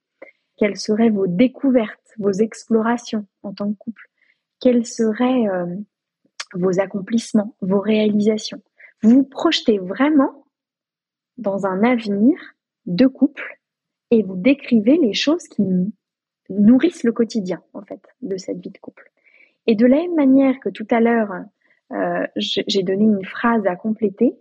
Quelles 0.57 0.76
seraient 0.76 1.11
vos 1.11 1.26
découvertes, 1.26 2.12
vos 2.18 2.32
explorations 2.32 3.26
en 3.42 3.53
tant 3.53 3.72
que 3.72 3.78
couple? 3.78 4.09
Quels 4.61 4.86
seraient 4.86 5.48
euh, 5.48 5.66
vos 6.55 6.80
accomplissements, 6.80 7.57
vos 7.61 7.80
réalisations? 7.80 8.62
Vous 9.03 9.11
vous 9.11 9.24
projetez 9.24 9.78
vraiment 9.78 10.46
dans 11.36 11.66
un 11.66 11.82
avenir 11.82 12.38
de 12.86 13.07
couple 13.07 13.61
et 14.11 14.22
vous 14.22 14.36
décrivez 14.36 14.98
les 14.98 15.14
choses 15.14 15.48
qui 15.48 15.62
nourrissent 16.50 17.05
le 17.05 17.12
quotidien 17.12 17.62
en 17.72 17.82
fait 17.82 18.00
de 18.20 18.36
cette 18.36 18.59
vie 18.59 18.70
de 18.70 18.78
couple. 18.78 19.11
Et 19.66 19.74
de 19.74 19.86
la 19.86 19.96
même 19.96 20.14
manière 20.14 20.59
que 20.61 20.68
tout 20.68 20.86
à 20.90 21.00
l'heure, 21.00 21.32
euh, 21.92 22.26
j'ai 22.36 22.82
donné 22.82 23.05
une 23.05 23.24
phrase 23.24 23.66
à 23.66 23.76
compléter, 23.76 24.34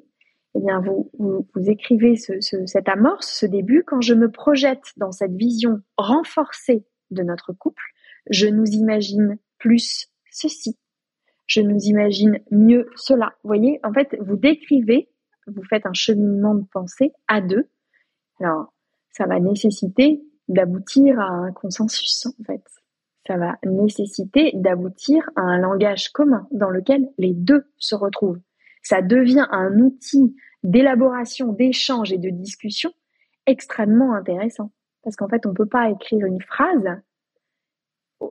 eh 0.55 0.59
bien, 0.59 0.81
vous, 0.81 1.49
écrivez 1.67 2.17
ce, 2.17 2.41
ce, 2.41 2.65
cette 2.65 2.89
amorce, 2.89 3.27
ce 3.27 3.45
début. 3.45 3.83
Quand 3.85 4.01
je 4.01 4.13
me 4.13 4.29
projette 4.29 4.93
dans 4.97 5.11
cette 5.11 5.33
vision 5.33 5.81
renforcée 5.97 6.85
de 7.09 7.23
notre 7.23 7.53
couple, 7.53 7.83
je 8.29 8.47
nous 8.47 8.65
imagine 8.65 9.37
plus 9.57 10.09
ceci. 10.29 10.77
Je 11.47 11.61
nous 11.61 11.79
imagine 11.79 12.39
mieux 12.51 12.89
cela. 12.95 13.33
Vous 13.43 13.47
voyez, 13.47 13.79
en 13.83 13.93
fait, 13.93 14.15
vous 14.19 14.35
décrivez, 14.35 15.09
vous 15.47 15.63
faites 15.63 15.85
un 15.85 15.93
cheminement 15.93 16.55
de 16.55 16.65
pensée 16.73 17.11
à 17.27 17.41
deux. 17.41 17.69
Alors, 18.39 18.73
ça 19.11 19.25
va 19.25 19.39
nécessiter 19.39 20.21
d'aboutir 20.47 21.19
à 21.19 21.27
un 21.27 21.51
consensus, 21.51 22.25
en 22.25 22.43
fait. 22.43 22.63
Ça 23.27 23.37
va 23.37 23.57
nécessiter 23.65 24.51
d'aboutir 24.55 25.29
à 25.35 25.41
un 25.41 25.59
langage 25.59 26.09
commun 26.09 26.47
dans 26.51 26.69
lequel 26.69 27.09
les 27.17 27.33
deux 27.33 27.65
se 27.77 27.95
retrouvent 27.95 28.41
ça 28.81 29.01
devient 29.01 29.47
un 29.51 29.79
outil 29.79 30.35
d'élaboration, 30.63 31.53
d'échange 31.53 32.11
et 32.11 32.17
de 32.17 32.29
discussion 32.29 32.91
extrêmement 33.45 34.13
intéressant. 34.13 34.71
Parce 35.03 35.15
qu'en 35.15 35.27
fait, 35.27 35.45
on 35.45 35.49
ne 35.49 35.55
peut 35.55 35.67
pas 35.67 35.89
écrire 35.89 36.25
une 36.25 36.41
phrase 36.41 36.87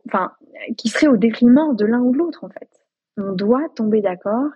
enfin, 0.06 0.32
qui 0.76 0.88
serait 0.88 1.08
au 1.08 1.16
détriment 1.16 1.74
de 1.74 1.84
l'un 1.84 2.00
ou 2.00 2.12
de 2.12 2.18
l'autre, 2.18 2.44
en 2.44 2.48
fait. 2.48 2.68
On 3.16 3.32
doit 3.32 3.68
tomber 3.74 4.00
d'accord 4.00 4.50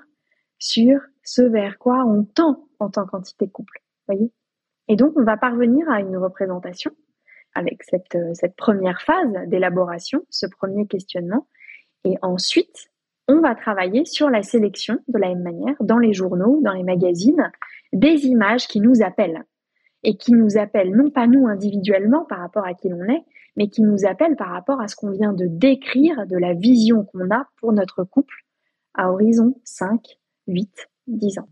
sur 0.59 1.01
ce 1.23 1.43
vers 1.43 1.79
quoi 1.79 2.05
on 2.05 2.25
tend 2.25 2.69
en 2.79 2.89
tant 2.89 3.05
qu'entité 3.07 3.49
couple. 3.49 3.83
Voyez 4.07 4.33
Et 4.89 4.97
donc, 4.97 5.15
on 5.17 5.25
va 5.25 5.37
parvenir 5.37 5.89
à 5.91 6.01
une 6.01 6.17
représentation 6.17 6.93
avec 7.55 7.83
cette, 7.83 8.17
cette 8.35 8.57
première 8.57 9.01
phase 9.03 9.33
d'élaboration, 9.49 10.25
ce 10.31 10.47
premier 10.47 10.87
questionnement. 10.87 11.49
Et 12.05 12.17
ensuite, 12.23 12.91
on 13.29 13.41
va 13.41 13.55
travailler 13.55 14.05
sur 14.05 14.29
la 14.29 14.43
sélection 14.43 14.99
de 15.09 15.19
la 15.19 15.29
même 15.29 15.43
manière 15.43 15.77
dans 15.81 15.99
les 15.99 16.13
journaux, 16.13 16.61
dans 16.63 16.73
les 16.73 16.83
magazines, 16.83 17.51
des 17.93 18.27
images 18.27 18.67
qui 18.67 18.81
nous 18.81 19.03
appellent 19.03 19.45
et 20.03 20.17
qui 20.17 20.33
nous 20.33 20.59
appellent 20.59 20.95
non 20.95 21.11
pas 21.11 21.27
nous 21.27 21.47
individuellement 21.47 22.25
par 22.27 22.39
rapport 22.41 22.67
à 22.67 22.75
qui 22.75 22.89
l'on 22.89 23.05
est, 23.09 23.25
mais 23.57 23.69
qui 23.69 23.83
nous 23.83 24.05
appellent 24.05 24.37
par 24.37 24.51
rapport 24.51 24.81
à 24.81 24.89
ce 24.89 24.97
qu'on 24.97 25.11
vient 25.11 25.33
de 25.33 25.47
décrire 25.47 26.27
de 26.27 26.37
la 26.37 26.53
vision 26.53 27.05
qu'on 27.05 27.31
a 27.31 27.49
pour 27.61 27.73
notre 27.73 28.05
couple 28.05 28.45
à 28.93 29.11
horizon 29.11 29.55
5, 29.65 30.19
8, 30.47 30.89
10 31.07 31.39
ans. 31.39 31.49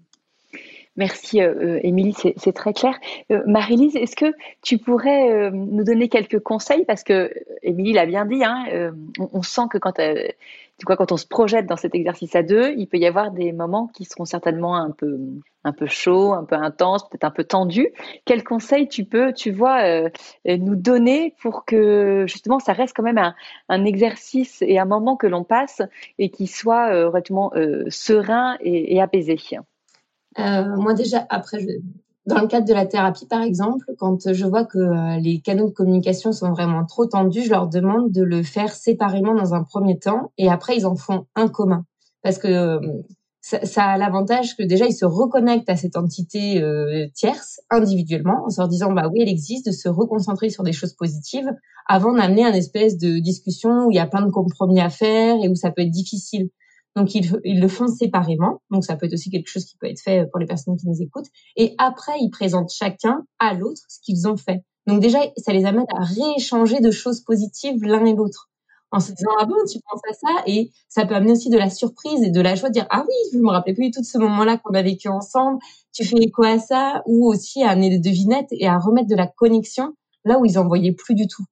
Merci 0.96 1.40
euh, 1.40 1.54
euh, 1.54 1.80
Émilie, 1.82 2.14
c'est 2.36 2.52
très 2.52 2.74
clair. 2.74 2.94
Euh, 3.30 3.42
Marie-Lise, 3.46 3.96
est-ce 3.96 4.14
que 4.14 4.34
tu 4.60 4.76
pourrais 4.76 5.50
nous 5.50 5.84
donner 5.84 6.08
quelques 6.08 6.40
conseils? 6.40 6.84
Parce 6.84 7.02
que 7.02 7.32
Émilie 7.62 7.94
l'a 7.94 8.04
bien 8.04 8.26
dit, 8.26 8.44
hein, 8.44 8.92
on, 9.18 9.42
sent 9.42 9.62
que 9.70 9.78
quand 9.78 9.94
quoi, 10.84 10.96
quand 10.96 11.12
on 11.12 11.16
se 11.16 11.26
projette 11.26 11.66
dans 11.66 11.76
cet 11.76 11.94
exercice 11.94 12.34
à 12.36 12.42
deux, 12.42 12.74
il 12.76 12.86
peut 12.88 12.98
y 12.98 13.06
avoir 13.06 13.30
des 13.30 13.52
moments 13.52 13.86
qui 13.86 14.04
seront 14.04 14.26
certainement 14.26 14.76
un 14.76 14.90
peu, 14.90 15.18
un 15.64 15.72
peu 15.72 15.86
chauds, 15.86 16.34
un 16.34 16.44
peu 16.44 16.56
intenses, 16.56 17.08
peut-être 17.08 17.24
un 17.24 17.30
peu 17.30 17.44
tendus. 17.44 17.88
Quels 18.26 18.44
conseils 18.44 18.88
tu 18.88 19.04
peux, 19.04 19.32
tu 19.32 19.50
vois, 19.50 20.10
nous 20.44 20.76
donner 20.76 21.34
pour 21.40 21.64
que 21.64 22.26
justement 22.26 22.58
ça 22.58 22.74
reste 22.74 22.94
quand 22.94 23.02
même 23.02 23.18
un, 23.18 23.34
un 23.70 23.84
exercice 23.86 24.60
et 24.60 24.78
un 24.78 24.84
moment 24.84 25.16
que 25.16 25.26
l'on 25.26 25.44
passe 25.44 25.80
et 26.18 26.28
qui 26.28 26.46
soit 26.46 26.88
relativement 27.06 27.50
serein 27.88 28.58
et, 28.60 28.94
et 28.94 29.00
apaisé? 29.00 29.38
euh, 29.52 29.71
moi 30.38 30.94
déjà, 30.94 31.26
après, 31.28 31.60
je, 31.60 31.68
dans 32.26 32.40
le 32.40 32.46
cadre 32.46 32.66
de 32.66 32.72
la 32.72 32.86
thérapie, 32.86 33.26
par 33.26 33.42
exemple, 33.42 33.84
quand 33.98 34.32
je 34.32 34.46
vois 34.46 34.64
que 34.64 34.78
euh, 34.78 35.18
les 35.18 35.40
canaux 35.40 35.68
de 35.68 35.74
communication 35.74 36.32
sont 36.32 36.50
vraiment 36.50 36.84
trop 36.86 37.06
tendus, 37.06 37.42
je 37.42 37.50
leur 37.50 37.68
demande 37.68 38.12
de 38.12 38.22
le 38.22 38.42
faire 38.42 38.72
séparément 38.72 39.34
dans 39.34 39.54
un 39.54 39.64
premier 39.64 39.98
temps 39.98 40.32
et 40.38 40.48
après 40.48 40.76
ils 40.76 40.86
en 40.86 40.94
font 40.94 41.26
un 41.34 41.48
commun. 41.48 41.84
Parce 42.22 42.38
que 42.38 42.46
euh, 42.46 42.78
ça, 43.40 43.64
ça, 43.64 43.84
a 43.86 43.98
l'avantage 43.98 44.56
que 44.56 44.62
déjà 44.62 44.86
ils 44.86 44.94
se 44.94 45.04
reconnectent 45.04 45.68
à 45.68 45.74
cette 45.74 45.96
entité 45.96 46.62
euh, 46.62 47.08
tierce 47.12 47.60
individuellement 47.70 48.44
en 48.46 48.50
se 48.50 48.62
disant 48.68 48.92
bah 48.92 49.10
oui 49.12 49.22
elle 49.22 49.28
existe, 49.28 49.66
de 49.66 49.72
se 49.72 49.88
reconcentrer 49.88 50.48
sur 50.48 50.62
des 50.62 50.72
choses 50.72 50.92
positives 50.92 51.50
avant 51.88 52.14
d'amener 52.14 52.44
un 52.44 52.52
espèce 52.52 52.98
de 52.98 53.18
discussion 53.18 53.86
où 53.86 53.90
il 53.90 53.96
y 53.96 54.00
a 54.00 54.06
plein 54.06 54.24
de 54.24 54.30
compromis 54.30 54.80
à 54.80 54.90
faire 54.90 55.34
et 55.42 55.48
où 55.48 55.56
ça 55.56 55.72
peut 55.72 55.82
être 55.82 55.90
difficile. 55.90 56.50
Donc 56.96 57.14
ils, 57.14 57.40
ils, 57.44 57.60
le 57.60 57.68
font 57.68 57.88
séparément. 57.88 58.60
Donc 58.70 58.84
ça 58.84 58.96
peut 58.96 59.06
être 59.06 59.14
aussi 59.14 59.30
quelque 59.30 59.48
chose 59.48 59.64
qui 59.64 59.76
peut 59.76 59.88
être 59.88 60.00
fait 60.00 60.26
pour 60.30 60.38
les 60.38 60.46
personnes 60.46 60.76
qui 60.76 60.86
nous 60.86 61.00
écoutent. 61.00 61.28
Et 61.56 61.74
après, 61.78 62.12
ils 62.20 62.30
présentent 62.30 62.72
chacun 62.72 63.24
à 63.38 63.54
l'autre 63.54 63.80
ce 63.88 63.98
qu'ils 64.00 64.28
ont 64.28 64.36
fait. 64.36 64.64
Donc 64.86 65.00
déjà, 65.00 65.20
ça 65.36 65.52
les 65.52 65.64
amène 65.64 65.86
à 65.96 66.02
rééchanger 66.02 66.80
de 66.80 66.90
choses 66.90 67.20
positives 67.20 67.82
l'un 67.84 68.04
et 68.04 68.14
l'autre. 68.14 68.48
En 68.94 69.00
se 69.00 69.12
disant, 69.12 69.30
ah 69.40 69.46
bon, 69.46 69.54
tu 69.70 69.78
penses 69.88 70.02
à 70.10 70.12
ça? 70.12 70.42
Et 70.46 70.70
ça 70.88 71.06
peut 71.06 71.14
amener 71.14 71.32
aussi 71.32 71.48
de 71.48 71.56
la 71.56 71.70
surprise 71.70 72.22
et 72.22 72.30
de 72.30 72.40
la 72.42 72.54
joie 72.56 72.68
de 72.68 72.74
dire, 72.74 72.86
ah 72.90 73.02
oui, 73.08 73.14
je 73.32 73.38
me 73.38 73.48
rappelais 73.48 73.72
plus 73.72 73.86
du 73.86 73.90
tout 73.90 74.02
de 74.02 74.06
ce 74.06 74.18
moment-là 74.18 74.58
qu'on 74.58 74.74
a 74.74 74.82
vécu 74.82 75.08
ensemble. 75.08 75.60
Tu 75.94 76.04
fais 76.04 76.30
quoi 76.30 76.48
à 76.48 76.58
ça? 76.58 77.02
Ou 77.06 77.26
aussi 77.26 77.62
à 77.62 77.70
amener 77.70 77.88
des 77.88 78.00
devinettes 78.00 78.50
et 78.50 78.66
à 78.66 78.78
remettre 78.78 79.08
de 79.08 79.14
la 79.14 79.26
connexion 79.26 79.94
là 80.26 80.38
où 80.38 80.44
ils 80.44 80.58
en 80.58 80.66
voyaient 80.66 80.92
plus 80.92 81.14
du 81.14 81.26
tout. 81.26 81.44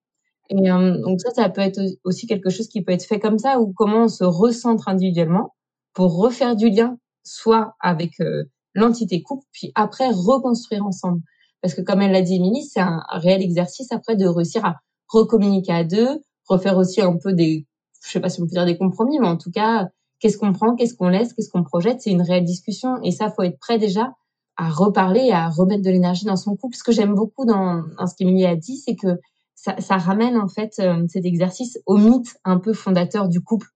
Et 0.51 0.71
euh, 0.71 1.01
donc 1.01 1.21
ça, 1.21 1.31
ça 1.31 1.49
peut 1.49 1.61
être 1.61 1.81
aussi 2.05 2.27
quelque 2.27 2.51
chose 2.51 2.69
qui 2.69 2.83
peut 2.83 2.93
être 2.93 3.05
fait 3.05 3.21
comme 3.21 3.39
ça, 3.39 3.61
ou 3.61 3.73
comment 3.73 4.05
on 4.05 4.09
se 4.09 4.25
recentre 4.25 4.89
individuellement 4.89 5.55
pour 5.95 6.17
refaire 6.17 6.57
du 6.57 6.69
lien, 6.69 6.99
soit 7.25 7.75
avec 7.81 8.21
euh, 8.21 8.45
l'entité 8.75 9.23
couple, 9.23 9.47
puis 9.53 9.73
après 9.75 10.11
reconstruire 10.11 10.85
ensemble. 10.85 11.23
Parce 11.63 11.75
que 11.75 11.83
comme 11.83 12.03
elle 12.03 12.13
l'a 12.13 12.23
dit 12.23 12.37
Émilie, 12.37 12.65
c'est 12.65 12.81
un 12.81 13.03
réel 13.11 13.43
exercice 13.43 13.93
après 13.93 14.17
de 14.17 14.27
réussir 14.27 14.65
à 14.65 14.77
recommuniquer 15.09 15.73
à 15.73 15.85
deux, 15.85 16.23
refaire 16.49 16.77
aussi 16.77 17.01
un 17.01 17.17
peu 17.17 17.33
des, 17.33 17.67
je 18.05 18.11
sais 18.11 18.21
pas 18.21 18.29
si 18.29 18.41
on 18.41 18.45
peut 18.45 18.51
dire 18.51 18.67
des 18.67 18.79
compromis, 18.79 19.19
mais 19.19 19.29
en 19.29 19.37
tout 19.37 19.51
cas, 19.51 19.89
qu'est-ce 20.19 20.39
qu'on 20.39 20.53
prend, 20.53 20.75
qu'est-ce 20.75 20.95
qu'on 20.95 21.09
laisse, 21.09 21.33
qu'est-ce 21.33 21.51
qu'on 21.51 21.65
projette, 21.65 22.01
c'est 22.01 22.11
une 22.11 22.23
réelle 22.23 22.45
discussion. 22.45 23.01
Et 23.03 23.11
ça, 23.13 23.31
faut 23.31 23.43
être 23.43 23.59
prêt 23.59 23.79
déjà 23.79 24.13
à 24.57 24.69
reparler 24.69 25.31
à 25.31 25.49
remettre 25.49 25.83
de 25.83 25.91
l'énergie 25.91 26.27
dans 26.27 26.37
son 26.37 26.57
couple. 26.57 26.77
Ce 26.77 26.85
que 26.85 26.93
j'aime 26.93 27.15
beaucoup 27.15 27.47
dans, 27.47 27.83
dans 27.99 28.07
ce 28.07 28.15
qu'Émilie 28.15 28.47
a 28.47 28.57
dit, 28.57 28.77
c'est 28.77 28.97
que 28.97 29.19
ça, 29.63 29.79
ça, 29.79 29.99
ramène 29.99 30.39
en 30.39 30.49
fait 30.49 30.73
euh, 30.79 31.07
cet 31.09 31.27
exercice 31.27 31.79
au 31.85 31.99
mythe 31.99 32.39
un 32.45 32.59
peu 32.59 32.73
fondateur 32.73 33.29
du 33.29 33.43
couple, 33.43 33.67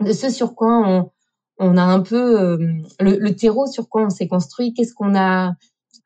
de 0.00 0.12
ce 0.12 0.30
sur 0.30 0.54
quoi 0.54 0.80
on, 0.86 1.10
on 1.58 1.76
a 1.76 1.82
un 1.82 2.00
peu 2.00 2.40
euh, 2.40 2.56
le, 3.00 3.18
le, 3.18 3.34
terreau 3.34 3.66
sur 3.66 3.88
quoi 3.88 4.04
on 4.04 4.10
s'est 4.10 4.28
construit, 4.28 4.74
qu'est-ce 4.74 4.94
qu'on 4.94 5.16
a, 5.16 5.54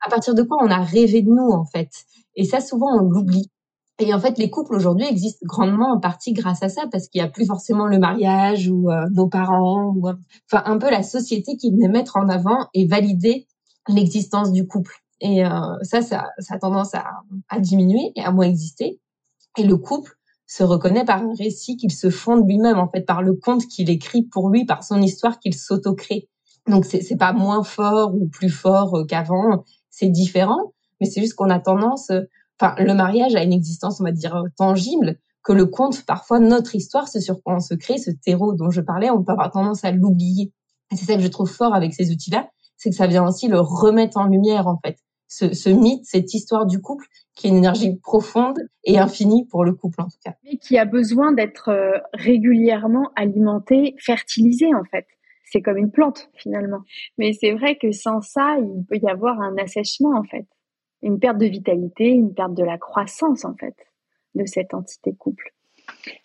à 0.01 0.09
partir 0.09 0.33
de 0.33 0.41
quoi 0.41 0.57
on 0.63 0.71
a 0.71 0.79
rêvé 0.79 1.21
de 1.21 1.29
nous 1.29 1.51
en 1.51 1.63
fait. 1.63 1.91
Et 2.35 2.43
ça 2.43 2.59
souvent 2.59 2.87
on 2.99 3.03
l'oublie. 3.03 3.51
Et 3.99 4.11
en 4.15 4.19
fait, 4.19 4.39
les 4.39 4.49
couples 4.49 4.73
aujourd'hui 4.73 5.05
existent 5.05 5.45
grandement 5.45 5.93
en 5.93 5.99
partie 5.99 6.33
grâce 6.33 6.63
à 6.63 6.69
ça, 6.69 6.85
parce 6.91 7.07
qu'il 7.07 7.21
n'y 7.21 7.27
a 7.27 7.29
plus 7.29 7.45
forcément 7.45 7.85
le 7.85 7.99
mariage 7.99 8.67
ou 8.67 8.89
euh, 8.89 9.05
nos 9.13 9.27
parents, 9.27 9.93
ou 9.95 10.09
enfin 10.09 10.63
un 10.65 10.79
peu 10.79 10.89
la 10.89 11.03
société 11.03 11.55
qui 11.55 11.69
venait 11.69 11.87
mettre 11.87 12.17
en 12.17 12.27
avant 12.27 12.67
et 12.73 12.87
valider 12.87 13.45
l'existence 13.87 14.51
du 14.51 14.65
couple. 14.65 14.95
Et 15.21 15.43
ça, 15.83 16.01
ça, 16.01 16.31
ça 16.39 16.55
a 16.55 16.59
tendance 16.59 16.93
à, 16.95 17.59
diminuer 17.59 18.11
et 18.17 18.21
à 18.21 18.31
moins 18.31 18.45
exister. 18.45 18.99
Et 19.57 19.63
le 19.63 19.77
couple 19.77 20.17
se 20.47 20.63
reconnaît 20.63 21.05
par 21.05 21.21
un 21.21 21.33
récit 21.37 21.77
qu'il 21.77 21.91
se 21.91 22.09
fonde 22.09 22.47
lui-même, 22.47 22.77
en 22.77 22.89
fait, 22.89 23.01
par 23.01 23.21
le 23.21 23.33
conte 23.33 23.65
qu'il 23.67 23.89
écrit 23.89 24.23
pour 24.23 24.49
lui, 24.49 24.65
par 24.65 24.83
son 24.83 25.01
histoire 25.01 25.39
qu'il 25.39 25.55
s'auto-crée. 25.55 26.29
Donc, 26.67 26.85
c'est 26.85 27.17
pas 27.17 27.33
moins 27.33 27.63
fort 27.63 28.15
ou 28.15 28.27
plus 28.27 28.49
fort 28.49 28.95
euh, 28.95 29.05
qu'avant, 29.05 29.63
c'est 29.89 30.09
différent, 30.09 30.73
mais 30.99 31.07
c'est 31.07 31.21
juste 31.21 31.33
qu'on 31.35 31.49
a 31.49 31.59
tendance, 31.59 32.09
euh, 32.09 32.21
enfin, 32.59 32.75
le 32.77 32.93
mariage 32.93 33.35
a 33.35 33.43
une 33.43 33.51
existence, 33.51 33.99
on 33.99 34.03
va 34.03 34.11
dire, 34.11 34.43
tangible, 34.57 35.17
que 35.43 35.51
le 35.51 35.65
conte, 35.65 36.05
parfois, 36.05 36.39
notre 36.39 36.75
histoire, 36.75 37.07
ce 37.07 37.19
sur 37.19 37.41
quoi 37.43 37.55
on 37.55 37.59
se 37.59 37.73
crée, 37.73 37.97
ce 37.97 38.11
terreau 38.11 38.53
dont 38.53 38.69
je 38.69 38.79
parlais, 38.79 39.09
on 39.09 39.23
peut 39.23 39.33
avoir 39.33 39.51
tendance 39.51 39.83
à 39.83 39.91
l'oublier. 39.91 40.53
C'est 40.91 41.05
ça 41.05 41.15
que 41.15 41.21
je 41.21 41.27
trouve 41.27 41.49
fort 41.49 41.73
avec 41.73 41.93
ces 41.93 42.11
outils-là, 42.11 42.47
c'est 42.77 42.89
que 42.89 42.95
ça 42.95 43.07
vient 43.07 43.27
aussi 43.27 43.47
le 43.47 43.59
remettre 43.59 44.17
en 44.17 44.25
lumière, 44.25 44.67
en 44.67 44.79
fait. 44.83 44.97
Ce, 45.27 45.69
mythe, 45.69 46.05
cette 46.05 46.33
histoire 46.33 46.65
du 46.65 46.79
couple, 46.79 47.07
qui 47.33 47.47
est 47.47 47.49
une 47.49 47.57
énergie 47.57 47.95
profonde 47.95 48.59
et 48.83 48.99
infinie 48.99 49.47
pour 49.47 49.65
le 49.65 49.73
couple, 49.73 50.01
en 50.01 50.05
tout 50.05 50.17
cas. 50.23 50.35
Mais 50.43 50.57
qui 50.57 50.77
a 50.77 50.85
besoin 50.85 51.31
d'être 51.31 51.69
euh, 51.69 51.97
régulièrement 52.13 53.11
alimenté, 53.15 53.95
fertilisé, 53.97 54.73
en 54.75 54.83
fait. 54.83 55.07
C'est 55.45 55.61
comme 55.61 55.77
une 55.77 55.91
plante, 55.91 56.29
finalement. 56.35 56.81
Mais 57.17 57.33
c'est 57.33 57.53
vrai 57.53 57.77
que 57.77 57.91
sans 57.91 58.21
ça, 58.21 58.57
il 58.59 58.85
peut 58.85 58.97
y 59.01 59.09
avoir 59.09 59.41
un 59.41 59.57
assèchement, 59.57 60.15
en 60.15 60.23
fait. 60.23 60.45
Une 61.01 61.19
perte 61.19 61.39
de 61.39 61.47
vitalité, 61.47 62.09
une 62.09 62.33
perte 62.33 62.53
de 62.53 62.63
la 62.63 62.77
croissance, 62.77 63.43
en 63.43 63.55
fait, 63.55 63.75
de 64.35 64.45
cette 64.45 64.73
entité 64.73 65.13
couple. 65.13 65.53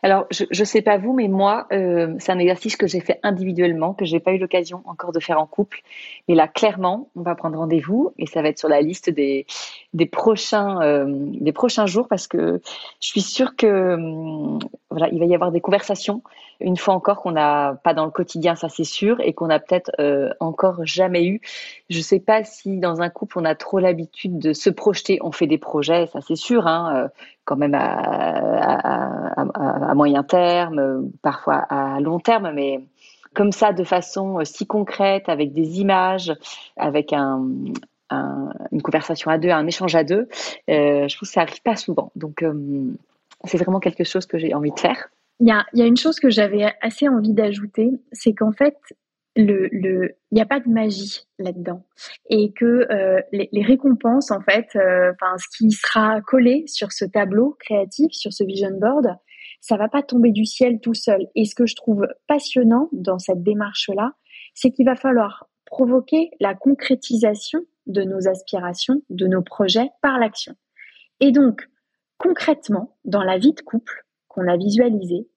Alors, 0.03 0.27
je 0.31 0.45
ne 0.51 0.65
sais 0.65 0.83
pas 0.83 0.99
vous, 0.99 1.13
mais 1.13 1.29
moi, 1.29 1.67
euh, 1.73 2.15
c'est 2.19 2.33
un 2.33 2.39
exercice 2.39 2.77
que 2.77 2.87
j'ai 2.87 3.01
fait 3.01 3.21
individuellement, 3.23 3.95
que 3.95 4.05
j'ai 4.05 4.21
pas 4.21 4.33
eu 4.33 4.39
l'occasion 4.39 4.83
encore 4.87 5.13
de 5.13 5.21
faire 5.21 5.41
en 5.41 5.47
couple. 5.47 5.81
Mais 6.29 6.35
là, 6.35 6.49
clairement, 6.49 7.11
on 7.17 7.23
va 7.23 7.35
prendre 7.35 7.59
rendez-vous 7.59 8.13
et 8.19 8.27
ça 8.27 8.43
va 8.43 8.49
être 8.49 8.59
sur 8.59 8.69
la 8.69 8.81
liste 8.81 9.11
des, 9.11 9.47
des 9.95 10.07
prochains 10.07 10.81
euh, 10.83 11.07
des 11.09 11.53
prochains 11.53 11.87
jours 11.87 12.09
parce 12.09 12.27
que 12.27 12.61
je 13.01 13.07
suis 13.07 13.23
sûre 13.23 13.57
que 13.57 13.95
hum, 13.95 14.59
voilà, 14.91 15.09
il 15.11 15.19
va 15.19 15.27
y 15.27 15.35
avoir 15.35 15.53
des 15.53 15.61
conversations 15.61 16.23
une 16.61 16.77
fois 16.77 16.95
encore 16.95 17.23
qu'on 17.23 17.33
n'a 17.33 17.79
pas 17.85 17.95
dans 17.95 18.05
le 18.05 18.11
quotidien, 18.11 18.57
ça 18.57 18.69
c'est 18.69 18.85
sûr, 18.85 19.21
et 19.21 19.33
qu'on 19.33 19.47
n'a 19.47 19.61
peut-être 19.61 19.93
euh, 20.01 20.31
encore 20.41 20.85
jamais 20.85 21.25
eu. 21.27 21.41
Je 21.89 22.01
sais 22.01 22.21
pas 22.21 22.45
si 22.45 22.79
dans 22.79 23.01
un 23.01 23.11
couple 23.11 23.39
on 23.39 23.45
a 23.45 23.55
trop 23.55 23.79
l'habitude 23.79 24.39
de 24.39 24.53
se 24.53 24.71
projeter. 24.71 25.19
On 25.23 25.33
fait 25.33 25.47
des 25.47 25.59
projets, 25.59 26.07
ça 26.09 26.21
c'est 26.21 26.37
sûr, 26.37 26.67
hein, 26.67 27.05
euh, 27.05 27.09
quand 27.49 27.57
même 27.57 27.75
à, 27.75 29.43
à, 29.89 29.95
moyen 29.95 30.23
terme, 30.23 31.11
parfois 31.23 31.65
à 31.71 31.99
long 31.99 32.21
terme, 32.21 32.53
mais 32.55 32.81
comme 33.35 33.53
ça, 33.53 33.73
de 33.73 33.85
façon 33.85 34.45
si 34.45 34.67
concrète, 34.67 35.31
avec 35.31 35.55
des 35.55 35.81
images, 35.81 36.31
avec 36.77 37.15
un, 37.15 37.47
une 38.11 38.83
conversation 38.83 39.31
à 39.31 39.39
deux, 39.39 39.49
un 39.49 39.67
échange 39.67 39.95
à 39.95 40.05
deux. 40.05 40.29
Euh, 40.69 41.09
je 41.09 41.17
trouve 41.17 41.27
que 41.27 41.33
ça 41.33 41.41
arrive 41.41 41.63
pas 41.63 41.77
souvent. 41.77 42.13
Donc, 42.17 42.43
euh, 42.43 42.93
c'est 43.45 43.57
vraiment 43.57 43.81
quelque 43.81 44.05
chose 44.05 44.27
que 44.27 44.37
j'ai 44.37 44.53
envie 44.53 44.73
de 44.73 44.79
faire. 44.79 45.09
Il 45.41 45.49
y 45.49 45.51
a, 45.51 45.65
y 45.73 45.81
a, 45.81 45.87
une 45.87 45.97
chose 45.97 46.21
que 46.21 46.29
j'avais 46.29 46.67
assez 46.83 47.09
envie 47.09 47.33
d'ajouter, 47.33 47.91
c'est 48.13 48.35
qu'en 48.35 48.53
fait, 48.53 48.77
le, 49.39 49.69
le, 49.71 50.17
il 50.33 50.35
n'y 50.35 50.41
a 50.41 50.47
pas 50.47 50.59
de 50.59 50.69
magie 50.69 51.21
là-dedans, 51.39 51.87
et 52.29 52.53
que 52.53 52.65
euh, 52.91 53.23
les, 53.33 53.63
récompenses, 53.63 54.33
en 54.33 54.41
fait, 54.41 54.67
euh, 54.75 55.13
enfin, 55.13 55.39
ce 55.39 55.47
qui 55.57 55.71
sera 55.71 56.21
collé 56.23 56.65
sur 56.67 56.91
ce 56.91 57.05
tableau 57.05 57.57
créatif, 57.61 58.11
sur 58.11 58.33
ce 58.33 58.43
vision 58.43 58.77
board, 58.81 59.17
ça 59.61 59.77
va 59.77 59.89
pas 59.89 60.03
tomber 60.03 60.33
du 60.33 60.45
ciel 60.45 60.81
tout 60.81 60.95
seul. 60.95 61.29
Et 61.37 61.45
ce 61.45 61.55
que 61.55 61.67
je 61.67 61.77
trouve 61.77 62.09
passionnant 62.27 62.89
dans 62.91 63.21
cette 63.21 63.45
démarche-là, 63.45 64.13
c'est 64.55 64.73
qu'il 64.73 64.87
va 64.87 64.97
falloir 64.97 65.49
provoquer 65.67 66.31
la 66.41 66.55
concrétisation 66.55 67.61
de 67.87 68.03
nos 68.03 68.27
aspirations, 68.27 69.03
de 69.09 69.29
nos 69.29 69.43
projets 69.43 69.89
par 70.03 70.19
l'action. 70.19 70.55
Et 71.21 71.31
donc, 71.31 71.69
concrètement, 72.19 72.97
dans 73.05 73.23
la 73.23 73.39
vie 73.39 73.53
de 73.53 73.61
couple 73.61 74.05
qu'on 74.27 74.49
a 74.49 74.57
visualisée, 74.57 75.29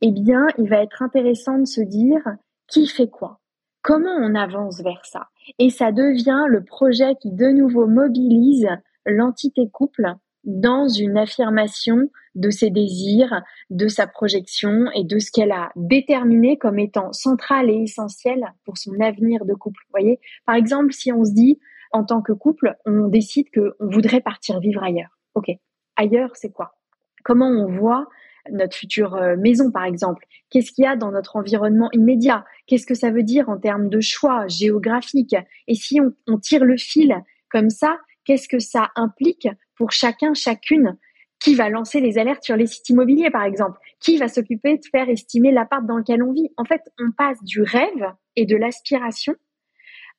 eh 0.00 0.10
bien, 0.10 0.46
il 0.56 0.70
va 0.70 0.82
être 0.82 1.02
intéressant 1.02 1.58
de 1.58 1.66
se 1.66 1.82
dire 1.82 2.22
qui 2.66 2.86
fait 2.86 3.08
quoi, 3.08 3.41
comment 3.82 4.16
on 4.16 4.34
avance 4.34 4.80
vers 4.82 5.04
ça? 5.04 5.28
Et 5.58 5.70
ça 5.70 5.92
devient 5.92 6.44
le 6.48 6.64
projet 6.64 7.14
qui 7.20 7.32
de 7.32 7.48
nouveau 7.48 7.86
mobilise 7.86 8.68
l'entité 9.04 9.68
couple 9.70 10.14
dans 10.44 10.88
une 10.88 11.18
affirmation 11.18 12.08
de 12.34 12.50
ses 12.50 12.70
désirs, 12.70 13.42
de 13.70 13.88
sa 13.88 14.06
projection 14.06 14.86
et 14.94 15.04
de 15.04 15.18
ce 15.18 15.30
qu'elle 15.30 15.52
a 15.52 15.70
déterminé 15.76 16.56
comme 16.56 16.78
étant 16.78 17.12
central 17.12 17.70
et 17.70 17.82
essentiel 17.82 18.44
pour 18.64 18.78
son 18.78 18.98
avenir 19.00 19.44
de 19.44 19.54
couple. 19.54 19.82
Voyez, 19.90 20.18
par 20.46 20.54
exemple, 20.54 20.92
si 20.92 21.12
on 21.12 21.24
se 21.24 21.32
dit 21.32 21.60
en 21.92 22.04
tant 22.04 22.22
que 22.22 22.32
couple, 22.32 22.74
on 22.86 23.08
décide 23.08 23.48
qu'on 23.52 23.72
voudrait 23.80 24.22
partir 24.22 24.60
vivre 24.60 24.82
ailleurs. 24.82 25.18
Ok, 25.34 25.50
ailleurs, 25.96 26.30
c'est 26.34 26.50
quoi? 26.50 26.74
Comment 27.22 27.48
on 27.48 27.66
voit 27.66 28.06
notre 28.50 28.76
future 28.76 29.14
euh, 29.14 29.36
maison, 29.36 29.70
par 29.70 29.84
exemple. 29.84 30.26
Qu'est-ce 30.50 30.72
qu'il 30.72 30.84
y 30.84 30.86
a 30.86 30.96
dans 30.96 31.12
notre 31.12 31.36
environnement 31.36 31.90
immédiat? 31.92 32.44
Qu'est-ce 32.66 32.86
que 32.86 32.94
ça 32.94 33.10
veut 33.10 33.22
dire 33.22 33.48
en 33.48 33.58
termes 33.58 33.88
de 33.88 34.00
choix 34.00 34.46
géographiques? 34.48 35.36
Et 35.68 35.74
si 35.74 36.00
on, 36.00 36.12
on 36.26 36.38
tire 36.38 36.64
le 36.64 36.76
fil 36.76 37.14
comme 37.50 37.70
ça, 37.70 37.98
qu'est-ce 38.24 38.48
que 38.48 38.58
ça 38.58 38.90
implique 38.96 39.48
pour 39.76 39.92
chacun, 39.92 40.34
chacune 40.34 40.96
qui 41.38 41.54
va 41.54 41.68
lancer 41.68 42.00
les 42.00 42.18
alertes 42.18 42.44
sur 42.44 42.56
les 42.56 42.66
sites 42.66 42.88
immobiliers, 42.88 43.30
par 43.30 43.44
exemple? 43.44 43.78
Qui 44.00 44.16
va 44.16 44.28
s'occuper 44.28 44.78
de 44.78 44.84
faire 44.90 45.08
estimer 45.08 45.52
l'appart 45.52 45.84
dans 45.86 45.96
lequel 45.96 46.22
on 46.22 46.32
vit? 46.32 46.50
En 46.56 46.64
fait, 46.64 46.82
on 46.98 47.10
passe 47.12 47.42
du 47.42 47.62
rêve 47.62 48.12
et 48.36 48.46
de 48.46 48.56
l'aspiration 48.56 49.34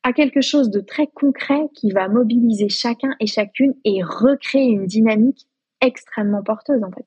à 0.04 0.12
quelque 0.12 0.42
chose 0.42 0.70
de 0.70 0.82
très 0.82 1.08
concret 1.08 1.62
qui 1.74 1.92
va 1.92 2.10
mobiliser 2.10 2.70
chacun 2.70 3.16
et 3.20 3.28
chacune 3.28 3.74
et 3.86 4.04
recréer 4.04 4.68
une 4.68 4.86
dynamique 4.86 5.48
extrêmement 5.82 6.44
porteuse 6.44 6.84
en 6.84 6.92
fait. 6.92 7.06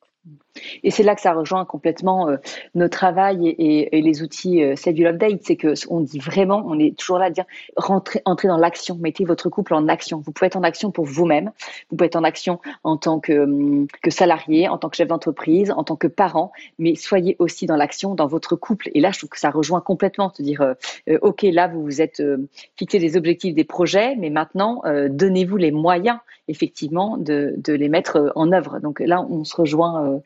Et 0.83 0.91
c'est 0.91 1.03
là 1.03 1.15
que 1.15 1.21
ça 1.21 1.33
rejoint 1.33 1.65
complètement 1.65 2.29
euh, 2.29 2.37
notre 2.75 2.97
travail 2.97 3.49
et, 3.49 4.01
les 4.01 4.23
outils 4.23 4.63
euh, 4.63 4.77
Schedule 4.77 5.07
Update. 5.09 5.41
C'est 5.43 5.57
que 5.57 5.75
on 5.89 6.01
dit 6.01 6.19
vraiment, 6.19 6.63
on 6.67 6.79
est 6.79 6.97
toujours 6.97 7.19
là 7.19 7.27
à 7.27 7.31
dire 7.31 7.45
rentrez, 7.77 8.23
entrez 8.25 8.49
dans 8.49 8.57
l'action, 8.57 8.97
mettez 8.97 9.25
votre 9.25 9.49
couple 9.49 9.75
en 9.75 9.89
action. 9.89 10.23
Vous 10.25 10.33
pouvez 10.33 10.47
être 10.47 10.57
en 10.57 10.63
action 10.63 10.91
pour 10.91 11.05
vous-même, 11.05 11.51
vous 11.91 11.97
pouvez 11.97 12.07
être 12.07 12.17
en 12.17 12.25
action 12.25 12.61
en 12.85 12.97
tant 12.97 13.21
que, 13.21 13.33
hum, 13.33 13.87
que 14.03 14.11
salarié, 14.11 14.69
en 14.69 14.79
tant 14.79 14.89
que 14.89 14.97
chef 14.97 15.09
d'entreprise, 15.09 15.71
en 15.71 15.85
tant 15.85 15.97
que 15.97 16.07
parent, 16.07 16.53
mais 16.79 16.95
soyez 16.95 17.37
aussi 17.39 17.67
dans 17.67 17.77
l'action 17.77 18.15
dans 18.15 18.27
votre 18.27 18.57
couple. 18.57 18.91
Et 18.95 19.01
là, 19.01 19.11
je 19.13 19.19
trouve 19.19 19.31
que 19.31 19.41
ça 19.41 19.51
rejoint 19.51 19.81
complètement, 19.81 20.33
de 20.39 20.43
dire 20.43 20.63
euh, 20.63 20.75
euh 21.09 21.19
ok, 21.23 21.43
là 21.43 21.69
vous 21.69 21.83
vous 21.83 22.01
êtes 22.01 22.21
euh, 22.21 22.49
fixé 22.77 22.99
des 22.99 23.17
objectifs, 23.17 23.55
des 23.55 23.65
projets, 23.65 24.17
mais 24.17 24.31
maintenant 24.31 24.83
donnez-vous 25.09 25.57
les 25.57 25.71
moyens 25.71 26.19
effectivement 26.49 27.17
de, 27.17 27.55
de 27.57 27.73
les 27.73 27.89
mettre 27.89 28.33
en 28.35 28.53
œuvre. 28.53 28.79
Donc 28.81 29.01
là, 29.01 29.23
on 29.23 29.45
se 29.45 29.57
rejoint 29.57 30.21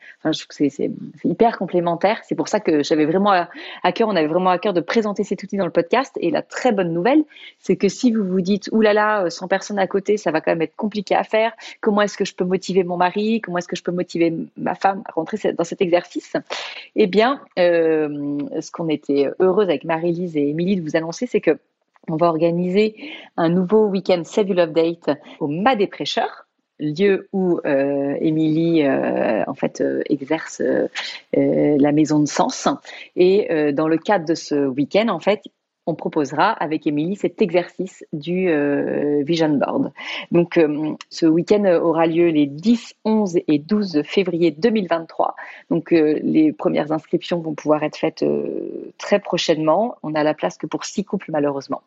C'est 0.49 0.91
hyper 1.23 1.57
complémentaire. 1.57 2.21
C'est 2.27 2.35
pour 2.35 2.47
ça 2.47 2.59
que 2.59 2.83
j'avais 2.83 3.05
vraiment 3.05 3.31
à, 3.31 3.91
cœur, 3.91 4.07
on 4.07 4.15
avait 4.15 4.27
vraiment 4.27 4.51
à 4.51 4.59
cœur 4.59 4.73
de 4.73 4.81
présenter 4.81 5.23
cet 5.23 5.41
outil 5.41 5.57
dans 5.57 5.65
le 5.65 5.71
podcast. 5.71 6.15
Et 6.19 6.29
la 6.29 6.41
très 6.43 6.71
bonne 6.71 6.93
nouvelle, 6.93 7.23
c'est 7.59 7.75
que 7.75 7.89
si 7.89 8.11
vous 8.11 8.23
vous 8.23 8.41
dites, 8.41 8.69
oulala, 8.71 9.29
100 9.29 9.47
personnes 9.47 9.79
à 9.79 9.87
côté, 9.87 10.17
ça 10.17 10.31
va 10.31 10.41
quand 10.41 10.51
même 10.51 10.61
être 10.61 10.75
compliqué 10.75 11.15
à 11.15 11.23
faire. 11.23 11.53
Comment 11.81 12.01
est-ce 12.01 12.17
que 12.17 12.25
je 12.25 12.35
peux 12.35 12.45
motiver 12.45 12.83
mon 12.83 12.97
mari? 12.97 13.41
Comment 13.41 13.57
est-ce 13.57 13.67
que 13.67 13.75
je 13.75 13.83
peux 13.83 13.91
motiver 13.91 14.33
ma 14.57 14.75
femme 14.75 15.01
à 15.05 15.11
rentrer 15.13 15.53
dans 15.53 15.63
cet 15.63 15.81
exercice? 15.81 16.35
Eh 16.95 17.07
bien, 17.07 17.41
euh, 17.57 18.37
ce 18.59 18.71
qu'on 18.71 18.89
était 18.89 19.29
heureuse 19.39 19.69
avec 19.69 19.85
Marie-Lise 19.85 20.37
et 20.37 20.49
Émilie 20.49 20.75
de 20.75 20.81
vous 20.81 20.95
annoncer, 20.95 21.25
c'est 21.25 21.41
que 21.41 21.57
on 22.07 22.15
va 22.15 22.27
organiser 22.27 22.95
un 23.37 23.49
nouveau 23.49 23.85
week-end 23.85 24.23
Save 24.23 24.51
Love 24.53 24.73
Date 24.73 25.11
au 25.39 25.47
Mas 25.47 25.75
des 25.75 25.87
Prêcheurs 25.87 26.47
lieu 26.81 27.29
où 27.31 27.59
euh, 27.65 28.15
Émilie 28.19 28.83
euh, 28.83 29.43
en 29.47 29.53
fait 29.53 29.81
euh, 29.81 30.01
exerce 30.09 30.61
la 31.33 31.91
maison 31.91 32.19
de 32.19 32.27
sens. 32.27 32.67
Et 33.15 33.47
dans 33.73 33.87
le 33.87 33.97
cadre 33.97 34.25
de 34.25 34.35
ce 34.35 34.67
week-end 34.67 35.07
en 35.07 35.19
fait 35.19 35.41
on 35.87 35.95
proposera 35.95 36.51
avec 36.51 36.85
Émilie 36.85 37.15
cet 37.15 37.41
exercice 37.41 38.05
du 38.13 38.49
euh, 38.49 39.23
Vision 39.23 39.49
Board. 39.49 39.91
Donc, 40.31 40.57
euh, 40.57 40.93
ce 41.09 41.25
week-end 41.25 41.65
aura 41.81 42.05
lieu 42.05 42.27
les 42.27 42.45
10, 42.45 42.95
11 43.03 43.39
et 43.47 43.59
12 43.59 44.03
février 44.03 44.51
2023. 44.51 45.35
Donc, 45.69 45.91
euh, 45.91 46.19
les 46.21 46.53
premières 46.53 46.91
inscriptions 46.91 47.39
vont 47.39 47.55
pouvoir 47.55 47.83
être 47.83 47.97
faites 47.97 48.23
très 48.97 49.19
prochainement. 49.19 49.97
On 50.03 50.13
a 50.13 50.23
la 50.23 50.33
place 50.33 50.57
que 50.57 50.67
pour 50.67 50.85
six 50.85 51.03
couples, 51.03 51.31
malheureusement. 51.31 51.81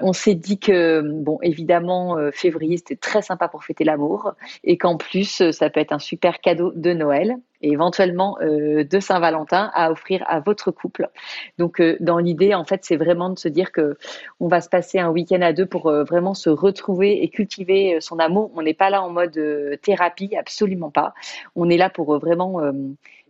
On 0.00 0.12
s'est 0.12 0.34
dit 0.34 0.58
que, 0.58 1.00
bon, 1.02 1.38
évidemment, 1.42 2.16
février, 2.32 2.76
c'était 2.76 2.96
très 2.96 3.22
sympa 3.22 3.48
pour 3.48 3.64
fêter 3.64 3.84
l'amour 3.84 4.34
et 4.64 4.76
qu'en 4.76 4.96
plus, 4.96 5.50
ça 5.50 5.70
peut 5.70 5.80
être 5.80 5.92
un 5.92 5.98
super 5.98 6.40
cadeau 6.40 6.72
de 6.74 6.92
Noël 6.92 7.36
et 7.62 7.72
éventuellement 7.72 8.38
euh, 8.40 8.84
de 8.84 9.00
Saint-Valentin 9.00 9.70
à 9.74 9.90
offrir 9.90 10.24
à 10.26 10.40
votre 10.40 10.70
couple. 10.70 11.08
Donc 11.58 11.80
euh, 11.80 11.96
dans 12.00 12.18
l'idée 12.18 12.54
en 12.54 12.64
fait 12.64 12.84
c'est 12.84 12.96
vraiment 12.96 13.30
de 13.30 13.38
se 13.38 13.48
dire 13.48 13.72
que 13.72 13.96
on 14.40 14.48
va 14.48 14.60
se 14.60 14.68
passer 14.68 14.98
un 14.98 15.10
week-end 15.10 15.42
à 15.42 15.52
deux 15.52 15.66
pour 15.66 15.88
euh, 15.88 16.04
vraiment 16.04 16.34
se 16.34 16.50
retrouver 16.50 17.22
et 17.22 17.28
cultiver 17.28 17.98
son 18.00 18.18
amour. 18.18 18.50
On 18.54 18.62
n'est 18.62 18.74
pas 18.74 18.90
là 18.90 19.02
en 19.02 19.10
mode 19.10 19.38
thérapie, 19.82 20.36
absolument 20.36 20.90
pas. 20.90 21.14
On 21.56 21.68
est 21.68 21.76
là 21.76 21.90
pour 21.90 22.18
vraiment 22.18 22.60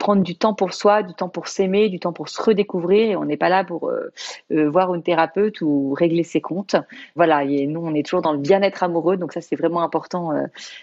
prendre 0.01 0.25
du 0.25 0.35
temps 0.35 0.55
pour 0.55 0.75
soi, 0.75 1.05
du 1.05 1.15
temps 1.15 1.29
pour 1.29 1.47
s'aimer, 1.47 1.89
du 1.89 2.01
temps 2.01 2.13
pour 2.13 2.29
se 2.29 2.43
redécouvrir. 2.43 3.11
Et 3.11 3.17
on 3.17 3.25
n'est 3.25 3.37
pas 3.37 3.49
là 3.49 3.63
pour 3.63 3.89
euh, 3.89 4.11
euh, 4.51 4.69
voir 4.69 4.93
une 4.95 5.05
thérapeute 5.05 5.61
ou 5.61 5.95
régler 5.95 6.25
ses 6.25 6.41
comptes. 6.41 6.75
Voilà, 7.15 7.45
et 7.45 7.69
nous, 7.69 7.81
on 7.85 7.95
est 7.95 8.05
toujours 8.05 8.23
dans 8.23 8.33
le 8.33 8.39
bien-être 8.39 8.83
amoureux, 8.83 9.17
donc 9.17 9.33
ça, 9.33 9.41
c'est 9.41 9.57
vraiment 9.57 9.83
important 9.83 10.33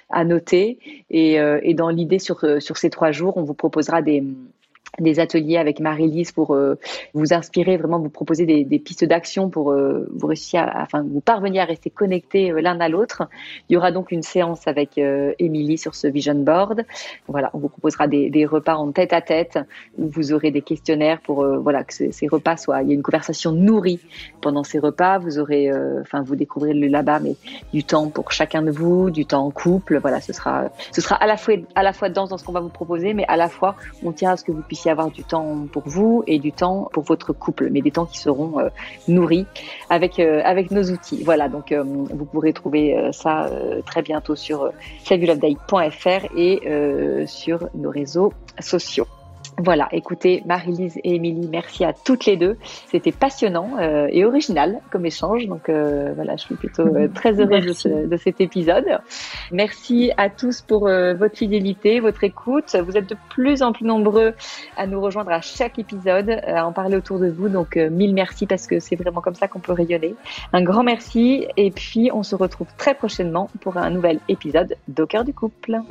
à 0.09 0.24
noter. 0.24 0.80
Et, 1.09 1.34
et 1.36 1.74
dans 1.74 1.89
l'idée 1.89 2.20
sur, 2.20 2.45
sur 2.59 2.78
ces 2.78 2.89
trois 2.89 3.11
jours, 3.11 3.36
on 3.38 3.43
vous 3.43 3.53
proposera 3.53 4.01
des 4.01 4.24
des 4.99 5.19
ateliers 5.19 5.57
avec 5.57 5.79
Marie-Lise 5.79 6.31
pour 6.31 6.55
euh, 6.55 6.75
vous 7.13 7.33
inspirer, 7.33 7.77
vraiment 7.77 7.99
vous 7.99 8.09
proposer 8.09 8.45
des, 8.45 8.63
des 8.63 8.79
pistes 8.79 9.05
d'action 9.05 9.49
pour 9.49 9.71
euh, 9.71 10.09
vous 10.13 10.27
réussir 10.27 10.61
à, 10.61 10.81
enfin, 10.81 11.03
vous 11.03 11.21
parvenir 11.21 11.63
à 11.63 11.65
rester 11.65 11.89
connectés 11.89 12.51
euh, 12.51 12.61
l'un 12.61 12.79
à 12.79 12.89
l'autre. 12.89 13.23
Il 13.69 13.73
y 13.73 13.77
aura 13.77 13.91
donc 13.91 14.11
une 14.11 14.23
séance 14.23 14.67
avec 14.67 14.97
Émilie 14.97 15.77
sur 15.77 15.95
ce 15.95 16.07
vision 16.07 16.35
board. 16.35 16.83
Voilà, 17.27 17.49
on 17.53 17.59
vous 17.59 17.69
proposera 17.69 18.07
des, 18.07 18.29
des, 18.29 18.45
repas 18.45 18.75
en 18.75 18.91
tête 18.91 19.13
à 19.13 19.21
tête 19.21 19.59
où 19.97 20.07
vous 20.07 20.33
aurez 20.33 20.51
des 20.51 20.61
questionnaires 20.61 21.19
pour 21.21 21.45
voilà 21.59 21.83
que 21.83 21.93
ces 21.93 22.27
repas 22.27 22.57
soient. 22.57 22.81
Il 22.81 22.89
y 22.89 22.91
a 22.91 22.95
une 22.95 23.03
conversation 23.03 23.51
nourrie 23.51 23.99
pendant 24.41 24.63
ces 24.63 24.79
repas. 24.79 25.17
Vous 25.17 25.38
aurez, 25.39 25.69
enfin, 26.01 26.21
vous 26.23 26.35
découvrirez 26.35 26.73
le 26.73 26.88
là-bas, 26.88 27.19
mais 27.19 27.35
du 27.73 27.83
temps 27.83 28.09
pour 28.09 28.31
chacun 28.31 28.61
de 28.61 28.71
vous, 28.71 29.11
du 29.11 29.25
temps 29.25 29.45
en 29.45 29.51
couple. 29.51 29.99
Voilà, 29.99 30.21
ce 30.21 30.33
sera, 30.33 30.69
ce 30.91 31.01
sera 31.01 31.15
à 31.15 31.27
la 31.27 31.38
fois 31.38 31.55
à 31.75 31.83
la 31.83 31.93
fois 31.93 32.09
dense 32.09 32.29
dans 32.29 32.38
ce 32.38 32.45
qu'on 32.45 32.53
va 32.53 32.61
vous 32.61 32.69
proposer, 32.69 33.13
mais 33.13 33.25
à 33.27 33.35
la 33.35 33.49
fois 33.49 33.75
on 34.03 34.11
tient 34.11 34.31
à 34.31 34.38
ce 34.38 34.43
que 34.43 34.51
vous 34.51 34.61
puissiez 34.61 34.76
avoir 34.86 35.11
du 35.11 35.23
temps 35.23 35.67
pour 35.71 35.84
vous 35.86 36.23
et 36.28 36.39
du 36.39 36.51
temps 36.51 36.89
pour 36.93 37.03
votre 37.03 37.34
couple, 37.34 37.69
mais 37.71 37.82
des 37.82 37.91
temps 37.91 38.05
qui 38.05 38.19
seront 38.19 38.59
euh, 38.59 38.69
nourris 39.07 39.45
avec 39.89 40.19
euh, 40.19 40.41
avec 40.43 40.71
nos 40.71 40.84
outils. 40.84 41.23
Voilà, 41.23 41.49
donc 41.49 41.71
euh, 41.71 41.84
vous 41.84 42.25
pourrez 42.25 42.53
trouver 42.53 43.09
ça 43.11 43.49
très 43.86 44.01
bientôt 44.01 44.36
sur 44.36 44.71
saveyourloveday.fr 45.03 46.38
et 46.38 47.25
sur 47.28 47.69
nos 47.73 47.89
réseaux 47.89 48.34
sociaux. 48.59 49.07
Voilà, 49.59 49.87
écoutez, 49.91 50.43
Marie-Lise 50.45 50.99
et 51.03 51.15
Émilie, 51.15 51.47
merci 51.51 51.83
à 51.83 51.91
toutes 51.91 52.27
les 52.27 52.37
deux. 52.37 52.57
C'était 52.91 53.11
passionnant 53.11 53.71
euh, 53.79 54.07
et 54.11 54.23
original 54.23 54.81
comme 54.91 55.03
échange. 55.07 55.47
Donc 55.47 55.67
euh, 55.69 56.13
voilà, 56.15 56.35
je 56.35 56.43
suis 56.43 56.55
plutôt 56.55 56.83
euh, 56.83 57.07
très 57.07 57.39
heureuse 57.39 57.83
de, 57.83 58.17
cet 58.17 58.39
épisode. 58.39 58.85
Merci 59.51 60.11
à 60.15 60.29
tous 60.29 60.61
pour 60.61 60.81
votre 60.81 61.35
fidélité, 61.35 61.99
votre 61.99 62.23
écoute. 62.23 62.75
Vous 62.75 62.97
êtes 62.97 63.09
de 63.09 63.17
plus 63.29 63.63
en 63.63 63.71
plus 63.71 63.85
nombreux 63.85 64.35
à 64.77 64.85
nous 64.85 65.01
rejoindre 65.01 65.31
à 65.31 65.41
chaque 65.41 65.79
épisode, 65.79 66.29
à 66.45 66.67
en 66.67 66.71
parler 66.71 66.95
autour 66.95 67.17
de 67.17 67.27
vous. 67.27 67.49
Donc 67.49 67.77
mille 67.77 68.13
merci 68.13 68.45
parce 68.45 68.67
que 68.67 68.79
c'est 68.79 68.95
vraiment 68.95 69.21
comme 69.21 69.35
ça 69.35 69.47
qu'on 69.47 69.59
peut 69.59 69.73
rayonner. 69.73 70.13
Un 70.53 70.61
grand 70.61 70.83
merci 70.83 71.47
et 71.57 71.71
puis 71.71 72.11
on 72.13 72.21
se 72.21 72.35
retrouve 72.35 72.67
très 72.77 72.93
prochainement 72.93 73.49
pour 73.61 73.77
un 73.77 73.89
nouvel 73.89 74.19
épisode 74.29 74.75
d'Au 74.87 75.07
cœur 75.07 75.23
du 75.23 75.33
couple. 75.33 75.81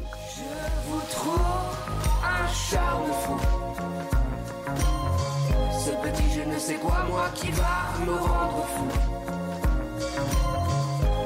Qui 7.34 7.50
va 7.52 7.94
me 8.04 8.12
rendre 8.12 8.64
fou. 8.66 8.86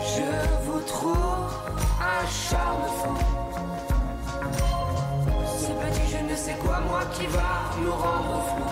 Je 0.03 0.23
vous 0.67 0.81
trouve 0.81 1.17
un 1.99 2.27
charme 2.27 2.87
fou. 2.99 3.17
Ce 5.47 5.67
petit 5.67 6.07
je 6.11 6.21
ne 6.31 6.37
sais 6.37 6.57
quoi, 6.63 6.81
moi 6.81 7.01
qui 7.15 7.27
va 7.27 7.71
me 7.81 7.91
rendre 7.91 8.43
fou. 8.49 8.63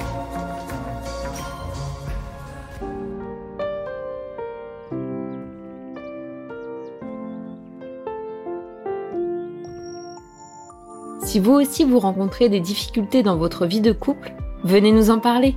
Si 11.24 11.40
vous 11.40 11.52
aussi 11.52 11.84
vous 11.84 11.98
rencontrez 11.98 12.48
des 12.50 12.60
difficultés 12.60 13.22
dans 13.22 13.36
votre 13.36 13.64
vie 13.64 13.80
de 13.80 13.92
couple, 13.92 14.34
venez 14.64 14.92
nous 14.92 15.10
en 15.10 15.18
parler 15.18 15.56